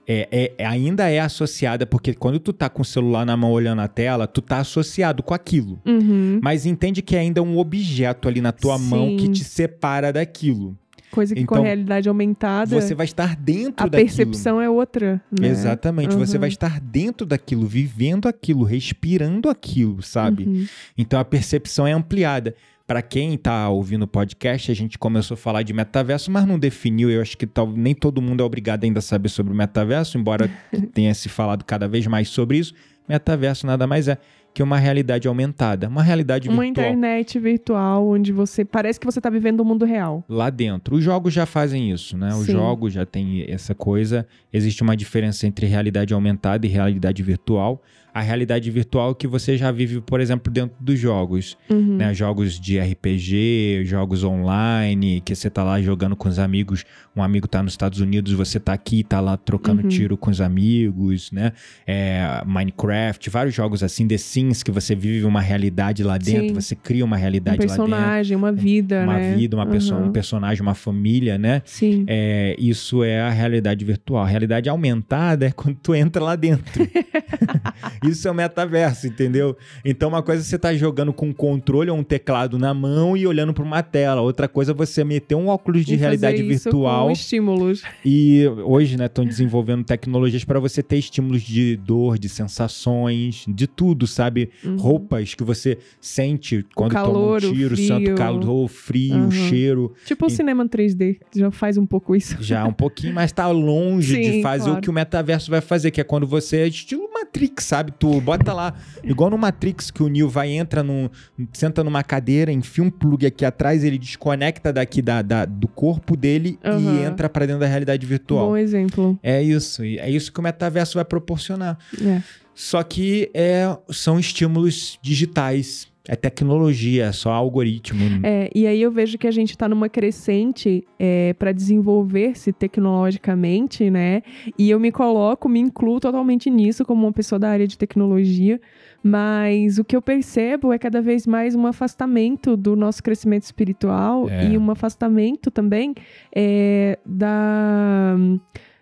É, 0.09 0.53
é, 0.57 0.65
ainda 0.65 1.09
é 1.09 1.19
associada, 1.19 1.85
porque 1.85 2.13
quando 2.13 2.39
tu 2.39 2.53
tá 2.53 2.69
com 2.69 2.81
o 2.81 2.85
celular 2.85 3.25
na 3.25 3.35
mão 3.35 3.51
olhando 3.51 3.81
a 3.81 3.87
tela, 3.89 4.25
tu 4.25 4.39
tá 4.39 4.59
associado 4.59 5.21
com 5.21 5.33
aquilo. 5.33 5.81
Uhum. 5.85 6.39
Mas 6.41 6.65
entende 6.65 7.01
que 7.01 7.15
é 7.15 7.19
ainda 7.19 7.41
um 7.41 7.57
objeto 7.57 8.29
ali 8.29 8.39
na 8.39 8.53
tua 8.53 8.77
Sim. 8.77 8.85
mão 8.85 9.17
que 9.17 9.27
te 9.29 9.43
separa 9.43 10.13
daquilo. 10.13 10.77
Coisa 11.11 11.33
que 11.33 11.41
então, 11.41 11.57
com 11.57 11.63
a 11.63 11.65
realidade 11.65 12.09
aumentada. 12.09 12.79
Você 12.79 12.93
vai 12.93 13.05
estar 13.05 13.35
dentro 13.35 13.85
a 13.85 13.87
daquilo. 13.87 14.03
A 14.03 14.05
percepção 14.05 14.61
é 14.61 14.69
outra. 14.69 15.21
Né? 15.31 15.47
Exatamente. 15.47 16.15
Uhum. 16.15 16.25
Você 16.25 16.37
vai 16.37 16.49
estar 16.49 16.79
dentro 16.79 17.25
daquilo, 17.25 17.65
vivendo 17.65 18.27
aquilo, 18.27 18.63
respirando 18.63 19.49
aquilo, 19.49 20.01
sabe? 20.01 20.43
Uhum. 20.43 20.67
Então 20.97 21.19
a 21.19 21.25
percepção 21.25 21.87
é 21.87 21.93
ampliada. 21.93 22.55
Para 22.85 23.01
quem 23.01 23.33
está 23.33 23.67
ouvindo 23.67 24.03
o 24.03 24.07
podcast, 24.07 24.71
a 24.71 24.73
gente 24.73 24.97
começou 24.97 25.35
a 25.35 25.37
falar 25.37 25.61
de 25.61 25.73
metaverso, 25.73 26.31
mas 26.31 26.45
não 26.45 26.57
definiu. 26.57 27.09
Eu 27.09 27.21
acho 27.21 27.37
que 27.37 27.45
tal, 27.45 27.69
nem 27.69 27.93
todo 27.93 28.21
mundo 28.21 28.41
é 28.41 28.45
obrigado 28.45 28.85
ainda 28.85 28.99
a 28.99 29.01
saber 29.01 29.27
sobre 29.27 29.51
o 29.51 29.55
metaverso, 29.55 30.17
embora 30.17 30.49
tenha 30.93 31.13
se 31.13 31.27
falado 31.27 31.65
cada 31.65 31.85
vez 31.87 32.07
mais 32.07 32.29
sobre 32.29 32.59
isso. 32.59 32.73
Metaverso 33.07 33.67
nada 33.67 33.85
mais 33.85 34.07
é 34.07 34.17
que 34.57 34.63
uma 34.63 34.79
realidade 34.79 35.27
aumentada, 35.27 35.87
uma 35.87 36.01
realidade 36.01 36.49
uma 36.49 36.63
virtual. 36.63 36.87
Uma 36.87 36.91
internet 36.91 37.37
virtual 37.37 38.07
onde 38.07 38.31
você 38.31 38.65
parece 38.65 38.99
que 38.99 39.05
você 39.05 39.19
está 39.19 39.29
vivendo 39.29 39.59
o 39.59 39.65
mundo 39.65 39.85
real. 39.85 40.23
Lá 40.27 40.49
dentro. 40.49 40.95
Os 40.95 41.03
jogos 41.03 41.31
já 41.31 41.45
fazem 41.45 41.91
isso, 41.91 42.17
né? 42.17 42.29
Os 42.33 42.47
Sim. 42.47 42.53
jogos 42.53 42.91
já 42.91 43.05
têm 43.05 43.45
essa 43.47 43.75
coisa. 43.75 44.25
Existe 44.51 44.81
uma 44.81 44.97
diferença 44.97 45.45
entre 45.45 45.67
realidade 45.67 46.11
aumentada 46.11 46.65
e 46.65 46.69
realidade 46.71 47.21
virtual 47.21 47.83
a 48.17 48.21
realidade 48.21 48.71
virtual 48.71 49.13
que 49.13 49.27
você 49.27 49.55
já 49.55 49.71
vive, 49.71 50.01
por 50.01 50.19
exemplo, 50.19 50.51
dentro 50.51 50.75
dos 50.79 50.99
jogos. 50.99 51.55
Uhum. 51.69 51.97
Né? 51.97 52.15
Jogos 52.15 52.59
de 52.59 52.79
RPG, 52.79 53.83
jogos 53.85 54.23
online, 54.23 55.21
que 55.21 55.35
você 55.35 55.51
tá 55.51 55.63
lá 55.63 55.79
jogando 55.79 56.15
com 56.15 56.27
os 56.27 56.39
amigos. 56.39 56.83
Um 57.15 57.21
amigo 57.21 57.47
tá 57.47 57.61
nos 57.61 57.73
Estados 57.73 57.99
Unidos, 57.99 58.33
você 58.33 58.59
tá 58.59 58.73
aqui, 58.73 59.03
tá 59.03 59.19
lá 59.19 59.37
trocando 59.37 59.83
uhum. 59.83 59.87
tiro 59.87 60.17
com 60.17 60.31
os 60.31 60.41
amigos, 60.41 61.31
né? 61.31 61.51
É, 61.85 62.41
Minecraft, 62.43 63.29
vários 63.29 63.53
jogos 63.53 63.83
assim, 63.83 64.07
The 64.07 64.17
Sims, 64.17 64.63
que 64.63 64.71
você 64.71 64.95
vive 64.95 65.23
uma 65.23 65.41
realidade 65.41 66.03
lá 66.03 66.17
dentro, 66.17 66.47
Sim. 66.47 66.53
você 66.55 66.75
cria 66.75 67.05
uma 67.05 67.17
realidade 67.17 67.59
um 67.59 67.69
lá 67.69 67.75
dentro. 67.75 67.83
Um 67.83 67.87
personagem, 67.87 68.35
uma 68.35 68.51
vida, 68.51 69.03
uma 69.03 69.13
né? 69.13 69.35
vida, 69.35 69.55
uma 69.55 69.65
uhum. 69.65 69.71
pessoa, 69.71 70.01
um 70.01 70.11
personagem, 70.11 70.63
uma 70.63 70.73
família, 70.73 71.37
né? 71.37 71.61
Sim. 71.65 72.03
É, 72.07 72.55
isso 72.57 73.03
é 73.03 73.21
a 73.21 73.29
realidade 73.29 73.85
virtual. 73.85 74.23
A 74.23 74.27
realidade 74.27 74.67
aumentada 74.67 75.45
é 75.45 75.51
quando 75.51 75.75
tu 75.75 75.93
entra 75.93 76.23
lá 76.23 76.35
dentro. 76.35 76.87
Isso 78.03 78.27
é 78.27 78.31
o 78.31 78.33
metaverso, 78.33 79.07
entendeu? 79.07 79.57
Então, 79.83 80.09
uma 80.09 80.21
coisa 80.21 80.41
é 80.41 80.45
você 80.45 80.55
estar 80.55 80.69
tá 80.69 80.75
jogando 80.75 81.13
com 81.13 81.27
um 81.27 81.33
controle 81.33 81.89
ou 81.89 81.97
um 81.97 82.03
teclado 82.03 82.57
na 82.57 82.73
mão 82.73 83.15
e 83.15 83.25
olhando 83.25 83.53
para 83.53 83.63
uma 83.63 83.81
tela. 83.83 84.21
Outra 84.21 84.47
coisa 84.47 84.71
é 84.71 84.75
você 84.75 85.03
meter 85.03 85.35
um 85.35 85.47
óculos 85.47 85.85
de 85.85 85.93
e 85.93 85.97
realidade 85.97 86.41
virtual. 86.43 87.05
Com 87.05 87.11
estímulos. 87.11 87.83
E 88.05 88.45
hoje, 88.63 88.97
né, 88.97 89.05
estão 89.05 89.25
desenvolvendo 89.25 89.83
tecnologias 89.83 90.43
para 90.43 90.59
você 90.59 90.81
ter 90.83 90.97
estímulos 90.97 91.41
de 91.41 91.75
dor, 91.77 92.17
de 92.17 92.29
sensações, 92.29 93.45
de 93.47 93.67
tudo, 93.67 94.07
sabe? 94.07 94.49
Uhum. 94.63 94.77
Roupas 94.77 95.33
que 95.33 95.43
você 95.43 95.77
sente 95.99 96.65
quando 96.75 96.91
calor, 96.91 97.41
toma 97.41 97.53
um 97.53 97.55
tiro, 97.55 97.77
santo 97.77 98.15
calor, 98.15 98.67
frio, 98.67 99.15
uhum. 99.15 99.31
cheiro. 99.31 99.93
Tipo 100.05 100.27
o 100.27 100.29
cinema 100.29 100.67
3D, 100.67 101.17
já 101.35 101.51
faz 101.51 101.77
um 101.77 101.85
pouco 101.85 102.15
isso. 102.15 102.37
Já, 102.39 102.65
um 102.65 102.73
pouquinho, 102.73 103.13
mas 103.13 103.31
está 103.31 103.47
longe 103.47 104.15
Sim, 104.15 104.31
de 104.31 104.41
fazer 104.41 104.65
claro. 104.65 104.79
o 104.79 104.81
que 104.81 104.89
o 104.89 104.93
metaverso 104.93 105.49
vai 105.49 105.61
fazer, 105.61 105.91
que 105.91 106.01
é 106.01 106.03
quando 106.03 106.27
você 106.27 106.57
é 106.57 106.67
estilo 106.67 107.07
Matrix, 107.13 107.27
sabe? 107.59 107.91
Tu 107.97 108.21
bota 108.21 108.53
lá, 108.53 108.73
igual 109.03 109.29
no 109.29 109.37
Matrix, 109.37 109.91
que 109.91 110.03
o 110.03 110.07
Neo 110.07 110.29
vai, 110.29 110.49
entra 110.49 110.83
num. 110.83 111.09
senta 111.53 111.83
numa 111.83 112.03
cadeira, 112.03 112.51
enfia 112.51 112.83
um 112.83 112.89
plug 112.89 113.25
aqui 113.25 113.45
atrás, 113.45 113.83
ele 113.83 113.97
desconecta 113.97 114.71
daqui 114.71 115.01
da, 115.01 115.21
da 115.21 115.45
do 115.45 115.67
corpo 115.67 116.15
dele 116.15 116.57
uhum. 116.63 117.01
e 117.01 117.03
entra 117.03 117.29
para 117.29 117.45
dentro 117.45 117.61
da 117.61 117.67
realidade 117.67 118.05
virtual. 118.05 118.47
Bom 118.47 118.57
exemplo. 118.57 119.19
É 119.21 119.41
isso. 119.41 119.83
É 119.83 120.09
isso 120.09 120.31
que 120.31 120.39
o 120.39 120.43
metaverso 120.43 120.95
vai 120.95 121.05
proporcionar. 121.05 121.77
É. 122.01 122.21
Só 122.53 122.81
que 122.81 123.29
é, 123.35 123.65
são 123.89 124.19
estímulos 124.19 124.97
digitais 125.01 125.87
é 126.07 126.15
tecnologia, 126.15 127.05
é 127.05 127.11
só 127.11 127.31
algoritmo. 127.31 128.01
É, 128.23 128.49
e 128.55 128.65
aí 128.65 128.81
eu 128.81 128.89
vejo 128.89 129.17
que 129.17 129.27
a 129.27 129.31
gente 129.31 129.51
está 129.51 129.67
numa 129.67 129.89
crescente 129.89 130.85
é, 130.97 131.33
para 131.33 131.51
desenvolver-se 131.51 132.53
tecnologicamente, 132.53 133.89
né? 133.89 134.21
E 134.57 134.69
eu 134.69 134.79
me 134.79 134.91
coloco, 134.91 135.49
me 135.49 135.59
incluo 135.59 135.99
totalmente 135.99 136.49
nisso 136.49 136.85
como 136.85 137.05
uma 137.05 137.11
pessoa 137.11 137.37
da 137.37 137.49
área 137.49 137.67
de 137.67 137.77
tecnologia. 137.77 138.59
Mas 139.03 139.77
o 139.77 139.83
que 139.83 139.95
eu 139.95 140.01
percebo 140.01 140.73
é 140.73 140.79
cada 140.79 141.01
vez 141.01 141.27
mais 141.27 141.55
um 141.55 141.67
afastamento 141.67 142.57
do 142.57 142.75
nosso 142.75 143.03
crescimento 143.03 143.43
espiritual 143.43 144.29
é. 144.29 144.51
e 144.51 144.57
um 144.57 144.71
afastamento 144.71 145.51
também 145.51 145.93
é, 146.35 146.97
da, 147.05 148.15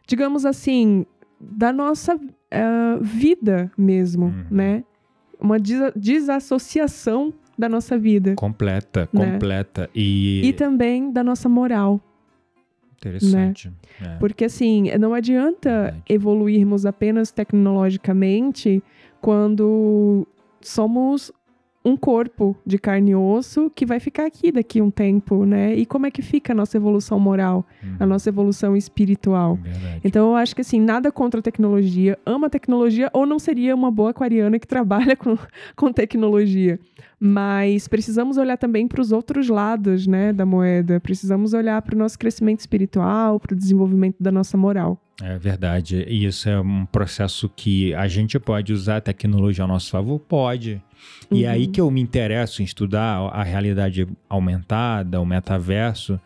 digamos 0.07 0.45
assim, 0.45 1.05
da 1.39 1.73
nossa 1.73 2.15
uh, 2.15 3.03
vida 3.03 3.71
mesmo, 3.77 4.27
uhum. 4.27 4.45
né? 4.49 4.83
Uma 5.39 5.57
desassociação 5.95 7.33
da 7.57 7.69
nossa 7.69 7.97
vida. 7.97 8.35
Completa, 8.35 9.09
né? 9.13 9.33
completa. 9.33 9.89
E... 9.93 10.41
e 10.45 10.53
também 10.53 11.11
da 11.11 11.23
nossa 11.23 11.47
moral. 11.47 12.01
Interessante. 12.97 13.69
Né? 14.01 14.15
É. 14.15 14.17
Porque 14.17 14.45
assim, 14.45 14.89
não 14.97 15.13
adianta 15.13 15.69
Verdade. 15.69 16.03
evoluirmos 16.09 16.85
apenas 16.85 17.31
tecnologicamente 17.31 18.83
quando 19.21 20.27
somos 20.61 21.31
um 21.85 21.95
corpo 21.95 22.57
de 22.65 22.79
carne 22.79 23.11
e 23.11 23.15
osso 23.15 23.71
que 23.73 23.85
vai 23.85 23.99
ficar 23.99 24.25
aqui 24.25 24.51
daqui 24.51 24.81
um 24.81 24.89
tempo, 24.89 25.45
né? 25.45 25.75
E 25.75 25.85
como 25.85 26.07
é 26.07 26.11
que 26.11 26.23
fica 26.23 26.51
a 26.51 26.55
nossa 26.55 26.75
evolução 26.75 27.19
moral, 27.19 27.63
uhum. 27.83 27.95
a 27.99 28.05
nossa 28.07 28.27
evolução 28.27 28.75
espiritual? 28.75 29.55
Verdade. 29.55 30.01
Então 30.03 30.29
eu 30.29 30.35
acho 30.35 30.55
que 30.55 30.61
assim, 30.61 30.81
nada 30.81 31.11
contra 31.11 31.39
a 31.39 31.43
tecnologia, 31.43 32.17
ama 32.25 32.47
a 32.47 32.49
tecnologia 32.49 33.09
ou 33.13 33.27
não 33.27 33.37
seria 33.37 33.75
uma 33.75 33.91
boa 33.91 34.09
aquariana 34.09 34.57
que 34.57 34.65
trabalha 34.67 35.15
com, 35.15 35.37
com 35.75 35.93
tecnologia. 35.93 36.79
Mas 37.19 37.87
precisamos 37.87 38.37
olhar 38.37 38.57
também 38.57 38.87
para 38.87 39.01
os 39.01 39.11
outros 39.11 39.47
lados, 39.47 40.05
né, 40.05 40.33
da 40.33 40.45
moeda. 40.45 40.99
Precisamos 40.99 41.53
olhar 41.53 41.81
para 41.81 41.95
o 41.95 41.97
nosso 41.97 42.19
crescimento 42.19 42.59
espiritual, 42.59 43.39
para 43.39 43.53
o 43.53 43.57
desenvolvimento 43.57 44.17
da 44.19 44.31
nossa 44.31 44.57
moral. 44.57 45.01
É 45.21 45.37
verdade. 45.37 46.03
E 46.07 46.25
isso 46.25 46.49
é 46.49 46.59
um 46.59 46.85
processo 46.85 47.47
que 47.47 47.93
a 47.93 48.07
gente 48.07 48.37
pode 48.37 48.73
usar 48.73 48.97
a 48.97 49.01
tecnologia 49.01 49.63
ao 49.63 49.67
nosso 49.67 49.89
favor? 49.89 50.19
Pode. 50.19 50.81
E 51.31 51.45
é 51.45 51.49
aí 51.49 51.65
uhum. 51.65 51.71
que 51.71 51.79
eu 51.79 51.89
me 51.89 52.01
interesso 52.01 52.61
em 52.61 52.65
estudar 52.65 53.19
a 53.31 53.43
realidade 53.43 54.07
aumentada, 54.29 55.21
o 55.21 55.25
metaverso, 55.25 56.19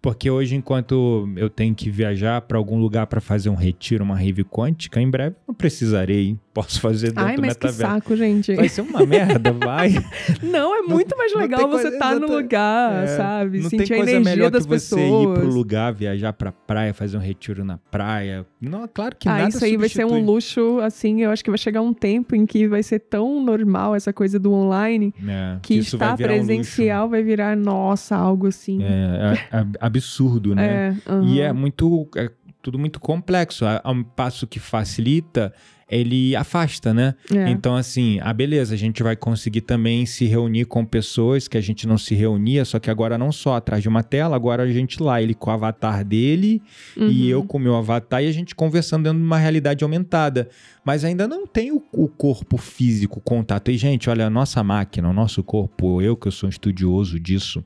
Porque 0.00 0.30
hoje, 0.30 0.54
enquanto 0.54 1.28
eu 1.36 1.50
tenho 1.50 1.74
que 1.74 1.90
viajar 1.90 2.40
para 2.42 2.56
algum 2.56 2.78
lugar 2.78 3.08
para 3.08 3.20
fazer 3.20 3.48
um 3.48 3.56
retiro, 3.56 4.04
uma 4.04 4.16
rave 4.16 4.44
quântica, 4.44 5.00
em 5.00 5.10
breve 5.10 5.34
não 5.48 5.52
precisarei. 5.54 6.38
Posso 6.56 6.80
fazer 6.80 7.08
dentro 7.08 7.22
Ai, 7.24 7.36
do 7.36 7.42
mas 7.42 7.52
que 7.54 7.66
metaverso. 7.66 7.92
saco, 7.94 8.16
gente. 8.16 8.54
Vai 8.54 8.66
ser 8.70 8.80
uma 8.80 9.04
merda, 9.04 9.52
vai. 9.52 9.90
Não, 10.42 10.74
é 10.74 10.80
muito 10.80 11.14
mais 11.14 11.30
não 11.34 11.40
legal 11.42 11.60
tem 11.60 11.68
você 11.68 11.88
estar 11.88 12.12
no 12.14 12.24
exata- 12.24 12.32
lugar, 12.32 13.04
É, 13.04 13.06
sabe? 13.08 13.60
Não 13.60 13.68
Sentir 13.68 13.88
tem 13.88 13.94
a 13.96 13.98
coisa 13.98 14.10
energia 14.12 14.34
melhor 14.36 14.50
das 14.50 14.64
que 14.64 14.68
você 14.70 14.96
pessoas. 14.96 15.36
ir 15.36 15.40
pro 15.40 15.48
lugar, 15.52 15.92
viajar 15.92 16.32
pra 16.32 16.50
praia, 16.52 16.94
fazer 16.94 17.18
um 17.18 17.20
retiro 17.20 17.62
na 17.62 17.76
praia. 17.90 18.46
Não, 18.58 18.88
claro 18.88 19.14
que 19.18 19.28
ah, 19.28 19.32
nada 19.36 19.48
isso 19.50 19.62
aí 19.62 19.76
vai 19.76 19.88
ser 19.90 20.06
um 20.06 20.08
substitui. 20.08 20.26
luxo, 20.34 20.80
assim, 20.80 21.20
eu 21.20 21.30
acho 21.30 21.44
que 21.44 21.50
vai 21.50 21.58
chegar 21.58 21.82
um 21.82 21.92
tempo 21.92 22.34
em 22.34 22.46
que 22.46 22.66
vai 22.66 22.82
ser 22.82 23.00
tão 23.00 23.38
normal 23.44 23.94
essa 23.94 24.10
coisa 24.14 24.38
do 24.38 24.50
online 24.50 25.12
É, 25.28 25.58
que 25.60 25.74
vai 25.74 25.82
estar 25.82 26.16
virar 26.16 26.32
um 26.32 26.36
presencial 26.36 27.08
vai 27.10 27.22
virar, 27.22 27.54
nossa, 27.54 28.16
algo 28.16 28.46
assim. 28.46 28.82
É, 28.82 29.34
é, 29.52 29.58
é 29.58 29.66
absurdo, 29.78 30.54
né? 30.54 30.96
Aham. 31.06 31.22
E 31.26 31.38
é 31.40 31.52
muito. 31.52 32.08
É 32.16 32.30
tudo 32.62 32.78
muito 32.80 32.98
complexo. 32.98 33.64
A 33.66 33.80
um 33.92 34.02
passo 34.02 34.44
que 34.46 34.58
facilita, 34.58 35.52
ele 35.88 36.34
afasta, 36.34 36.92
né? 36.92 37.14
É. 37.32 37.48
Então, 37.48 37.76
assim, 37.76 38.18
ah, 38.22 38.32
beleza, 38.32 38.74
a 38.74 38.76
gente 38.76 39.02
vai 39.02 39.14
conseguir 39.14 39.60
também 39.60 40.04
se 40.04 40.24
reunir 40.24 40.64
com 40.64 40.84
pessoas 40.84 41.46
que 41.46 41.56
a 41.56 41.60
gente 41.60 41.86
não 41.86 41.96
se 41.96 42.14
reunia, 42.14 42.64
só 42.64 42.78
que 42.80 42.90
agora 42.90 43.16
não 43.16 43.30
só 43.30 43.54
atrás 43.56 43.82
de 43.82 43.88
uma 43.88 44.02
tela, 44.02 44.34
agora 44.34 44.64
a 44.64 44.68
gente 44.72 45.00
lá, 45.02 45.22
ele 45.22 45.32
com 45.34 45.48
o 45.48 45.52
avatar 45.52 46.04
dele 46.04 46.60
e 46.96 47.00
Uhum. 47.00 47.10
eu 47.28 47.44
com 47.44 47.58
o 47.58 47.60
meu 47.60 47.76
avatar 47.76 48.22
e 48.22 48.26
a 48.28 48.32
gente 48.32 48.54
conversando 48.54 49.04
dentro 49.04 49.18
de 49.18 49.24
uma 49.24 49.38
realidade 49.38 49.84
aumentada. 49.84 50.48
Mas 50.84 51.04
ainda 51.04 51.26
não 51.26 51.46
tem 51.48 51.72
o, 51.72 51.82
o 51.92 52.06
corpo 52.06 52.56
físico, 52.56 53.18
o 53.18 53.22
contato. 53.22 53.70
E, 53.72 53.76
gente, 53.76 54.08
olha, 54.08 54.26
a 54.26 54.30
nossa 54.30 54.62
máquina, 54.62 55.08
o 55.08 55.12
nosso 55.12 55.42
corpo, 55.42 56.00
eu 56.00 56.16
que 56.16 56.28
eu 56.28 56.32
sou 56.32 56.46
um 56.46 56.50
estudioso 56.50 57.18
disso, 57.18 57.64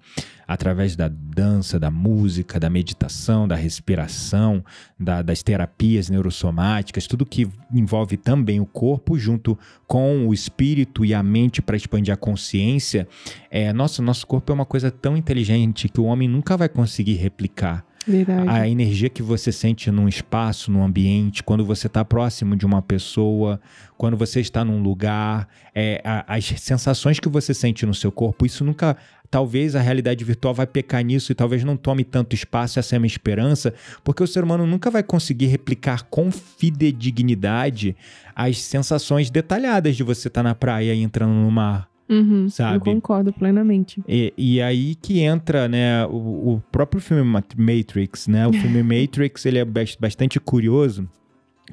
através 0.48 0.96
da 0.96 1.06
dança, 1.08 1.78
da 1.78 1.90
música, 1.90 2.58
da 2.58 2.70
meditação, 2.70 3.46
da 3.46 3.54
respiração, 3.56 4.64
da- 4.98 5.20
das 5.22 5.42
terapias 5.42 6.08
neurosomáticas, 6.08 7.06
tudo 7.06 7.26
que 7.26 7.46
envolve 7.72 8.09
também 8.16 8.60
o 8.60 8.66
corpo, 8.66 9.18
junto 9.18 9.58
com 9.86 10.26
o 10.26 10.34
espírito 10.34 11.04
e 11.04 11.12
a 11.12 11.22
mente 11.22 11.60
para 11.60 11.76
expandir 11.76 12.12
a 12.12 12.16
consciência. 12.16 13.06
É, 13.50 13.72
nossa, 13.72 14.02
nosso 14.02 14.26
corpo 14.26 14.52
é 14.52 14.54
uma 14.54 14.66
coisa 14.66 14.90
tão 14.90 15.16
inteligente 15.16 15.88
que 15.88 16.00
o 16.00 16.04
homem 16.04 16.28
nunca 16.28 16.56
vai 16.56 16.68
conseguir 16.68 17.14
replicar 17.14 17.89
Verdade. 18.06 18.48
a 18.48 18.66
energia 18.66 19.08
que 19.10 19.22
você 19.22 19.52
sente 19.52 19.90
num 19.90 20.08
espaço, 20.08 20.70
num 20.70 20.82
ambiente, 20.82 21.42
quando 21.42 21.64
você 21.64 21.86
está 21.86 22.04
próximo 22.04 22.56
de 22.56 22.64
uma 22.64 22.80
pessoa, 22.80 23.60
quando 23.98 24.16
você 24.16 24.40
está 24.40 24.64
num 24.64 24.82
lugar, 24.82 25.46
é, 25.74 26.00
a- 26.04 26.24
as 26.36 26.44
sensações 26.46 27.20
que 27.20 27.28
você 27.28 27.52
sente 27.52 27.84
no 27.84 27.92
seu 27.94 28.10
corpo, 28.10 28.46
isso 28.46 28.64
nunca. 28.64 28.96
Talvez 29.30 29.76
a 29.76 29.80
realidade 29.80 30.24
virtual 30.24 30.52
vai 30.52 30.66
pecar 30.66 31.04
nisso 31.04 31.30
e 31.30 31.34
talvez 31.36 31.62
não 31.62 31.76
tome 31.76 32.02
tanto 32.02 32.34
espaço, 32.34 32.80
essa 32.80 32.94
é 32.94 32.96
a 32.96 33.00
minha 33.00 33.06
esperança, 33.06 33.72
porque 34.02 34.24
o 34.24 34.26
ser 34.26 34.42
humano 34.42 34.66
nunca 34.66 34.90
vai 34.90 35.04
conseguir 35.04 35.46
replicar 35.46 36.02
com 36.10 36.32
fidedignidade 36.32 37.94
as 38.34 38.58
sensações 38.58 39.30
detalhadas 39.30 39.94
de 39.96 40.02
você 40.02 40.28
estar 40.28 40.42
na 40.42 40.54
praia 40.54 40.94
e 40.94 41.02
entrando 41.02 41.32
no 41.32 41.50
mar. 41.50 41.89
Uhum, 42.10 42.48
sabe? 42.48 42.76
Eu 42.76 42.80
concordo 42.80 43.32
plenamente. 43.32 44.02
E, 44.08 44.32
e 44.36 44.60
aí 44.60 44.96
que 44.96 45.20
entra, 45.20 45.68
né, 45.68 46.04
o, 46.06 46.54
o 46.56 46.62
próprio 46.72 47.00
filme 47.00 47.22
Ma- 47.22 47.42
Matrix, 47.56 48.26
né? 48.26 48.46
O 48.46 48.52
filme 48.52 48.82
Matrix, 48.84 49.46
ele 49.46 49.58
é 49.58 49.64
bas- 49.64 49.96
bastante 49.98 50.40
curioso 50.40 51.08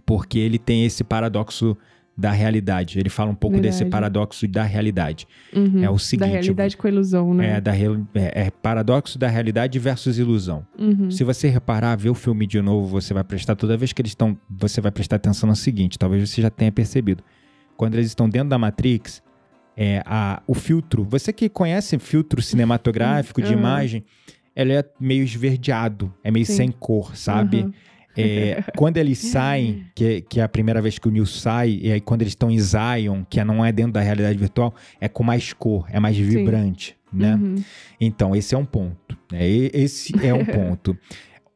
porque 0.05 0.37
ele 0.37 0.59
tem 0.59 0.85
esse 0.85 1.03
paradoxo 1.03 1.75
da 2.15 2.31
realidade. 2.31 2.99
Ele 2.99 3.09
fala 3.09 3.29
um 3.29 3.35
pouco 3.35 3.59
desse 3.59 3.79
Verdade. 3.79 3.91
paradoxo 3.91 4.47
da 4.47 4.63
realidade. 4.63 5.27
Uhum. 5.55 5.83
É 5.83 5.89
o 5.89 5.99
seguinte, 5.99 6.27
Da 6.27 6.31
realidade 6.33 6.75
com 6.77 6.87
a 6.87 6.89
ilusão, 6.89 7.33
né? 7.33 7.57
É, 7.57 7.61
da 7.61 7.71
real- 7.71 7.97
é, 8.15 8.45
é 8.47 8.49
paradoxo 8.51 9.19
da 9.19 9.27
realidade 9.27 9.77
versus 9.77 10.17
ilusão. 10.17 10.65
Uhum. 10.79 11.11
Se 11.11 11.23
você 11.23 11.47
reparar, 11.47 11.95
ver 11.95 12.09
o 12.09 12.15
filme 12.15 12.47
de 12.47 12.59
novo, 12.61 12.87
você 12.87 13.13
vai 13.13 13.23
prestar 13.23 13.55
toda 13.55 13.77
vez 13.77 13.93
que 13.93 14.01
eles 14.01 14.11
estão, 14.11 14.35
você 14.49 14.81
vai 14.81 14.91
prestar 14.91 15.17
atenção 15.17 15.47
no 15.49 15.55
seguinte, 15.55 15.97
talvez 15.99 16.27
você 16.27 16.41
já 16.41 16.49
tenha 16.49 16.71
percebido. 16.71 17.23
Quando 17.75 17.93
eles 17.95 18.07
estão 18.07 18.27
dentro 18.27 18.49
da 18.49 18.57
Matrix, 18.57 19.21
é, 19.77 20.01
a, 20.05 20.41
o 20.47 20.55
filtro, 20.55 21.03
você 21.03 21.31
que 21.31 21.47
conhece 21.47 21.97
filtro 21.99 22.41
cinematográfico 22.41 23.41
de 23.41 23.53
Uhum. 23.53 23.59
imagem, 23.59 24.03
ele 24.55 24.73
é 24.73 24.83
meio 24.99 25.23
esverdeado, 25.23 26.11
é 26.23 26.31
meio 26.31 26.45
Sim. 26.45 26.55
sem 26.55 26.71
cor, 26.71 27.15
sabe? 27.15 27.57
Uhum. 27.61 27.73
É, 28.19 28.63
quando 28.75 28.97
eles 28.97 29.19
saem, 29.19 29.85
que, 29.93 30.21
que 30.21 30.39
é 30.39 30.43
a 30.43 30.49
primeira 30.49 30.81
vez 30.81 30.97
que 30.97 31.07
o 31.07 31.11
Neo 31.11 31.27
sai, 31.27 31.79
e 31.83 31.91
aí 31.91 32.01
quando 32.01 32.23
eles 32.23 32.31
estão 32.31 32.49
em 32.49 32.57
Zion, 32.59 33.23
que 33.29 33.43
não 33.43 33.63
é 33.63 33.71
dentro 33.71 33.91
da 33.91 34.01
realidade 34.01 34.35
virtual, 34.39 34.73
é 34.99 35.07
com 35.07 35.21
mais 35.23 35.53
cor, 35.53 35.85
é 35.91 35.99
mais 35.99 36.17
vibrante, 36.17 36.97
né? 37.13 37.35
Uhum. 37.35 37.63
Então, 38.01 38.35
esse 38.35 38.55
é 38.55 38.57
um 38.57 38.65
ponto. 38.65 39.15
E- 39.31 39.69
Esse 39.71 40.11
é 40.25 40.33
um 40.33 40.43
ponto. 40.43 40.97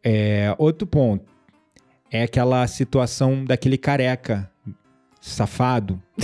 É, 0.04 0.54
outro 0.60 0.86
ponto 0.86 1.26
é 2.12 2.22
aquela 2.24 2.68
situação 2.68 3.44
daquele 3.44 3.78
careca 3.80 4.48
safado 5.24 6.02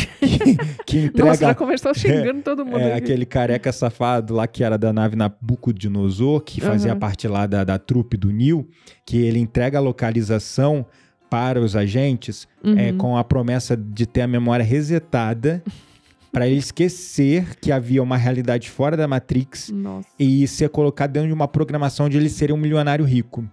que, 0.86 1.10
que 1.10 1.18
Nossa, 1.20 1.26
já 1.26 1.34
entrega. 1.36 1.56
começou 1.56 1.94
xingando 1.94 2.42
todo 2.42 2.66
mundo. 2.66 2.80
É, 2.82 2.94
aqui. 2.94 3.04
aquele 3.06 3.26
careca 3.28 3.72
safado 3.72 4.34
lá 4.34 4.48
que 4.48 4.64
era 4.64 4.76
da 4.78 4.92
nave 4.92 5.16
Nabucodonosor, 5.16 6.42
que 6.42 6.60
fazia 6.60 6.92
Aham. 6.92 7.00
parte 7.00 7.28
lá 7.28 7.46
da, 7.46 7.64
da 7.64 7.78
trupe 7.78 8.18
do 8.18 8.32
Nil, 8.32 8.68
que 9.06 9.18
ele 9.18 9.40
entrega 9.40 9.78
a 9.78 9.82
localização 9.82 10.86
para 11.30 11.60
os 11.62 11.76
agentes 11.76 12.48
é, 12.64 12.92
Uhum. 12.92 12.98
com 12.98 13.18
a 13.18 13.24
promessa 13.24 13.78
de 13.78 14.06
ter 14.08 14.22
a 14.22 14.28
memória 14.28 14.64
resetada 14.66 15.62
para 16.32 16.48
ele 16.48 16.58
esquecer 16.58 17.56
que 17.60 17.72
havia 17.72 18.02
uma 18.02 18.18
realidade 18.18 18.70
fora 18.70 18.98
da 18.98 19.08
Matrix 19.08 19.70
Nossa. 19.70 20.08
e 20.20 20.48
ser 20.48 20.70
colocado 20.70 21.12
dentro 21.12 21.28
de 21.28 21.34
uma 21.34 21.48
programação 21.48 22.06
onde 22.08 22.18
ele 22.18 22.30
seria 22.30 22.56
um 22.56 22.58
milionário 22.58 23.06
rico. 23.06 23.48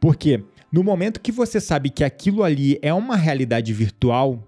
Por 0.00 0.16
quê? 0.16 0.42
No 0.72 0.82
momento 0.82 1.20
que 1.20 1.30
você 1.30 1.60
sabe 1.60 1.90
que 1.90 2.02
aquilo 2.02 2.42
ali 2.42 2.78
é 2.82 2.92
uma 2.94 3.14
realidade 3.16 3.72
virtual, 3.72 4.42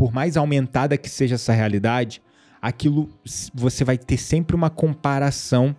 por 0.00 0.14
mais 0.14 0.38
aumentada 0.38 0.96
que 0.96 1.10
seja 1.10 1.34
essa 1.34 1.52
realidade, 1.52 2.22
aquilo 2.62 3.06
você 3.52 3.84
vai 3.84 3.98
ter 3.98 4.16
sempre 4.16 4.56
uma 4.56 4.70
comparação 4.70 5.76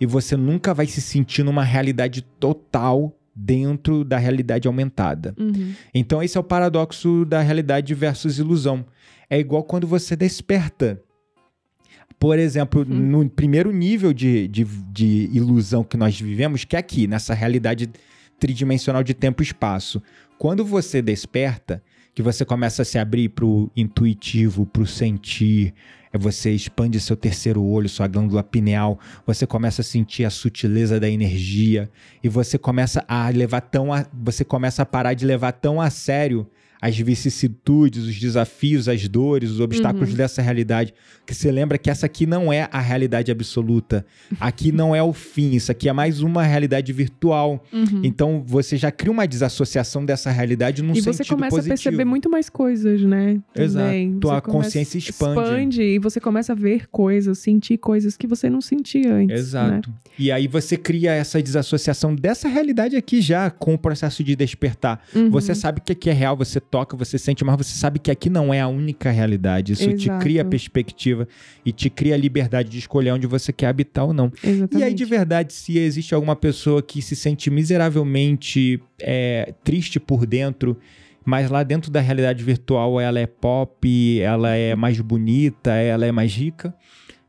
e 0.00 0.04
você 0.04 0.36
nunca 0.36 0.74
vai 0.74 0.88
se 0.88 1.00
sentir 1.00 1.44
numa 1.44 1.62
realidade 1.62 2.20
total 2.20 3.16
dentro 3.32 4.02
da 4.04 4.18
realidade 4.18 4.66
aumentada. 4.66 5.36
Uhum. 5.38 5.72
Então, 5.94 6.20
esse 6.20 6.36
é 6.36 6.40
o 6.40 6.42
paradoxo 6.42 7.24
da 7.24 7.42
realidade 7.42 7.94
versus 7.94 8.40
ilusão. 8.40 8.84
É 9.30 9.38
igual 9.38 9.62
quando 9.62 9.86
você 9.86 10.16
desperta. 10.16 11.00
Por 12.18 12.40
exemplo, 12.40 12.82
Hum. 12.82 12.86
no 13.22 13.30
primeiro 13.30 13.70
nível 13.70 14.12
de, 14.12 14.48
de, 14.48 14.64
de 14.64 15.30
ilusão 15.32 15.84
que 15.84 15.96
nós 15.96 16.20
vivemos, 16.20 16.64
que 16.64 16.74
é 16.74 16.80
aqui, 16.80 17.06
nessa 17.06 17.34
realidade 17.34 17.88
tridimensional 18.40 19.04
de 19.04 19.14
tempo 19.14 19.42
e 19.42 19.46
espaço. 19.46 20.02
Quando 20.40 20.64
você 20.64 21.00
desperta, 21.00 21.80
que 22.14 22.22
você 22.22 22.44
começa 22.44 22.82
a 22.82 22.84
se 22.84 22.98
abrir 22.98 23.28
para 23.30 23.44
o 23.44 23.70
intuitivo, 23.76 24.66
para 24.66 24.82
o 24.82 24.86
sentir, 24.86 25.72
é 26.12 26.18
você 26.18 26.50
expande 26.50 26.98
seu 26.98 27.16
terceiro 27.16 27.62
olho, 27.62 27.88
sua 27.88 28.08
glândula 28.08 28.42
pineal, 28.42 28.98
você 29.24 29.46
começa 29.46 29.80
a 29.80 29.84
sentir 29.84 30.24
a 30.24 30.30
sutileza 30.30 30.98
da 30.98 31.08
energia 31.08 31.88
e 32.22 32.28
você 32.28 32.58
começa 32.58 33.04
a 33.06 33.28
levar 33.28 33.60
tão 33.60 33.92
a, 33.92 34.04
você 34.12 34.44
começa 34.44 34.82
a 34.82 34.86
parar 34.86 35.14
de 35.14 35.24
levar 35.24 35.52
tão 35.52 35.80
a 35.80 35.88
sério 35.88 36.46
as 36.82 36.96
vicissitudes, 36.96 38.04
os 38.06 38.18
desafios, 38.18 38.88
as 38.88 39.06
dores, 39.06 39.50
os 39.50 39.60
obstáculos 39.60 40.10
Uhum. 40.10 40.16
dessa 40.16 40.40
realidade, 40.40 40.94
que 41.30 41.36
você 41.36 41.50
lembra 41.52 41.78
que 41.78 41.88
essa 41.90 42.06
aqui 42.06 42.26
não 42.26 42.52
é 42.52 42.68
a 42.72 42.80
realidade 42.80 43.30
absoluta. 43.30 44.04
Aqui 44.40 44.70
não 44.72 44.94
é 44.94 45.02
o 45.02 45.12
fim, 45.12 45.52
isso 45.54 45.70
aqui 45.70 45.88
é 45.88 45.92
mais 45.92 46.20
uma 46.22 46.42
realidade 46.42 46.92
virtual. 46.92 47.64
Uhum. 47.72 48.00
Então 48.04 48.42
você 48.46 48.76
já 48.76 48.90
cria 48.90 49.12
uma 49.12 49.26
desassociação 49.26 50.04
dessa 50.04 50.30
realidade 50.30 50.82
num 50.82 50.92
E 50.92 50.96
sentido 50.96 51.14
você 51.14 51.24
começa 51.24 51.56
positivo. 51.56 51.72
a 51.72 51.76
perceber 51.76 52.04
muito 52.04 52.28
mais 52.30 52.48
coisas, 52.48 53.00
né? 53.02 53.38
Exato. 53.54 53.84
Também. 53.86 54.18
Tua 54.18 54.34
Você 54.34 54.40
começa- 54.40 54.64
consciência 54.64 54.98
expande. 54.98 55.40
Expande 55.40 55.82
e 55.82 55.98
você 55.98 56.20
começa 56.20 56.52
a 56.52 56.56
ver 56.56 56.88
coisas, 56.88 57.38
sentir 57.38 57.78
coisas 57.78 58.16
que 58.16 58.26
você 58.26 58.50
não 58.50 58.60
sentia 58.60 59.12
antes. 59.14 59.28
Né? 59.28 59.34
Exato. 59.34 59.90
E 60.18 60.30
aí 60.32 60.46
você 60.48 60.76
cria 60.76 61.12
essa 61.12 61.40
desassociação 61.42 62.14
dessa 62.14 62.48
realidade 62.48 62.96
aqui 62.96 63.20
já 63.20 63.50
com 63.50 63.74
o 63.74 63.78
processo 63.78 64.22
de 64.22 64.34
despertar. 64.36 65.02
Uhum. 65.14 65.30
Você 65.30 65.54
sabe 65.54 65.80
que 65.80 65.92
aqui 65.92 66.10
é 66.10 66.12
real, 66.12 66.36
você 66.36 66.60
toca, 66.60 66.96
você 66.96 67.18
sente, 67.18 67.44
mas 67.44 67.56
você 67.56 67.74
sabe 67.76 67.98
que 67.98 68.10
aqui 68.10 68.28
não 68.28 68.52
é 68.52 68.60
a 68.60 68.68
única 68.68 69.10
realidade. 69.10 69.72
Isso 69.72 69.88
te 69.94 70.04
Exato. 70.06 70.22
cria 70.22 70.44
perspectiva 70.44 71.19
e 71.64 71.72
te 71.72 71.88
cria 71.90 72.14
a 72.14 72.18
liberdade 72.18 72.68
de 72.68 72.78
escolher 72.78 73.12
onde 73.12 73.26
você 73.26 73.52
quer 73.52 73.66
habitar 73.66 74.04
ou 74.04 74.12
não. 74.12 74.32
Exatamente. 74.42 74.78
E 74.78 74.82
aí, 74.82 74.94
de 74.94 75.04
verdade, 75.04 75.52
se 75.52 75.78
existe 75.78 76.14
alguma 76.14 76.36
pessoa 76.36 76.82
que 76.82 77.00
se 77.00 77.16
sente 77.16 77.50
miseravelmente 77.50 78.82
é, 79.00 79.54
triste 79.64 79.98
por 79.98 80.26
dentro, 80.26 80.76
mas 81.24 81.50
lá 81.50 81.62
dentro 81.62 81.90
da 81.90 82.00
realidade 82.00 82.42
virtual 82.42 83.00
ela 83.00 83.20
é 83.20 83.26
pop, 83.26 84.20
ela 84.20 84.54
é 84.54 84.74
mais 84.74 85.00
bonita, 85.00 85.72
ela 85.72 86.06
é 86.06 86.12
mais 86.12 86.34
rica, 86.34 86.74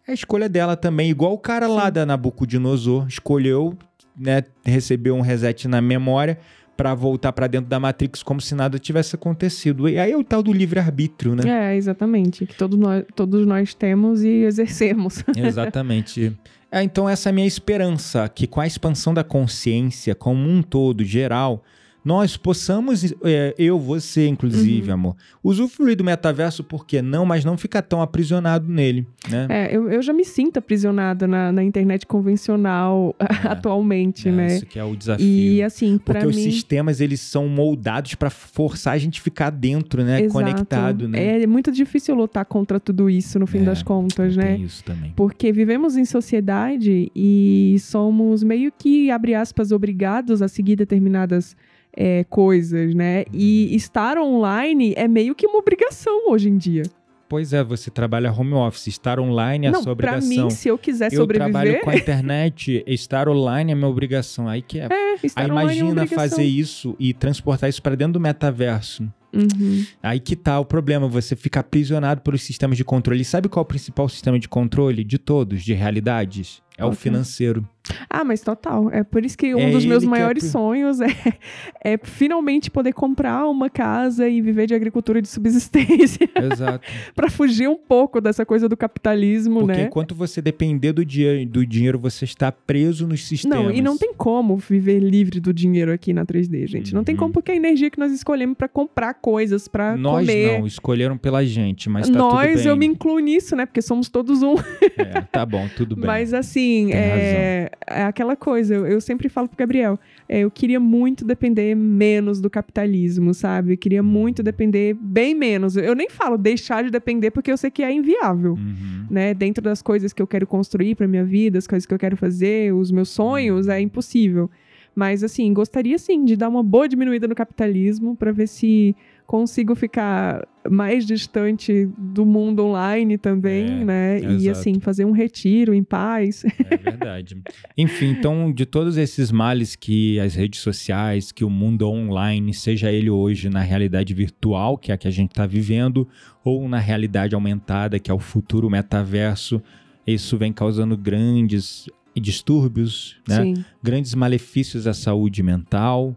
é 0.08 0.12
a 0.12 0.14
escolha 0.14 0.50
dela 0.50 0.76
também. 0.76 1.10
Igual 1.10 1.34
o 1.34 1.38
cara 1.38 1.68
lá 1.68 1.89
da 1.89 2.06
Nabucodonosor 2.06 3.08
escolheu, 3.08 3.78
né, 4.18 4.44
recebeu 4.64 5.16
um 5.16 5.22
reset 5.22 5.68
na 5.68 5.82
memória 5.82 6.38
para 6.76 6.93
voltar 6.95 7.32
para 7.32 7.47
dentro 7.47 7.69
da 7.69 7.80
Matrix 7.80 8.24
como 8.24 8.41
se 8.41 8.55
nada 8.55 8.80
tivesse 8.80 9.15
acontecido. 9.15 9.88
E 9.88 9.99
aí 9.99 10.11
é 10.11 10.17
o 10.17 10.24
tal 10.24 10.41
do 10.41 10.51
livre-arbítrio, 10.51 11.36
né? 11.36 11.74
É, 11.74 11.76
exatamente. 11.76 12.45
Que 12.45 12.55
todos 12.55 12.78
nós, 12.80 13.03
todos 13.15 13.45
nós 13.45 13.74
temos 13.74 14.24
e 14.24 14.43
exercemos. 14.43 15.24
Exatamente. 15.36 16.36
É, 16.72 16.82
então 16.82 17.07
essa 17.07 17.30
é 17.30 17.32
a 17.32 17.34
minha 17.34 17.47
esperança, 17.47 18.28
que 18.30 18.47
com 18.47 18.61
a 18.61 18.65
expansão 18.65 19.13
da 19.13 19.24
consciência 19.24 20.15
como 20.15 20.47
um 20.47 20.61
todo, 20.61 21.03
geral, 21.03 21.63
nós 22.04 22.36
possamos, 22.36 23.14
é, 23.24 23.54
eu, 23.58 23.80
você, 23.80 24.28
inclusive, 24.28 24.88
uhum. 24.88 24.93
amor, 24.93 25.16
usufruir 25.43 25.95
do 25.95 26.04
metaverso, 26.04 26.64
por 26.64 26.86
que 26.86 27.02
não? 27.02 27.26
Mas 27.26 27.45
não 27.45 27.58
ficar 27.58 27.84
tão 27.84 28.02
aprisionado 28.02 28.68
nele, 28.68 29.06
né? 29.30 29.45
É, 29.49 29.76
eu, 29.76 29.89
eu 29.89 30.02
já 30.02 30.12
me 30.12 30.26
sinto 30.26 30.58
aprisionada 30.58 31.28
na, 31.28 31.52
na 31.52 31.64
internet 31.64 32.08
convencional 32.08 33.16
é, 33.20 33.47
atualmente, 33.47 34.30
é, 34.30 34.32
né? 34.32 34.47
Isso 34.47 34.66
que 34.66 34.80
é 34.80 34.84
o 34.84 34.95
desafio. 34.95 35.26
E 35.26 35.62
assim, 35.62 35.97
para 35.99 36.22
Porque 36.22 36.36
mim... 36.36 36.47
os 36.47 36.54
sistemas, 36.54 37.02
eles 37.02 37.20
são 37.20 37.47
moldados 37.47 38.16
para 38.16 38.32
forçar 38.32 38.93
a 38.93 38.97
gente 38.97 39.22
ficar 39.22 39.52
dentro, 39.52 40.04
né? 40.04 40.22
Exato. 40.22 40.34
Conectado, 40.34 41.08
né? 41.08 41.43
É 41.43 41.47
muito 41.47 41.72
difícil 41.72 42.16
lutar 42.16 42.45
contra 42.45 42.80
tudo 42.80 43.10
isso, 43.10 43.38
no 43.38 43.45
fim 43.45 43.60
é, 43.60 43.66
das 43.66 43.84
contas, 43.84 44.36
né? 44.36 44.58
isso 44.58 44.84
também. 44.84 45.14
Porque 45.16 45.52
vivemos 45.52 45.95
em 45.95 46.06
sociedade 46.06 47.12
e 47.16 47.76
somos 47.80 48.41
meio 48.43 48.72
que, 48.72 49.12
abre 49.12 49.36
aspas, 49.36 49.72
obrigados 49.72 50.41
a 50.41 50.47
seguir 50.47 50.76
determinadas 50.76 51.56
é, 51.96 52.24
coisas, 52.26 52.94
né? 52.96 53.26
E 53.34 53.76
estar 53.76 54.18
online 54.18 54.94
é 54.96 55.08
meio 55.08 55.36
que 55.36 55.46
uma 55.46 55.60
obrigação 55.60 56.30
hoje 56.30 56.50
em 56.50 56.58
dia. 56.58 56.84
Pois 57.32 57.54
é, 57.54 57.64
você 57.64 57.89
trabalha 57.89 58.30
home 58.30 58.54
office, 58.54 58.88
estar 58.88 59.18
online 59.18 59.68
é 59.68 59.72
Não, 59.72 59.80
a 59.80 59.84
sua 59.84 59.94
obrigação. 59.94 60.30
Pra 60.30 60.44
mim, 60.44 60.50
se 60.50 60.68
eu 60.68 60.78
quiser 60.78 61.10
sobreviver... 61.12 61.48
Eu 61.48 61.52
trabalho 61.54 61.82
com 61.82 61.89
a 61.89 61.96
internet, 61.96 62.84
estar 62.86 63.30
online 63.30 63.72
é 63.72 63.76
minha 63.76 63.88
obrigação. 63.88 64.50
Aí 64.50 64.62
que 64.62 64.80
é. 64.80 64.89
É, 65.22 65.26
estar 65.26 65.42
Aí 65.42 65.52
online 65.52 65.80
imagina 65.80 66.04
é 66.04 66.08
fazer 66.08 66.44
isso 66.44 66.96
e 67.00 67.14
transportar 67.14 67.70
isso 67.70 67.82
para 67.82 67.96
dentro 67.96 68.14
do 68.14 68.20
metaverso. 68.20 69.04
Uhum. 69.34 69.86
Aí 70.04 70.20
que 70.20 70.36
tá 70.36 70.60
o 70.60 70.66
problema, 70.66 71.08
você 71.08 71.36
fica 71.36 71.62
aprisionado 71.62 72.22
pelos 72.22 72.44
sistemas 72.44 72.76
de 72.76 72.84
controle. 72.84 73.22
E 73.22 73.26
sabe 73.26 73.48
qual 73.48 73.62
é 73.62 73.66
o 73.66 73.68
principal 73.68 74.10
sistema 74.10 74.38
de 74.38 74.50
controle 74.50 75.04
de 75.04 75.18
todos, 75.18 75.64
de 75.64 75.74
realidades? 75.74 76.62
É 76.78 76.86
o 76.86 76.92
financeiro. 76.92 77.68
Ah, 78.09 78.23
mas 78.23 78.41
total. 78.41 78.89
É 78.91 79.03
por 79.03 79.25
isso 79.25 79.38
que 79.38 79.55
um 79.55 79.59
É 79.59 79.71
dos 79.71 79.84
meus 79.86 80.03
é 80.03 80.07
maiores 80.07 80.45
sonhos 80.45 80.99
é, 81.01 81.07
é 81.84 81.97
finalmente 82.01 82.69
poder 82.69 82.93
comprar 82.93 83.47
uma 83.47 83.69
casa 83.69 84.27
e 84.29 84.39
viver 84.41 84.67
de 84.67 84.75
agricultura 84.75 85.21
de 85.21 85.27
subsistência 85.27 86.29
Exato. 86.53 86.88
para 87.15 87.29
fugir 87.29 87.67
um 87.67 87.75
pouco 87.77 88.21
dessa 88.21 88.45
coisa 88.45 88.69
do 88.69 88.77
capitalismo, 88.77 89.61
Porque 89.61 89.73
né? 89.82 89.84
enquanto 89.88 90.13
você 90.13 90.41
depender 90.41 90.93
do, 90.93 91.03
dia, 91.03 91.45
do 91.45 91.65
dinheiro, 91.65 91.97
você 91.97 92.25
está 92.25 92.51
preso 92.51 93.07
nos 93.07 93.25
sistemas. 93.27 93.57
Não, 93.65 93.71
e 93.71 93.82
não 93.82 93.97
tem 93.97 94.13
como 94.13 94.57
viver 94.57 94.99
livre 94.99 95.39
do 95.39 95.53
dinheiro 95.53 95.91
aqui 95.91 96.13
na 96.13 96.25
3D, 96.25 96.67
gente. 96.67 96.93
Não 96.93 97.03
tem 97.03 97.15
Uhum. 97.15 97.19
como 97.19 97.34
porque 97.34 97.51
a 97.51 97.55
energia 97.55 97.89
que 97.89 97.99
nós 97.99 98.11
escolhemos 98.11 98.55
para 98.57 98.67
comprar 98.67 99.13
coisas, 99.15 99.67
para 99.67 99.97
Nós 99.97 100.25
comer. 100.25 100.59
não, 100.59 100.67
escolheram 100.67 101.17
pela 101.17 101.43
gente, 101.43 101.89
mas 101.89 102.09
tá 102.09 102.17
Nós, 102.17 102.65
eu 102.65 102.75
me 102.77 102.86
incluo 102.86 103.19
nisso, 103.19 103.55
né? 103.55 103.65
Porque 103.65 103.82
somos 103.82 104.07
todos 104.07 104.41
um. 104.43 104.55
É, 104.97 105.21
tá 105.21 105.45
bom, 105.45 105.67
tudo 105.75 105.95
bem. 105.97 106.05
Mas 106.05 106.34
assim, 106.34 106.88
Tem 106.88 106.95
é, 106.95 107.70
é 107.88 108.03
aquela 108.03 108.36
coisa, 108.36 108.76
eu, 108.76 108.86
eu 108.86 109.01
sempre 109.01 109.30
falo 109.30 109.47
pro 109.47 109.57
Gabriel, 109.57 109.99
é, 110.28 110.39
eu 110.39 110.51
queria 110.51 110.80
muito 110.80 111.26
depender 111.26 111.76
menos 111.76 112.39
do 112.39 112.49
capitalismo, 112.49 113.34
sabe? 113.34 113.74
Eu 113.74 113.78
queria 113.78 114.03
muito 114.03 114.43
depender 114.43 114.95
bem 114.99 115.34
menos. 115.34 115.76
Eu 115.76 115.95
nem 115.95 116.09
falo 116.09 116.38
deixar 116.38 116.84
de 116.84 116.89
depender 116.89 117.32
porque 117.32 117.51
eu 117.51 117.57
sei 117.57 117.72
que 117.72 117.84
é 117.84 117.91
inviável. 117.91 118.53
Uhum. 118.53 119.07
Né, 119.09 119.34
dentro 119.34 119.61
das 119.61 119.82
coisas 119.82 120.13
que 120.13 120.22
eu 120.22 120.28
quero 120.28 120.47
construir 120.47 120.95
para 120.95 121.07
minha 121.07 121.26
vida, 121.26 121.57
as 121.57 121.67
coisas 121.67 121.86
que 121.86 121.93
eu 121.93 121.99
quero 121.99 122.15
fazer, 122.15 122.74
os 122.74 122.91
meus 122.91 123.09
sonhos, 123.09 123.67
é 123.67 123.80
impossível. 123.80 124.49
Mas 124.95 125.24
assim, 125.24 125.53
gostaria 125.53 125.97
sim 125.97 126.26
de 126.26 126.36
dar 126.36 126.49
uma 126.49 126.63
boa 126.63 126.88
diminuída 126.88 127.28
no 127.28 127.36
capitalismo 127.36 128.15
para 128.15 128.32
ver 128.32 128.47
se 128.47 128.95
consigo 129.32 129.73
ficar 129.75 130.45
mais 130.69 131.05
distante 131.05 131.89
do 131.97 132.25
mundo 132.25 132.65
online 132.65 133.17
também, 133.17 133.82
É, 133.82 133.86
né? 133.86 134.19
E 134.19 134.25
exato. 134.25 134.59
assim, 134.59 134.79
fazer 134.82 135.05
um 135.05 135.11
retiro 135.11 135.73
em 135.73 135.82
paz. 135.82 136.43
É 136.69 136.75
verdade. 136.75 137.41
Enfim, 137.77 138.07
então, 138.07 138.51
de 138.51 138.65
todos 138.65 138.97
esses 138.97 139.32
males 139.32 139.73
que 139.73 140.19
as 140.19 140.36
redes 140.36 140.59
sociais, 140.59 141.32
que 141.32 141.45
o 141.45 141.49
mundo 141.49 141.88
online, 141.88 142.53
seja 142.53 142.91
ele 142.91 143.09
hoje 143.09 143.49
na 143.49 143.61
realidade 143.61 144.13
virtual, 144.13 144.77
que 144.77 144.91
é 144.91 144.95
a 144.95 144.97
que 144.97 145.07
a 145.07 145.11
gente 145.11 145.32
está 145.32 145.45
vivendo, 145.45 146.05
ou 146.43 146.67
na 146.67 146.79
realidade 146.79 147.34
aumentada, 147.34 147.99
que 147.99 148.11
é 148.11 148.13
o 148.13 148.19
futuro 148.19 148.69
metaverso, 148.69 149.61
isso 150.05 150.38
vem 150.38 150.51
causando 150.51 150.97
grandes 150.97 151.86
distúrbios, 152.19 153.15
né? 153.25 153.43
Sim. 153.43 153.65
grandes 153.82 154.13
malefícios 154.13 154.88
à 154.88 154.93
saúde 154.93 155.41
mental, 155.41 156.13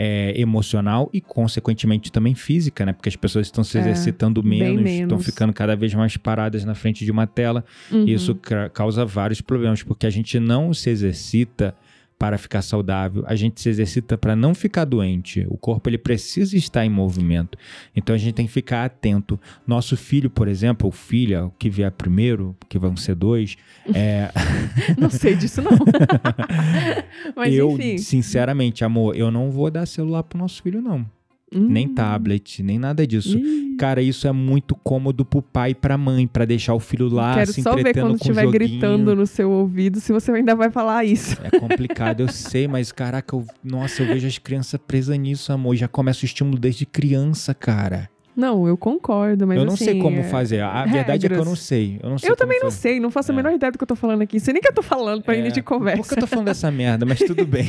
é, 0.00 0.32
emocional 0.40 1.10
e, 1.12 1.20
consequentemente, 1.20 2.12
também 2.12 2.32
física, 2.32 2.86
né? 2.86 2.92
Porque 2.92 3.08
as 3.08 3.16
pessoas 3.16 3.48
estão 3.48 3.64
se 3.64 3.76
É, 3.76 3.80
exercitando 3.80 4.40
bem 4.40 4.60
menos, 4.60 4.90
estão 4.90 5.08
menos. 5.08 5.26
ficando 5.26 5.52
cada 5.52 5.74
vez 5.74 5.92
mais 5.92 6.16
paradas 6.16 6.64
na 6.64 6.74
frente 6.76 7.04
de 7.04 7.10
uma 7.10 7.26
tela. 7.26 7.64
Uhum. 7.90 8.04
Isso 8.06 8.36
ca- 8.36 8.68
causa 8.68 9.04
vários 9.04 9.40
problemas, 9.40 9.82
porque 9.82 10.06
a 10.06 10.10
gente 10.10 10.38
não 10.38 10.72
se 10.72 10.88
exercita 10.88 11.74
para 12.18 12.36
ficar 12.36 12.62
saudável, 12.62 13.22
a 13.26 13.36
gente 13.36 13.60
se 13.60 13.68
exercita 13.68 14.18
para 14.18 14.34
não 14.34 14.54
ficar 14.54 14.84
doente. 14.84 15.46
O 15.48 15.56
corpo 15.56 15.88
ele 15.88 15.98
precisa 15.98 16.56
estar 16.56 16.84
em 16.84 16.90
movimento. 16.90 17.56
Então 17.94 18.14
a 18.14 18.18
gente 18.18 18.34
tem 18.34 18.46
que 18.46 18.52
ficar 18.52 18.84
atento. 18.84 19.38
Nosso 19.66 19.96
filho, 19.96 20.28
por 20.28 20.48
exemplo, 20.48 20.86
ou 20.86 20.92
filha, 20.92 21.46
o 21.46 21.50
que 21.50 21.70
vier 21.70 21.92
primeiro, 21.92 22.56
que 22.68 22.78
vão 22.78 22.96
ser 22.96 23.14
dois, 23.14 23.56
é, 23.94 24.30
Não 24.98 25.10
sei 25.10 25.34
disso, 25.36 25.62
não. 25.62 25.72
Mas 27.36 27.54
eu, 27.54 27.70
enfim. 27.72 27.98
sinceramente, 27.98 28.84
amor, 28.84 29.16
eu 29.16 29.30
não 29.30 29.50
vou 29.50 29.70
dar 29.70 29.86
celular 29.86 30.22
pro 30.22 30.38
nosso 30.38 30.62
filho, 30.62 30.80
não. 30.80 31.06
Nem 31.52 31.86
Hum. 31.88 31.94
tablet, 31.94 32.62
nem 32.62 32.78
nada 32.78 33.06
disso. 33.06 33.38
Ih, 33.38 33.68
Cara, 33.78 34.02
isso 34.02 34.26
é 34.26 34.32
muito 34.32 34.74
cômodo 34.74 35.24
pro 35.24 35.40
pai 35.40 35.70
e 35.70 35.74
pra 35.74 35.96
mãe, 35.96 36.26
pra 36.26 36.44
deixar 36.44 36.74
o 36.74 36.80
filho 36.80 37.08
lá 37.08 37.34
Quero 37.34 37.52
se 37.52 37.62
só 37.62 37.76
ver 37.76 37.94
quando 37.94 38.16
estiver 38.16 38.46
gritando 38.50 39.14
no 39.14 39.24
seu 39.24 39.48
ouvido 39.50 40.00
se 40.00 40.12
você 40.12 40.32
ainda 40.32 40.54
vai 40.56 40.68
falar 40.68 41.04
isso. 41.04 41.36
É 41.44 41.58
complicado, 41.58 42.20
eu 42.20 42.28
sei, 42.28 42.66
mas 42.66 42.90
caraca, 42.90 43.36
eu- 43.36 43.46
nossa, 43.62 44.02
eu 44.02 44.06
vejo 44.08 44.26
as 44.26 44.36
crianças 44.36 44.80
presas 44.84 45.16
nisso, 45.16 45.52
amor. 45.52 45.76
Já 45.76 45.86
começa 45.86 46.22
o 46.22 46.26
estímulo 46.26 46.58
desde 46.58 46.84
criança, 46.84 47.54
cara. 47.54 48.10
Não, 48.38 48.68
eu 48.68 48.76
concordo, 48.76 49.48
mas 49.48 49.58
eu 49.58 49.64
não 49.64 49.76
sei 49.76 49.88
assim, 49.88 49.98
como 50.00 50.16
é- 50.20 50.22
fazer. 50.22 50.60
A 50.60 50.84
verdade 50.86 51.26
é 51.26 51.28
que 51.28 51.34
eu 51.34 51.38
regras. 51.38 51.46
não 51.48 51.56
sei. 51.56 51.98
Eu, 52.00 52.10
não 52.10 52.18
sei 52.18 52.30
Eu 52.30 52.36
também 52.36 52.58
não 52.60 52.66
fazer. 52.70 52.76
sei, 52.80 53.00
não 53.00 53.10
faço 53.10 53.32
a 53.32 53.34
É. 53.34 53.36
menor 53.36 53.52
ideia 53.52 53.72
do 53.72 53.76
que 53.78 53.82
eu 53.82 53.88
tô 53.88 53.96
falando 53.96 54.22
aqui. 54.22 54.38
Sei 54.38 54.54
nem 54.54 54.62
que 54.62 54.68
eu 54.68 54.72
tô 54.72 54.80
falando 54.82 55.22
pra 55.24 55.34
É, 55.34 55.38
início 55.40 55.54
de 55.54 55.62
conversa. 55.62 56.00
Por 56.02 56.08
que 56.08 56.14
eu 56.14 56.20
tô 56.20 56.26
falando 56.28 56.46
dessa 56.46 56.70
merda? 56.72 57.04
Mas 57.04 57.18
tudo 57.18 57.44
bem. 57.44 57.66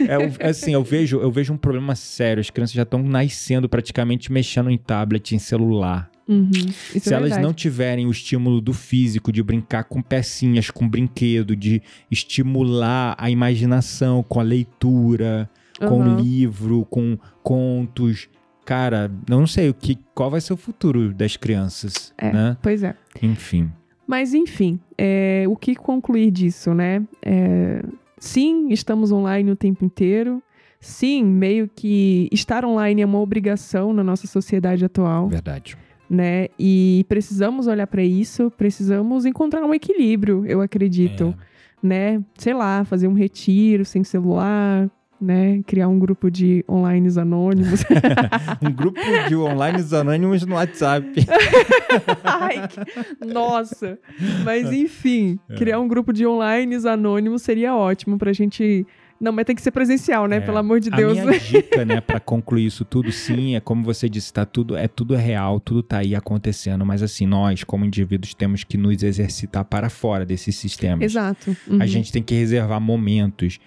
É, 0.00 0.46
é 0.46 0.50
assim, 0.50 0.74
eu 0.74 0.84
vejo, 0.84 1.18
eu 1.20 1.30
vejo 1.32 1.54
um 1.54 1.56
problema 1.56 1.94
sério. 1.94 2.40
As 2.42 2.50
crianças 2.50 2.74
já 2.74 2.82
estão 2.82 3.02
nascendo 3.02 3.66
praticamente 3.66 4.30
mexendo 4.30 4.68
em 4.70 4.76
tablet, 4.76 5.34
em 5.34 5.38
celular. 5.38 6.10
Uhum, 6.28 6.50
Se 6.92 7.12
é 7.12 7.16
elas 7.16 7.30
verdade. 7.30 7.42
não 7.42 7.52
tiverem 7.54 8.06
o 8.06 8.10
estímulo 8.10 8.60
do 8.60 8.72
físico, 8.74 9.32
de 9.32 9.42
brincar 9.42 9.84
com 9.84 10.00
pecinhas, 10.00 10.70
com 10.70 10.86
brinquedo, 10.88 11.56
de 11.56 11.82
estimular 12.10 13.16
a 13.18 13.28
imaginação 13.30 14.22
com 14.22 14.38
a 14.38 14.42
leitura, 14.42 15.50
com 15.78 15.98
Uhum. 16.00 16.20
livro, 16.20 16.86
com 16.90 17.18
contos. 17.42 18.28
Cara, 18.70 19.10
eu 19.28 19.36
não 19.40 19.48
sei 19.48 19.68
o 19.68 19.74
que, 19.74 19.98
qual 20.14 20.30
vai 20.30 20.40
ser 20.40 20.52
o 20.52 20.56
futuro 20.56 21.12
das 21.12 21.36
crianças, 21.36 22.14
É. 22.16 22.32
né? 22.32 22.56
Pois 22.62 22.84
é. 22.84 22.94
Enfim. 23.20 23.68
Mas 24.06 24.32
enfim, 24.32 24.78
é, 24.96 25.42
o 25.48 25.56
que 25.56 25.74
concluir 25.74 26.30
disso, 26.30 26.72
né? 26.72 27.02
É, 27.20 27.82
sim, 28.16 28.68
estamos 28.70 29.10
online 29.10 29.50
o 29.50 29.56
tempo 29.56 29.84
inteiro. 29.84 30.40
Sim, 30.78 31.24
meio 31.24 31.68
que 31.68 32.28
estar 32.30 32.64
online 32.64 33.02
é 33.02 33.04
uma 33.06 33.18
obrigação 33.18 33.92
na 33.92 34.04
nossa 34.04 34.28
sociedade 34.28 34.84
atual, 34.84 35.28
Verdade. 35.28 35.76
né? 36.08 36.46
E 36.56 37.04
precisamos 37.08 37.66
olhar 37.66 37.88
para 37.88 38.04
isso, 38.04 38.52
precisamos 38.56 39.26
encontrar 39.26 39.64
um 39.64 39.74
equilíbrio, 39.74 40.46
eu 40.46 40.60
acredito, 40.60 41.34
né? 41.82 42.22
Sei 42.38 42.54
lá, 42.54 42.84
fazer 42.84 43.08
um 43.08 43.14
retiro 43.14 43.84
sem 43.84 44.04
celular, 44.04 44.88
né? 45.20 45.60
Criar 45.66 45.88
um 45.88 45.98
grupo 45.98 46.30
de 46.30 46.64
online 46.68 47.08
anônimos. 47.18 47.84
um 48.62 48.72
grupo 48.72 49.00
de 49.28 49.36
online 49.36 49.84
anônimos 49.94 50.44
no 50.46 50.54
WhatsApp. 50.54 51.06
Ai, 52.24 52.66
que- 52.68 53.26
nossa! 53.26 53.98
Mas 54.44 54.72
enfim, 54.72 55.38
É. 55.48 55.54
criar 55.56 55.78
um 55.80 55.88
grupo 55.88 56.12
de 56.12 56.26
online 56.26 56.76
anônimos 56.86 57.42
seria 57.42 57.74
ótimo 57.74 58.16
pra 58.18 58.32
gente. 58.32 58.86
Não, 59.20 59.32
mas 59.32 59.44
tem 59.44 59.54
que 59.54 59.60
ser 59.60 59.70
presencial, 59.70 60.26
né? 60.26 60.36
É. 60.38 60.40
Pelo 60.40 60.56
amor 60.56 60.80
de 60.80 60.88
A 60.90 60.96
Deus. 60.96 61.12
minha 61.18 61.26
dica, 61.38 61.84
né, 61.84 62.00
para 62.00 62.18
concluir 62.18 62.64
isso 62.64 62.86
tudo, 62.86 63.12
sim, 63.12 63.54
é 63.54 63.60
como 63.60 63.84
você 63.84 64.08
disse, 64.08 64.32
tá 64.32 64.46
tudo, 64.46 64.74
é 64.74 64.88
tudo 64.88 65.14
real, 65.14 65.60
tudo 65.60 65.82
tá 65.82 65.98
aí 65.98 66.14
acontecendo, 66.14 66.86
mas 66.86 67.02
assim, 67.02 67.26
nós, 67.26 67.62
como 67.62 67.84
indivíduos, 67.84 68.32
temos 68.32 68.64
que 68.64 68.78
nos 68.78 69.02
exercitar 69.02 69.62
para 69.66 69.90
fora 69.90 70.24
desses 70.24 70.56
sistemas. 70.56 71.04
Exato. 71.04 71.54
Uhum. 71.68 71.82
A 71.82 71.86
gente 71.86 72.10
tem 72.10 72.22
que 72.22 72.34
reservar 72.34 72.80
momentos 72.80 73.58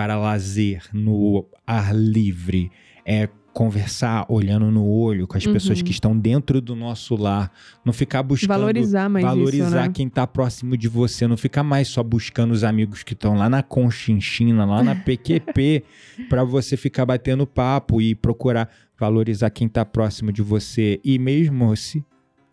para 0.00 0.16
lazer 0.16 0.82
no 0.94 1.44
ar 1.66 1.94
livre, 1.94 2.70
é 3.04 3.28
conversar 3.52 4.24
olhando 4.30 4.70
no 4.70 4.82
olho 4.86 5.26
com 5.26 5.36
as 5.36 5.46
pessoas 5.46 5.80
Uhum. 5.80 5.84
que 5.84 5.90
estão 5.90 6.18
dentro 6.18 6.58
do 6.58 6.74
nosso 6.74 7.16
lar, 7.16 7.52
não 7.84 7.92
ficar 7.92 8.22
buscando 8.22 8.48
Valorizar 8.48 9.10
mais 9.10 9.26
valorizar 9.26 9.66
isso, 9.66 9.74
né? 9.74 9.90
quem 9.92 10.08
tá 10.08 10.26
próximo 10.26 10.74
de 10.74 10.88
você, 10.88 11.26
não 11.26 11.36
ficar 11.36 11.62
mais 11.62 11.86
só 11.88 12.02
buscando 12.02 12.52
os 12.52 12.64
amigos 12.64 13.02
que 13.02 13.12
estão 13.12 13.36
lá 13.36 13.50
na 13.50 13.62
Conchinchina, 13.62 14.64
lá 14.64 14.82
na 14.82 14.94
PQP, 14.96 15.84
para 16.30 16.44
você 16.48 16.78
ficar 16.78 17.04
batendo 17.04 17.46
papo 17.46 18.00
e 18.00 18.14
procurar 18.14 18.70
valorizar 18.98 19.50
quem 19.50 19.68
tá 19.68 19.84
próximo 19.84 20.32
de 20.32 20.40
você. 20.40 20.98
E 21.04 21.18
mesmo 21.18 21.76
se 21.76 22.02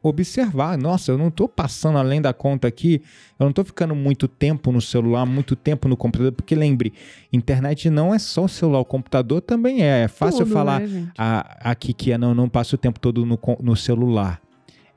observar. 0.01 0.77
Nossa, 0.77 1.11
eu 1.11 1.17
não 1.17 1.27
estou 1.27 1.47
passando 1.49 1.97
além 1.97 2.21
da 2.21 2.33
conta 2.33 2.67
aqui, 2.67 3.01
eu 3.39 3.43
não 3.43 3.49
estou 3.49 3.65
ficando 3.65 3.95
muito 3.95 4.27
tempo 4.27 4.71
no 4.71 4.79
celular, 4.81 5.25
muito 5.25 5.55
tempo 5.55 5.87
no 5.87 5.97
computador, 5.97 6.31
porque 6.31 6.55
lembre, 6.55 6.93
internet 7.31 7.89
não 7.89 8.13
é 8.13 8.19
só 8.19 8.45
o 8.45 8.49
celular, 8.49 8.79
o 8.79 8.85
computador 8.85 9.41
também 9.41 9.81
é. 9.83 10.03
É 10.03 10.07
fácil 10.07 10.39
Tudo, 10.39 10.49
eu 10.49 10.53
falar 10.53 10.79
né, 10.81 11.11
a- 11.17 11.71
aqui 11.71 11.93
que 11.93 12.11
é, 12.11 12.17
não, 12.17 12.33
não 12.33 12.47
passo 12.47 12.75
o 12.75 12.77
tempo 12.77 12.99
todo 12.99 13.25
no, 13.25 13.39
no 13.61 13.75
celular. 13.75 14.39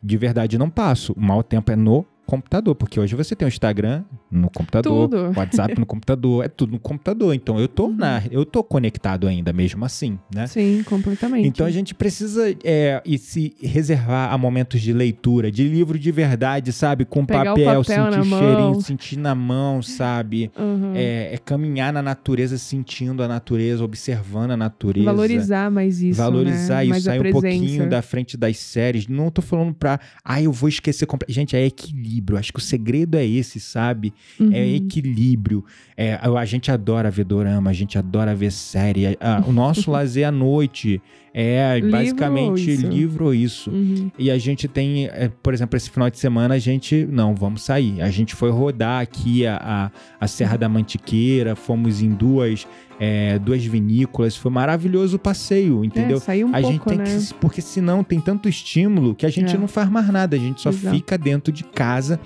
De 0.03 0.17
verdade, 0.17 0.57
não 0.57 0.71
passo. 0.71 1.13
O 1.13 1.21
mau 1.21 1.43
tempo 1.43 1.71
é 1.73 1.77
no 1.77 2.07
computador, 2.31 2.76
porque 2.76 3.01
hoje 3.01 3.16
você 3.16 3.35
tem 3.35 3.45
o 3.45 3.49
Instagram 3.49 4.05
no 4.31 4.49
computador, 4.49 5.09
Tudo. 5.09 5.16
o 5.16 5.37
WhatsApp 5.37 5.76
no 5.81 5.85
computador, 5.85 6.45
é 6.45 6.49
tudo 6.49 6.74
no 6.74 6.78
computador. 6.78 7.35
Então 7.35 7.59
eu 7.59 7.66
tô 7.66 7.89
na, 7.89 8.22
eu 8.31 8.45
tô 8.45 8.62
conectado 8.62 9.26
ainda 9.26 9.53
mesmo 9.53 9.85
assim, 9.85 10.16
né? 10.33 10.47
Sim, 10.47 10.85
completamente. 10.85 11.49
Então 11.49 11.66
a 11.66 11.70
gente 11.72 11.93
precisa 11.93 12.55
é, 12.62 13.03
e 13.05 13.18
se 13.18 13.53
reservar 13.61 14.33
a 14.33 14.39
momentos 14.39 14.81
de 14.81 14.93
leitura, 14.93 15.51
de 15.51 15.66
livro 15.66 15.99
de 15.99 16.12
verdade, 16.12 16.72
sabe? 16.72 17.05
Com 17.05 17.26
Pegar 17.26 17.47
papel, 17.47 17.83
papel 17.83 17.85
sentir 17.85 18.28
mão. 18.28 18.39
cheirinho, 18.39 18.81
sentir 18.81 19.18
na 19.18 19.35
mão, 19.35 19.83
sabe? 19.83 20.53
Uhum. 20.57 20.93
É, 20.95 21.35
é 21.35 21.39
caminhar 21.39 21.93
na 21.93 22.01
natureza, 22.01 22.57
sentindo 22.59 23.24
a 23.24 23.28
natureza, 23.28 23.83
observando 23.83 24.53
a 24.53 24.57
natureza. 24.57 25.07
Valorizar 25.07 25.68
mais 25.68 26.01
isso. 26.01 26.16
Valorizar 26.16 26.76
né? 26.76 26.83
isso, 26.85 26.91
mais 26.91 27.03
sair 27.03 27.26
um 27.26 27.33
pouquinho 27.33 27.89
da 27.89 28.01
frente 28.03 28.37
das 28.37 28.57
séries. 28.57 29.09
Não 29.09 29.33
tô 29.33 29.43
falando 29.43 29.74
pra, 29.74 29.99
ah, 30.24 30.41
eu 30.41 30.53
vou 30.53 30.68
esquecer. 30.68 31.07
comple-" 31.07 31.26
Gente, 31.28 31.57
é 31.57 31.66
equilíbrio. 31.66 32.20
Acho 32.37 32.53
que 32.53 32.59
o 32.59 32.62
segredo 32.62 33.16
é 33.16 33.27
esse, 33.27 33.59
sabe? 33.61 34.12
Uhum. 34.39 34.53
É 34.53 34.66
equilíbrio. 34.66 35.64
É, 35.97 36.14
a 36.14 36.31
a 36.31 36.45
gente 36.45 36.71
adora 36.71 37.11
ver 37.11 37.25
dorama, 37.25 37.71
a 37.71 37.73
gente 37.73 37.97
adora 37.99 38.35
ver 38.35 38.51
série. 38.53 39.07
A- 39.07 39.16
a- 39.21 39.45
o 39.47 39.53
nosso 39.53 39.91
lazer 39.91 40.27
à 40.27 40.33
noite 40.33 41.01
é 41.33 41.74
Livro 41.76 41.91
basicamente 41.93 42.70
isso? 42.72 42.87
livro 42.87 43.35
isso. 43.35 43.70
Uhum. 43.70 44.11
E 44.18 44.31
a 44.31 44.39
gente 44.39 44.66
tem, 44.66 45.07
é, 45.07 45.31
por 45.43 45.55
exemplo, 45.55 45.76
esse 45.76 45.89
final 45.89 46.11
de 46.11 46.18
semana 46.18 46.55
a 46.55 46.59
gente, 46.59 47.07
não, 47.11 47.35
vamos 47.35 47.62
sair. 47.62 48.01
A 48.03 48.11
gente 48.11 48.35
foi 48.35 48.51
rodar 48.51 49.01
aqui 49.01 49.47
a, 49.47 49.57
a, 49.62 49.91
a 50.24 50.26
Serra 50.26 50.57
da 50.57 50.68
Mantiqueira, 50.68 51.55
fomos 51.55 52.03
em 52.03 52.11
duas, 52.11 52.66
é, 52.99 53.39
duas 53.39 53.64
vinícolas, 53.64 54.37
foi 54.37 54.51
maravilhoso 54.51 55.16
o 55.16 55.18
passeio, 55.20 55.85
entendeu? 55.85 56.16
É, 56.16 56.20
sair 56.20 56.45
um 56.45 56.49
a 56.49 56.61
pouco, 56.61 56.72
gente 56.72 56.85
tem 56.85 56.99
né? 56.99 57.05
que. 57.05 57.35
Porque 57.35 57.61
senão 57.61 58.03
tem 58.03 58.20
tanto 58.20 58.49
estímulo 58.49 59.14
que 59.14 59.24
a 59.24 59.31
gente 59.31 59.55
É. 59.55 59.59
não 59.59 59.68
faz 59.68 59.89
mais 59.89 60.09
nada. 60.09 60.37
A 60.37 60.39
gente 60.39 60.61
só 60.61 60.70
Exato. 60.70 60.95
fica 60.97 61.16
dentro 61.16 61.53
de 61.53 61.62
casa 61.64 62.18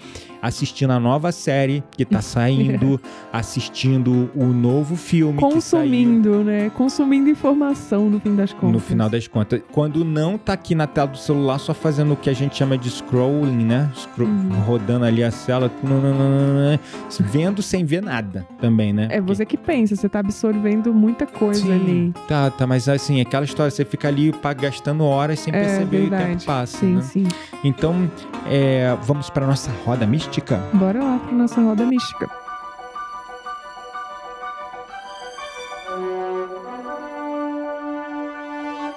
assistindo 0.46 0.90
a 0.92 1.00
nova 1.00 1.32
série 1.32 1.82
que 1.96 2.04
tá 2.04 2.20
saindo, 2.22 3.00
assistindo 3.32 4.30
o 4.34 4.44
novo 4.46 4.94
filme. 4.94 5.40
Consumindo, 5.40 6.44
né? 6.44 6.70
Consumindo 6.70 7.30
informação 7.30 8.10
no 8.10 8.20
fim 8.20 8.34
das 8.36 8.52
contas. 8.52 8.70
No 8.72 8.78
final 8.80 9.08
das 9.08 9.26
contas, 9.26 9.60
quando 9.72 10.04
não 10.04 10.36
tá 10.36 10.52
aqui 10.52 10.74
na 10.74 10.86
tela 10.86 11.08
do 11.08 11.16
celular, 11.18 11.58
só 11.58 11.72
fazendo 11.72 12.12
o 12.12 12.16
que 12.16 12.28
a 12.28 12.34
gente 12.34 12.56
chama 12.56 12.76
de 12.76 12.90
scrolling, 12.90 13.64
né? 13.64 13.90
Scro- 13.94 14.24
Uhum. 14.24 14.48
Rodando 14.66 15.04
ali 15.04 15.22
a 15.22 15.30
cela, 15.30 15.70
vendo 17.20 17.62
sem 17.62 17.84
ver 17.84 18.02
nada 18.02 18.46
também, 18.60 18.92
né? 18.92 19.08
É 19.10 19.20
você 19.20 19.44
que 19.46 19.56
pensa, 19.56 19.94
você 19.96 20.08
tá 20.08 20.20
absorvendo 20.20 20.92
muita 20.92 21.26
coisa 21.26 21.60
Sim, 21.62 21.72
ali. 21.72 22.14
Tá, 22.28 22.50
tá, 22.50 22.66
mas 22.66 22.88
assim, 22.88 23.20
aquela 23.20 23.44
história, 23.44 23.70
você 23.70 23.84
fica 23.84 24.08
ali 24.08 24.32
gastando 24.58 25.04
horas 25.04 25.40
sem 25.40 25.54
É 25.54 25.58
perceber 25.60 25.96
e 26.04 26.06
o 26.06 26.10
verdade. 26.10 26.30
tempo 26.32 26.44
passa, 26.44 26.78
sim, 26.78 26.94
né? 26.96 27.02
sim. 27.02 27.24
Então, 27.62 28.10
é, 28.50 28.96
vamos 29.02 29.30
para 29.30 29.46
nossa 29.46 29.70
roda 29.84 30.06
mística? 30.06 30.33
Bora 30.72 31.02
lá 31.02 31.18
pra 31.18 31.32
nossa 31.32 31.60
roda 31.60 31.84
mística. 31.84 32.28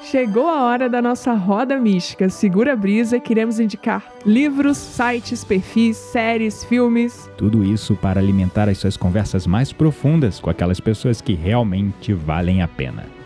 Chegou 0.09 0.47
a 0.47 0.63
hora 0.63 0.87
da 0.87 1.01
nossa 1.01 1.33
roda 1.33 1.77
mística. 1.77 2.29
Segura 2.29 2.71
a 2.71 2.75
brisa, 2.77 3.19
queremos 3.19 3.59
indicar 3.59 4.01
livros, 4.25 4.77
sites, 4.77 5.43
perfis, 5.43 5.97
séries, 5.97 6.63
filmes. 6.63 7.29
Tudo 7.35 7.61
isso 7.61 7.93
para 7.93 8.21
alimentar 8.21 8.69
as 8.69 8.77
suas 8.77 8.95
conversas 8.95 9.45
mais 9.45 9.73
profundas 9.73 10.39
com 10.39 10.49
aquelas 10.49 10.79
pessoas 10.79 11.19
que 11.19 11.33
realmente 11.33 12.13
valem 12.13 12.61
a 12.61 12.69
pena. 12.69 13.16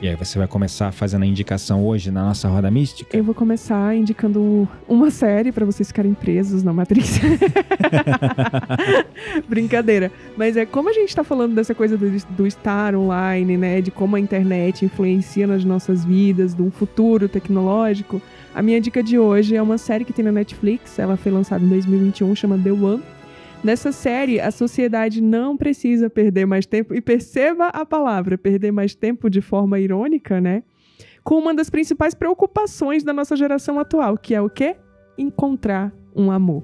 E 0.00 0.08
aí 0.08 0.14
você 0.14 0.38
vai 0.38 0.46
começar 0.46 0.92
fazendo 0.92 1.22
a 1.22 1.26
indicação 1.26 1.84
hoje 1.84 2.10
na 2.10 2.22
nossa 2.22 2.48
roda 2.48 2.70
mística? 2.70 3.16
Eu 3.16 3.24
vou 3.24 3.34
começar 3.34 3.96
indicando 3.96 4.68
uma 4.86 5.10
série 5.10 5.50
pra 5.50 5.64
vocês 5.64 5.88
ficarem 5.88 6.12
presos 6.12 6.62
na 6.62 6.70
Matrix. 6.70 7.18
Brincadeira. 9.48 10.12
Mas 10.36 10.56
é 10.56 10.66
como 10.66 10.90
a 10.90 10.92
gente 10.92 11.16
tá 11.16 11.24
falando 11.24 11.54
dessa 11.54 11.74
coisa 11.74 11.96
do, 11.96 12.10
do 12.10 12.46
estar 12.46 12.94
online, 12.94 13.56
né? 13.56 13.80
De 13.80 13.90
como 13.90 14.16
a 14.16 14.20
internet 14.20 14.84
influencia 14.84 15.46
nas 15.46 15.64
nossas 15.64 16.04
vidas, 16.04 16.54
de 16.54 16.60
um 16.60 16.70
futuro 16.70 17.26
tecnológico. 17.26 18.20
A 18.54 18.60
minha 18.60 18.80
dica 18.80 19.02
de 19.02 19.18
hoje 19.18 19.56
é 19.56 19.62
uma 19.62 19.78
série 19.78 20.04
que 20.04 20.12
tem 20.12 20.24
na 20.24 20.32
Netflix. 20.32 20.98
Ela 20.98 21.16
foi 21.16 21.32
lançada 21.32 21.64
em 21.64 21.68
2021, 21.68 22.34
chama 22.34 22.58
The 22.58 22.72
One. 22.72 23.02
Nessa 23.66 23.90
série, 23.90 24.38
a 24.38 24.52
sociedade 24.52 25.20
não 25.20 25.56
precisa 25.56 26.08
perder 26.08 26.46
mais 26.46 26.64
tempo, 26.66 26.94
e 26.94 27.00
perceba 27.00 27.66
a 27.66 27.84
palavra, 27.84 28.38
perder 28.38 28.70
mais 28.70 28.94
tempo 28.94 29.28
de 29.28 29.40
forma 29.40 29.80
irônica, 29.80 30.40
né? 30.40 30.62
Com 31.24 31.34
uma 31.34 31.52
das 31.52 31.68
principais 31.68 32.14
preocupações 32.14 33.02
da 33.02 33.12
nossa 33.12 33.34
geração 33.34 33.80
atual, 33.80 34.16
que 34.16 34.36
é 34.36 34.40
o 34.40 34.48
quê? 34.48 34.76
Encontrar 35.18 35.92
um 36.14 36.30
amor. 36.30 36.62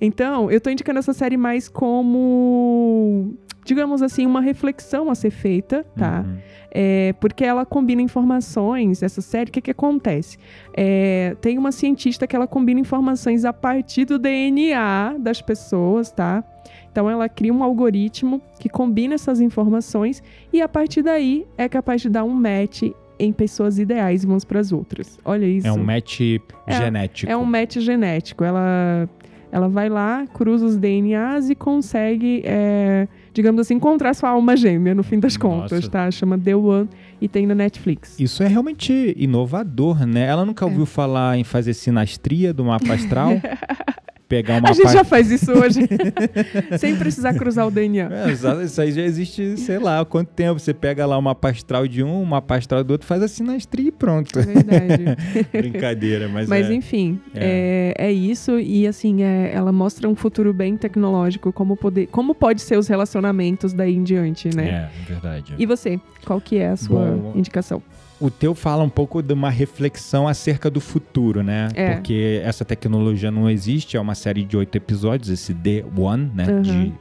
Então, 0.00 0.50
eu 0.50 0.58
tô 0.58 0.70
indicando 0.70 0.98
essa 0.98 1.12
série 1.12 1.36
mais 1.36 1.68
como, 1.68 3.36
digamos 3.62 4.00
assim, 4.00 4.24
uma 4.24 4.40
reflexão 4.40 5.10
a 5.10 5.14
ser 5.14 5.28
feita, 5.28 5.84
tá? 5.98 6.24
Uhum. 6.26 6.38
É, 6.70 7.14
porque 7.20 7.44
ela 7.44 7.64
combina 7.64 8.02
informações, 8.02 9.02
essa 9.02 9.20
série, 9.20 9.48
o 9.48 9.52
que, 9.52 9.60
que 9.60 9.70
acontece? 9.70 10.36
É, 10.76 11.34
tem 11.40 11.56
uma 11.56 11.72
cientista 11.72 12.26
que 12.26 12.36
ela 12.36 12.46
combina 12.46 12.78
informações 12.80 13.44
a 13.44 13.52
partir 13.52 14.04
do 14.04 14.18
DNA 14.18 15.16
das 15.18 15.40
pessoas, 15.40 16.10
tá? 16.10 16.44
Então 16.90 17.08
ela 17.08 17.28
cria 17.28 17.52
um 17.52 17.62
algoritmo 17.62 18.40
que 18.58 18.68
combina 18.68 19.14
essas 19.14 19.40
informações 19.40 20.22
e 20.52 20.60
a 20.60 20.68
partir 20.68 21.02
daí 21.02 21.46
é 21.56 21.68
capaz 21.68 22.02
de 22.02 22.08
dar 22.08 22.24
um 22.24 22.34
match 22.34 22.82
em 23.18 23.32
pessoas 23.32 23.78
ideais 23.78 24.24
umas 24.24 24.44
para 24.44 24.60
as 24.60 24.72
outras. 24.72 25.18
Olha 25.24 25.46
isso. 25.46 25.66
É 25.66 25.72
um 25.72 25.82
match 25.82 26.20
É- 26.66 26.72
genético. 26.72 27.30
É 27.32 27.36
um 27.36 27.44
match 27.44 27.78
genético. 27.78 28.44
Ela, 28.44 29.08
ela 29.50 29.68
vai 29.68 29.88
lá, 29.88 30.24
cruza 30.32 30.64
os 30.66 30.76
DNAs 30.76 31.50
e 31.50 31.54
consegue, 31.54 32.42
é, 32.44 33.08
digamos 33.38 33.60
assim, 33.60 33.74
encontrar 33.74 34.12
sua 34.14 34.30
alma 34.30 34.56
gêmea 34.56 34.94
no 34.96 35.04
fim 35.04 35.20
das 35.20 35.36
Nossa. 35.36 35.60
contas, 35.68 35.88
tá? 35.88 36.10
Chama 36.10 36.36
The 36.36 36.56
One 36.56 36.88
e 37.20 37.28
tem 37.28 37.46
na 37.46 37.54
Netflix. 37.54 38.18
Isso 38.18 38.42
é 38.42 38.48
realmente 38.48 39.14
inovador, 39.16 40.04
né? 40.04 40.26
Ela 40.26 40.44
nunca 40.44 40.64
É. 40.64 40.68
ouviu 40.68 40.84
falar 40.84 41.38
em 41.38 41.44
fazer 41.44 41.72
sinastria 41.74 42.52
do 42.52 42.64
mapa 42.64 42.92
astral? 42.94 43.30
Pegar 44.28 44.58
uma 44.58 44.68
a 44.68 44.72
gente 44.72 44.84
pa- 44.84 44.92
já 44.92 45.04
faz 45.04 45.30
isso 45.30 45.50
hoje, 45.52 45.80
sem 46.78 46.96
precisar 46.96 47.32
cruzar 47.34 47.66
o 47.66 47.70
DNA. 47.70 48.08
É, 48.12 48.62
isso 48.64 48.80
aí 48.80 48.92
já 48.92 49.00
existe, 49.02 49.56
sei 49.56 49.78
lá, 49.78 50.00
há 50.00 50.04
quanto 50.04 50.28
tempo. 50.28 50.60
Você 50.60 50.74
pega 50.74 51.06
lá 51.06 51.16
uma 51.16 51.34
astral 51.40 51.88
de 51.88 52.02
um, 52.02 52.22
uma 52.22 52.44
astral 52.50 52.84
do 52.84 52.90
outro, 52.90 53.06
faz 53.06 53.22
a 53.22 53.28
sinastria 53.28 53.88
e 53.88 53.92
pronto. 53.92 54.38
É 54.38 54.42
verdade. 54.42 55.04
Brincadeira, 55.50 56.28
mas, 56.28 56.46
Mas 56.48 56.68
é. 56.68 56.74
enfim, 56.74 57.18
é. 57.34 57.94
É, 57.96 58.12
isso. 58.12 58.58
E 58.58 58.86
assim, 58.86 59.22
é, 59.22 59.50
ela 59.54 59.72
mostra 59.72 60.06
um 60.08 60.14
futuro 60.14 60.52
bem 60.52 60.76
tecnológico, 60.76 61.50
como, 61.52 61.74
poder, 61.76 62.06
como 62.08 62.34
pode 62.34 62.60
ser 62.60 62.76
os 62.78 62.86
relacionamentos 62.86 63.72
daí 63.72 63.94
em 63.94 64.02
diante, 64.02 64.54
né? 64.54 64.90
É, 64.92 65.04
verdade. 65.10 65.54
E 65.58 65.64
você, 65.64 65.98
qual 66.26 66.38
que 66.40 66.58
é 66.58 66.68
a 66.68 66.76
sua 66.76 67.06
Bom, 67.12 67.32
indicação? 67.34 67.82
O 68.20 68.30
teu 68.30 68.54
fala 68.54 68.82
um 68.82 68.88
pouco 68.88 69.22
de 69.22 69.32
uma 69.32 69.50
reflexão 69.50 70.26
acerca 70.26 70.68
do 70.68 70.80
futuro, 70.80 71.42
né? 71.42 71.68
É. 71.74 71.94
Porque 71.94 72.40
essa 72.44 72.64
tecnologia 72.64 73.30
não 73.30 73.48
existe, 73.48 73.96
é 73.96 74.00
uma 74.00 74.14
série 74.14 74.42
de 74.44 74.56
oito 74.56 74.74
episódios, 74.74 75.28
esse 75.30 75.54
The 75.54 75.84
One, 75.96 76.30
né? 76.34 76.46
Uhum. 76.48 76.62
De 76.62 76.92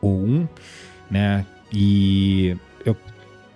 o 0.00 0.08
um, 0.08 0.48
né? 1.10 1.44
E 1.72 2.56
eu, 2.84 2.96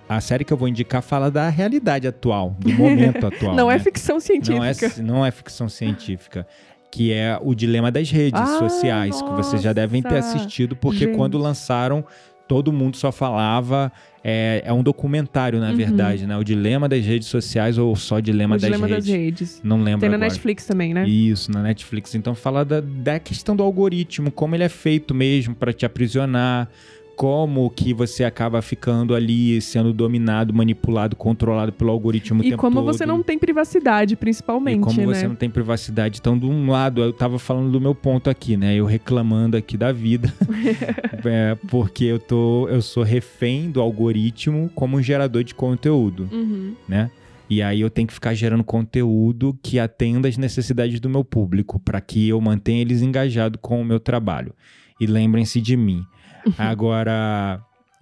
a 0.09 0.21
série 0.21 0.45
que 0.45 0.53
eu 0.53 0.57
vou 0.57 0.69
indicar 0.69 1.03
fala 1.03 1.31
da 1.31 1.49
realidade 1.49 2.07
atual, 2.07 2.57
do 2.59 2.71
momento 2.75 3.27
atual. 3.27 3.55
Não 3.55 3.69
né? 3.69 3.77
é 3.77 3.79
ficção 3.79 4.21
científica. 4.21 4.57
Não 4.57 4.65
é, 4.65 5.03
não 5.03 5.27
é 5.27 5.31
ficção 5.31 5.69
científica. 5.69 6.47
Que 6.91 7.13
é 7.13 7.37
o 7.43 7.55
dilema 7.55 7.91
das 7.91 8.09
redes 8.09 8.41
Ah, 8.41 8.59
sociais, 8.59 9.21
que 9.21 9.31
vocês 9.31 9.61
já 9.61 9.73
devem 9.73 10.01
ter 10.01 10.15
nossa, 10.15 10.37
assistido, 10.37 10.77
porque 10.77 11.07
gente. 11.07 11.17
quando 11.17 11.37
lançaram, 11.37 12.05
todo 12.47 12.73
mundo 12.73 12.97
só 12.97 13.11
falava. 13.11 13.91
É, 14.27 14.63
é 14.65 14.73
um 14.73 14.83
documentário, 14.83 15.61
na 15.61 15.69
Uhum. 15.69 15.77
verdade, 15.77 16.27
né? 16.27 16.35
O 16.39 16.43
dilema 16.43 16.89
das 16.89 17.05
redes 17.05 17.29
sociais 17.29 17.77
ou 17.77 17.95
só 17.95 18.21
dilema, 18.21 18.55
o 18.55 18.59
das, 18.59 18.65
Dilema 18.65 18.87
redes. 18.87 19.05
das 19.07 19.15
Redes. 19.15 19.61
Não 19.63 19.83
lembro 19.83 20.01
Tem 20.01 20.09
na 20.09 20.17
agora. 20.17 20.31
Netflix 20.31 20.65
também, 20.67 20.95
né? 20.95 21.07
Isso, 21.07 21.53
na 21.53 21.63
Netflix. 21.63 22.15
Então 22.15 22.35
fala 22.35 22.65
da, 22.65 22.81
da 22.81 23.19
questão 23.19 23.55
do 23.55 23.63
algoritmo, 23.63 24.31
como 24.31 24.55
ele 24.55 24.65
é 24.65 24.69
feito 24.71 25.15
mesmo 25.15 25.55
para 25.55 25.75
te 25.75 25.85
aprisionar, 25.85 26.71
como 27.17 27.69
que 27.71 27.93
você 27.95 28.25
acaba 28.25 28.61
ficando 28.63 29.15
ali 29.15 29.61
sendo 29.61 29.93
dominado, 29.93 30.53
manipulado, 30.53 31.17
controlado 31.17 31.73
pelo 31.73 31.91
algoritmo 31.91 32.41
o 32.43 32.45
E 32.45 32.51
tempo 32.51 32.61
como 32.61 32.77
todo. 32.77 32.85
você 32.87 33.07
não 33.07 33.23
tem 33.23 33.39
privacidade, 33.39 34.17
principalmente, 34.17 34.79
E 34.79 34.81
como 34.83 35.01
né? 35.11 35.15
você 35.15 35.29
não 35.29 35.35
tem 35.35 35.49
privacidade. 35.51 36.19
Então, 36.21 36.39
de 36.39 36.47
um 36.47 36.71
lado, 36.71 37.03
eu 37.03 37.13
tava 37.13 37.39
falando 37.39 37.71
do 37.71 37.81
meu 37.81 37.95
ponto 37.95 38.29
aqui, 38.29 38.57
né? 38.57 38.75
Eu 38.75 38.85
reclamando 38.87 39.57
aqui 39.57 39.77
da 39.77 39.93
vida. 39.93 40.33
É, 41.27 41.57
porque 41.69 42.05
eu 42.05 42.19
tô. 42.19 42.69
Eu 42.69 42.83
sou 42.83 43.03
refém 43.03 43.71
do 43.71 43.81
algoritmo 43.81 44.71
como 44.75 44.99
um 44.99 45.03
gerador 45.03 45.43
de 45.43 45.55
conteúdo, 45.55 46.29
Uhum. 46.31 46.75
né? 46.87 47.11
E 47.49 47.63
aí 47.63 47.81
eu 47.81 47.91
tenho 47.91 48.09
que 48.09 48.15
ficar 48.15 48.35
gerando 48.35 48.65
conteúdo 48.65 49.59
que 49.63 49.79
atenda 49.79 50.29
às 50.29 50.37
necessidades 50.37 50.99
do 50.99 51.11
meu 51.11 51.25
público, 51.25 51.79
para 51.79 52.01
que 52.01 52.29
eu 52.29 52.41
mantenha 52.41 52.81
eles 52.81 53.03
engajados 53.03 53.61
com 53.61 53.81
o 53.81 53.85
meu 53.85 54.01
trabalho. 54.01 54.55
E 54.99 55.07
lembrem-se 55.07 55.61
de 55.61 55.77
mim. 55.77 56.05
Agora, 56.57 57.61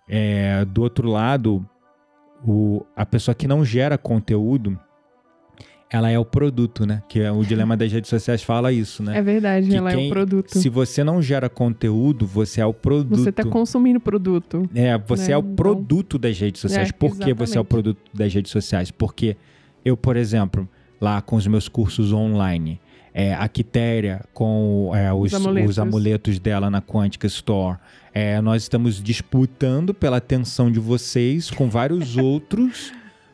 é, 0.08 0.64
do 0.64 0.82
outro 0.82 1.08
lado, 1.08 1.66
o, 2.44 2.84
a 2.94 3.04
pessoa 3.04 3.34
que 3.34 3.48
não 3.48 3.64
gera 3.64 3.98
conteúdo, 3.98 4.78
ela 5.92 6.10
é 6.10 6.18
o 6.18 6.24
produto, 6.24 6.86
né? 6.86 7.02
Que 7.08 7.20
é 7.20 7.30
o 7.30 7.44
dilema 7.44 7.76
das 7.76 7.92
redes 7.92 8.08
sociais 8.08 8.42
fala 8.42 8.72
isso, 8.72 9.02
né? 9.02 9.18
É 9.18 9.22
verdade, 9.22 9.68
Que 9.68 9.76
ela 9.76 9.92
é 9.92 9.94
quem- 9.96 10.06
o 10.06 10.10
produto. 10.10 10.58
Se 10.58 10.68
você 10.68 11.04
não 11.04 11.20
gera 11.20 11.48
conteúdo, 11.50 12.26
você 12.26 12.60
é 12.60 12.66
o 12.66 12.72
produto. 12.72 13.18
Você 13.20 13.30
tá 13.30 13.44
consumindo 13.44 14.00
produto. 14.00 14.68
É, 14.74 14.96
você 14.98 15.28
né? 15.28 15.32
é 15.32 15.36
o 15.36 15.40
Então- 15.40 15.54
produto 15.54 16.18
das 16.18 16.38
redes 16.38 16.60
sociais. 16.62 16.88
É, 16.88 16.92
Por 16.92 17.10
que 17.16 17.16
você 17.16 17.28
é 17.28 17.28
o 17.28 17.34
exatamente. 17.62 17.66
produto 17.68 17.98
das 18.14 18.32
redes 18.32 18.50
sociais? 18.50 18.90
Porque 18.90 19.36
eu, 19.84 19.96
por 19.96 20.16
exemplo, 20.16 20.66
lá 21.00 21.20
com 21.20 21.36
os 21.36 21.46
meus 21.46 21.68
cursos 21.68 22.12
online, 22.12 22.80
é, 23.12 23.34
a 23.34 23.46
Quitéria 23.46 24.22
com 24.32 24.90
é, 24.94 25.12
os, 25.12 25.32
Os 25.32 25.34
amuletos. 25.34 25.70
os 25.72 25.78
amuletos 25.78 26.38
dela 26.38 26.70
na 26.70 26.80
Quantica 26.80 27.26
Store, 27.26 27.76
é, 28.14 28.40
nós 28.40 28.62
estamos 28.62 29.02
disputando 29.02 29.92
pela 29.92 30.16
atenção 30.16 30.70
de 30.70 30.78
vocês 30.80 31.50
com 31.50 31.68
vários 31.68 32.16
outros 32.16 32.90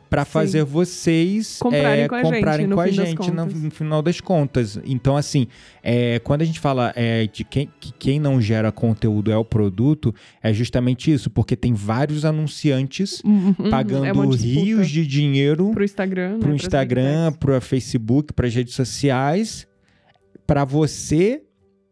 para 0.09 0.25
fazer 0.25 0.63
vocês 0.63 1.59
Comprarem 1.59 2.03
é, 2.03 2.07
com 2.07 2.15
a 2.15 2.21
comprarem 2.21 2.65
gente, 2.65 2.69
no 2.69 2.75
com 2.75 2.81
a 2.81 2.87
gente 2.89 3.31
no, 3.31 3.45
no 3.45 3.71
final 3.71 4.01
das 4.01 4.19
contas. 4.19 4.79
Então, 4.83 5.15
assim, 5.15 5.47
é, 5.83 6.19
quando 6.19 6.41
a 6.41 6.45
gente 6.45 6.59
fala 6.59 6.91
é, 6.95 7.27
de 7.27 7.43
quem, 7.43 7.69
que 7.79 7.91
quem 7.93 8.19
não 8.19 8.41
gera 8.41 8.71
conteúdo 8.71 9.31
é 9.31 9.37
o 9.37 9.45
produto, 9.45 10.13
é 10.41 10.51
justamente 10.51 11.11
isso, 11.11 11.29
porque 11.29 11.55
tem 11.55 11.73
vários 11.73 12.25
anunciantes 12.25 13.21
Uhum, 13.23 13.53
pagando 13.69 14.05
é 14.05 14.11
uma 14.11 14.25
disputa 14.27 14.59
rios 14.59 14.89
de 14.89 15.05
dinheiro 15.05 15.71
pro 15.71 15.83
Instagram, 15.83 16.33
né, 16.33 16.39
pro 16.39 16.49
pras 16.49 16.61
Instagram, 16.63 17.31
pro 17.33 17.61
Facebook, 17.61 18.33
para 18.33 18.47
redes 18.47 18.73
sociais, 18.73 19.67
para 20.47 20.65
você 20.65 21.43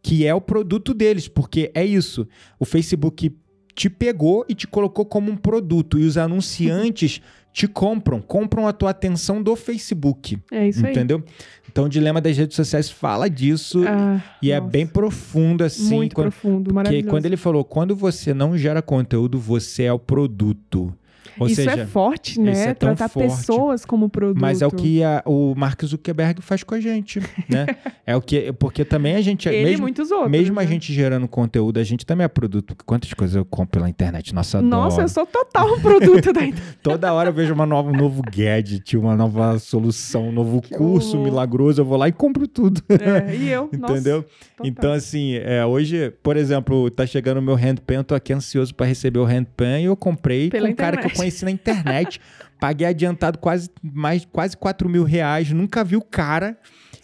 que 0.01 0.26
é 0.26 0.34
o 0.34 0.39
produto 0.39 0.93
deles, 0.93 1.28
porque 1.28 1.70
é 1.74 1.86
isso. 1.86 2.28
O 2.57 2.65
Facebook 2.65 3.36
te 3.78 3.91
pegou 3.91 4.43
e 4.49 4.55
te 4.55 4.65
colocou 4.67 5.05
como 5.05 5.32
um 5.32 5.38
produto 5.38 5.99
e 5.99 6.05
os 6.05 6.17
anunciantes 6.17 7.21
te 7.53 7.67
compram, 7.67 8.19
compram 8.19 8.67
a 8.67 8.73
tua 8.73 8.89
atenção 8.89 9.41
do 9.41 9.55
Facebook. 9.55 10.39
É 10.51 10.67
isso 10.67 10.84
aí. 10.84 10.91
entendeu? 10.91 11.23
Então 11.69 11.86
o 11.86 11.89
dilema 11.89 12.19
das 12.19 12.36
redes 12.36 12.55
sociais 12.55 12.89
fala 12.89 13.30
disso 13.30 13.84
Ah, 13.88 14.19
e 14.41 14.51
é 14.51 14.59
nossa, 14.59 14.71
bem 14.71 14.88
profundo 14.88 15.63
assim, 15.63 15.93
muito 15.95 16.15
quando, 16.15 16.32
profundo, 16.32 16.63
porque 16.63 16.73
maravilhoso. 16.73 17.07
quando 17.07 17.25
ele 17.28 17.38
falou, 17.38 17.63
quando 17.63 17.95
você 17.95 18.34
não 18.34 18.57
gera 18.57 18.82
conteúdo, 18.82 19.38
você 19.39 19.84
é 19.84 19.93
o 19.93 19.99
produto. 19.99 20.91
Ou 21.40 21.48
isso 21.48 21.56
seja, 21.56 21.72
é 21.82 21.86
forte, 21.86 22.40
né? 22.40 22.70
é 22.70 22.74
Tratar 22.74 23.08
forte. 23.10 23.28
pessoas 23.30 23.86
como 23.86 24.10
produto. 24.10 24.40
Mas 24.42 24.62
é 24.62 24.68
o 24.68 24.72
que 24.72 25.04
a- 25.04 25.22
o 25.26 25.54
Mark 25.56 25.84
Zuckerberg 25.84 26.42
faz 26.42 26.64
com 26.64 26.76
a 26.76 26.80
gente, 26.80 27.20
né? 27.50 27.66
é 28.06 28.16
o 28.16 28.22
que 28.22 28.52
porque 28.54 28.84
também 28.86 29.16
a 29.16 29.22
gente 29.22 29.48
Ele 29.48 29.58
e 29.62 29.64
mesmo 29.66 29.82
muitos 29.84 30.12
outros. 30.12 30.32
mesmo 30.32 30.60
a 30.60 30.64
né? 30.64 30.68
gente 30.70 30.94
gerando 30.94 31.28
conteúdo, 31.28 31.80
a 31.80 31.84
gente 31.84 32.06
também 32.06 32.26
é 32.26 32.28
produto. 32.28 32.76
Quantas 32.86 33.14
coisas 33.14 33.36
eu 33.36 33.46
compro 33.46 33.80
pela 33.80 33.90
internet? 33.90 34.34
Nossa, 34.34 34.62
Nossa, 34.62 34.88
adoro. 34.98 35.02
eu 35.04 35.08
sou 35.10 35.26
total 35.26 35.74
um 35.74 35.80
produto 35.80 36.34
da 36.34 36.44
internet. 36.46 36.78
Toda 36.82 37.14
hora 37.14 37.30
eu 37.30 37.34
vejo 37.34 37.54
uma 37.54 37.66
nova, 37.66 37.90
um 37.90 37.96
novo 37.96 38.22
gadget, 38.22 38.96
uma 38.98 39.16
nova 39.16 39.60
solução, 39.60 40.30
um 40.30 40.32
novo 40.32 40.62
curso 40.62 41.18
horror. 41.18 41.24
milagroso, 41.30 41.82
eu 41.82 41.86
vou 41.86 41.98
lá 41.98 42.08
e 42.08 42.12
compro 42.12 42.48
tudo. 42.48 42.82
É, 42.90 43.36
e 43.36 43.50
eu, 43.50 43.70
nossa, 43.78 43.94
Entendeu? 43.94 44.24
total. 44.24 44.66
Então, 44.66 44.92
assim, 44.94 45.36
é, 45.36 45.66
hoje, 45.66 46.12
por 46.24 46.36
exemplo, 46.38 46.90
tá 46.90 47.06
chegando 47.06 47.38
o 47.38 47.42
meu 47.42 47.56
handpan, 47.56 47.96
eu 47.96 48.04
tô 48.04 48.16
aqui 48.16 48.34
ansioso 48.34 48.74
para 48.74 48.86
receber 48.86 49.20
o 49.20 49.24
handpan 49.26 49.80
e 49.80 49.86
eu 49.86 49.96
comprei 49.96 50.50
Pela 50.50 50.68
com 50.68 50.74
um 50.74 50.76
cara 50.76 50.98
que 50.98 51.04
eu 51.06 51.10
internet. 51.10 51.26
Conheci 51.28 51.45
na 51.45 51.51
internet. 51.51 52.19
Paguei 52.59 52.88
adiantado 52.88 53.38
quase, 53.38 53.69
mais, 53.84 54.25
quase 54.25 54.57
4 54.57 54.89
mil 54.89 55.03
reais, 55.03 55.51
nunca 55.51 55.84
vi 55.84 55.95
o 55.95 56.01
cara. 56.01 56.57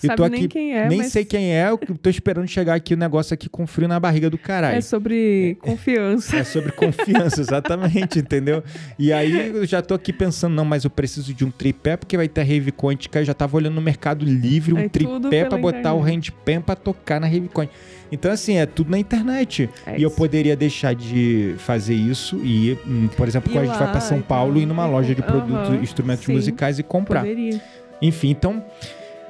E 0.03 0.07
Sabe 0.07 0.17
tô 0.17 0.27
nem 0.27 0.39
aqui, 0.39 0.47
quem 0.49 0.75
é, 0.75 0.89
nem 0.89 0.97
mas 0.97 1.11
sei 1.13 1.23
quem 1.23 1.53
é, 1.53 1.69
eu 1.69 1.77
tô 1.77 2.09
esperando 2.09 2.45
chegar 2.47 2.73
aqui 2.73 2.93
o 2.93 2.97
negócio 2.97 3.33
aqui 3.33 3.47
com 3.47 3.65
frio 3.65 3.87
na 3.87 3.97
barriga 3.99 4.29
do 4.29 4.37
caralho. 4.37 4.77
é 4.77 4.81
sobre 4.81 5.55
confiança. 5.61 6.35
É 6.35 6.43
sobre 6.43 6.73
confiança, 6.73 7.39
exatamente, 7.41 8.19
entendeu? 8.19 8.63
E 8.99 9.13
aí 9.13 9.55
eu 9.55 9.65
já 9.65 9.81
tô 9.81 9.93
aqui 9.93 10.11
pensando, 10.11 10.53
não, 10.55 10.65
mas 10.65 10.83
eu 10.83 10.89
preciso 10.89 11.33
de 11.33 11.45
um 11.45 11.51
tripé, 11.51 11.95
porque 11.95 12.17
vai 12.17 12.27
ter 12.27 12.41
a 12.41 12.43
Rave 12.43 12.71
Quântica. 12.71 13.19
Eu 13.19 13.25
já 13.25 13.33
tava 13.33 13.55
olhando 13.55 13.75
no 13.75 13.81
Mercado 13.81 14.25
Livre 14.25 14.73
um 14.73 14.79
É 14.79 14.89
tripé 14.89 15.19
pela 15.29 15.49
pra 15.49 15.57
botar 15.57 15.93
o 15.93 16.01
handpan 16.01 16.61
pra 16.61 16.75
tocar 16.75 17.21
na 17.21 17.27
Rave 17.27 17.47
Quântica. 17.47 17.77
Então, 18.13 18.31
assim, 18.31 18.57
é 18.57 18.67
tudo 18.67 18.91
na 18.91 18.99
internet. 18.99 19.67
É 19.87 19.97
e 19.97 20.03
eu 20.03 20.11
poderia 20.11 20.55
deixar 20.55 20.93
de 20.93 21.55
fazer 21.57 21.95
isso 21.95 22.37
e, 22.43 22.77
hum, 22.85 23.09
por 23.17 23.27
exemplo, 23.27 23.51
quando 23.51 23.63
a 23.63 23.67
gente 23.67 23.79
vai 23.79 23.89
pra 23.89 23.99
São 23.99 24.21
Paulo 24.21 24.59
e 24.59 24.61
ir 24.61 24.67
numa 24.67 24.85
loja 24.85 25.15
de 25.15 25.23
produtos, 25.23 25.73
instrumentos 25.81 26.23
sim. 26.23 26.33
musicais 26.33 26.77
e 26.77 26.83
comprar. 26.83 27.21
Poderia. 27.21 27.59
Enfim, 27.99 28.29
então, 28.29 28.63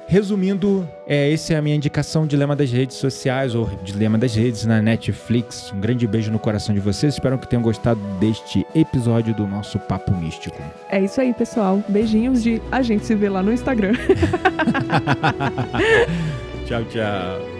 resumindo, 0.06 0.86
é, 1.06 1.32
essa 1.32 1.54
é 1.54 1.56
a 1.56 1.62
minha 1.62 1.74
indicação, 1.74 2.26
Dilema 2.26 2.54
das 2.54 2.70
Redes 2.70 2.98
Sociais, 2.98 3.54
ou 3.54 3.64
Dilema 3.82 4.18
das 4.18 4.34
Redes 4.34 4.66
na 4.66 4.82
Netflix. 4.82 5.72
Um 5.72 5.80
grande 5.80 6.06
beijo 6.06 6.30
no 6.30 6.38
coração 6.38 6.74
de 6.74 6.80
vocês. 6.80 7.14
Espero 7.14 7.38
que 7.38 7.48
tenham 7.48 7.62
gostado 7.62 7.98
deste 8.20 8.66
episódio 8.74 9.34
do 9.34 9.46
nosso 9.46 9.78
Papo 9.78 10.14
Místico. 10.14 10.62
É 10.90 11.00
isso 11.00 11.22
aí, 11.22 11.32
pessoal. 11.32 11.82
Beijinhos 11.88 12.42
de 12.42 12.60
a 12.70 12.82
gente 12.82 13.06
se 13.06 13.14
vê 13.14 13.30
lá 13.30 13.42
no 13.42 13.50
Instagram. 13.50 13.94
tchau, 16.68 16.84
tchau. 16.84 17.53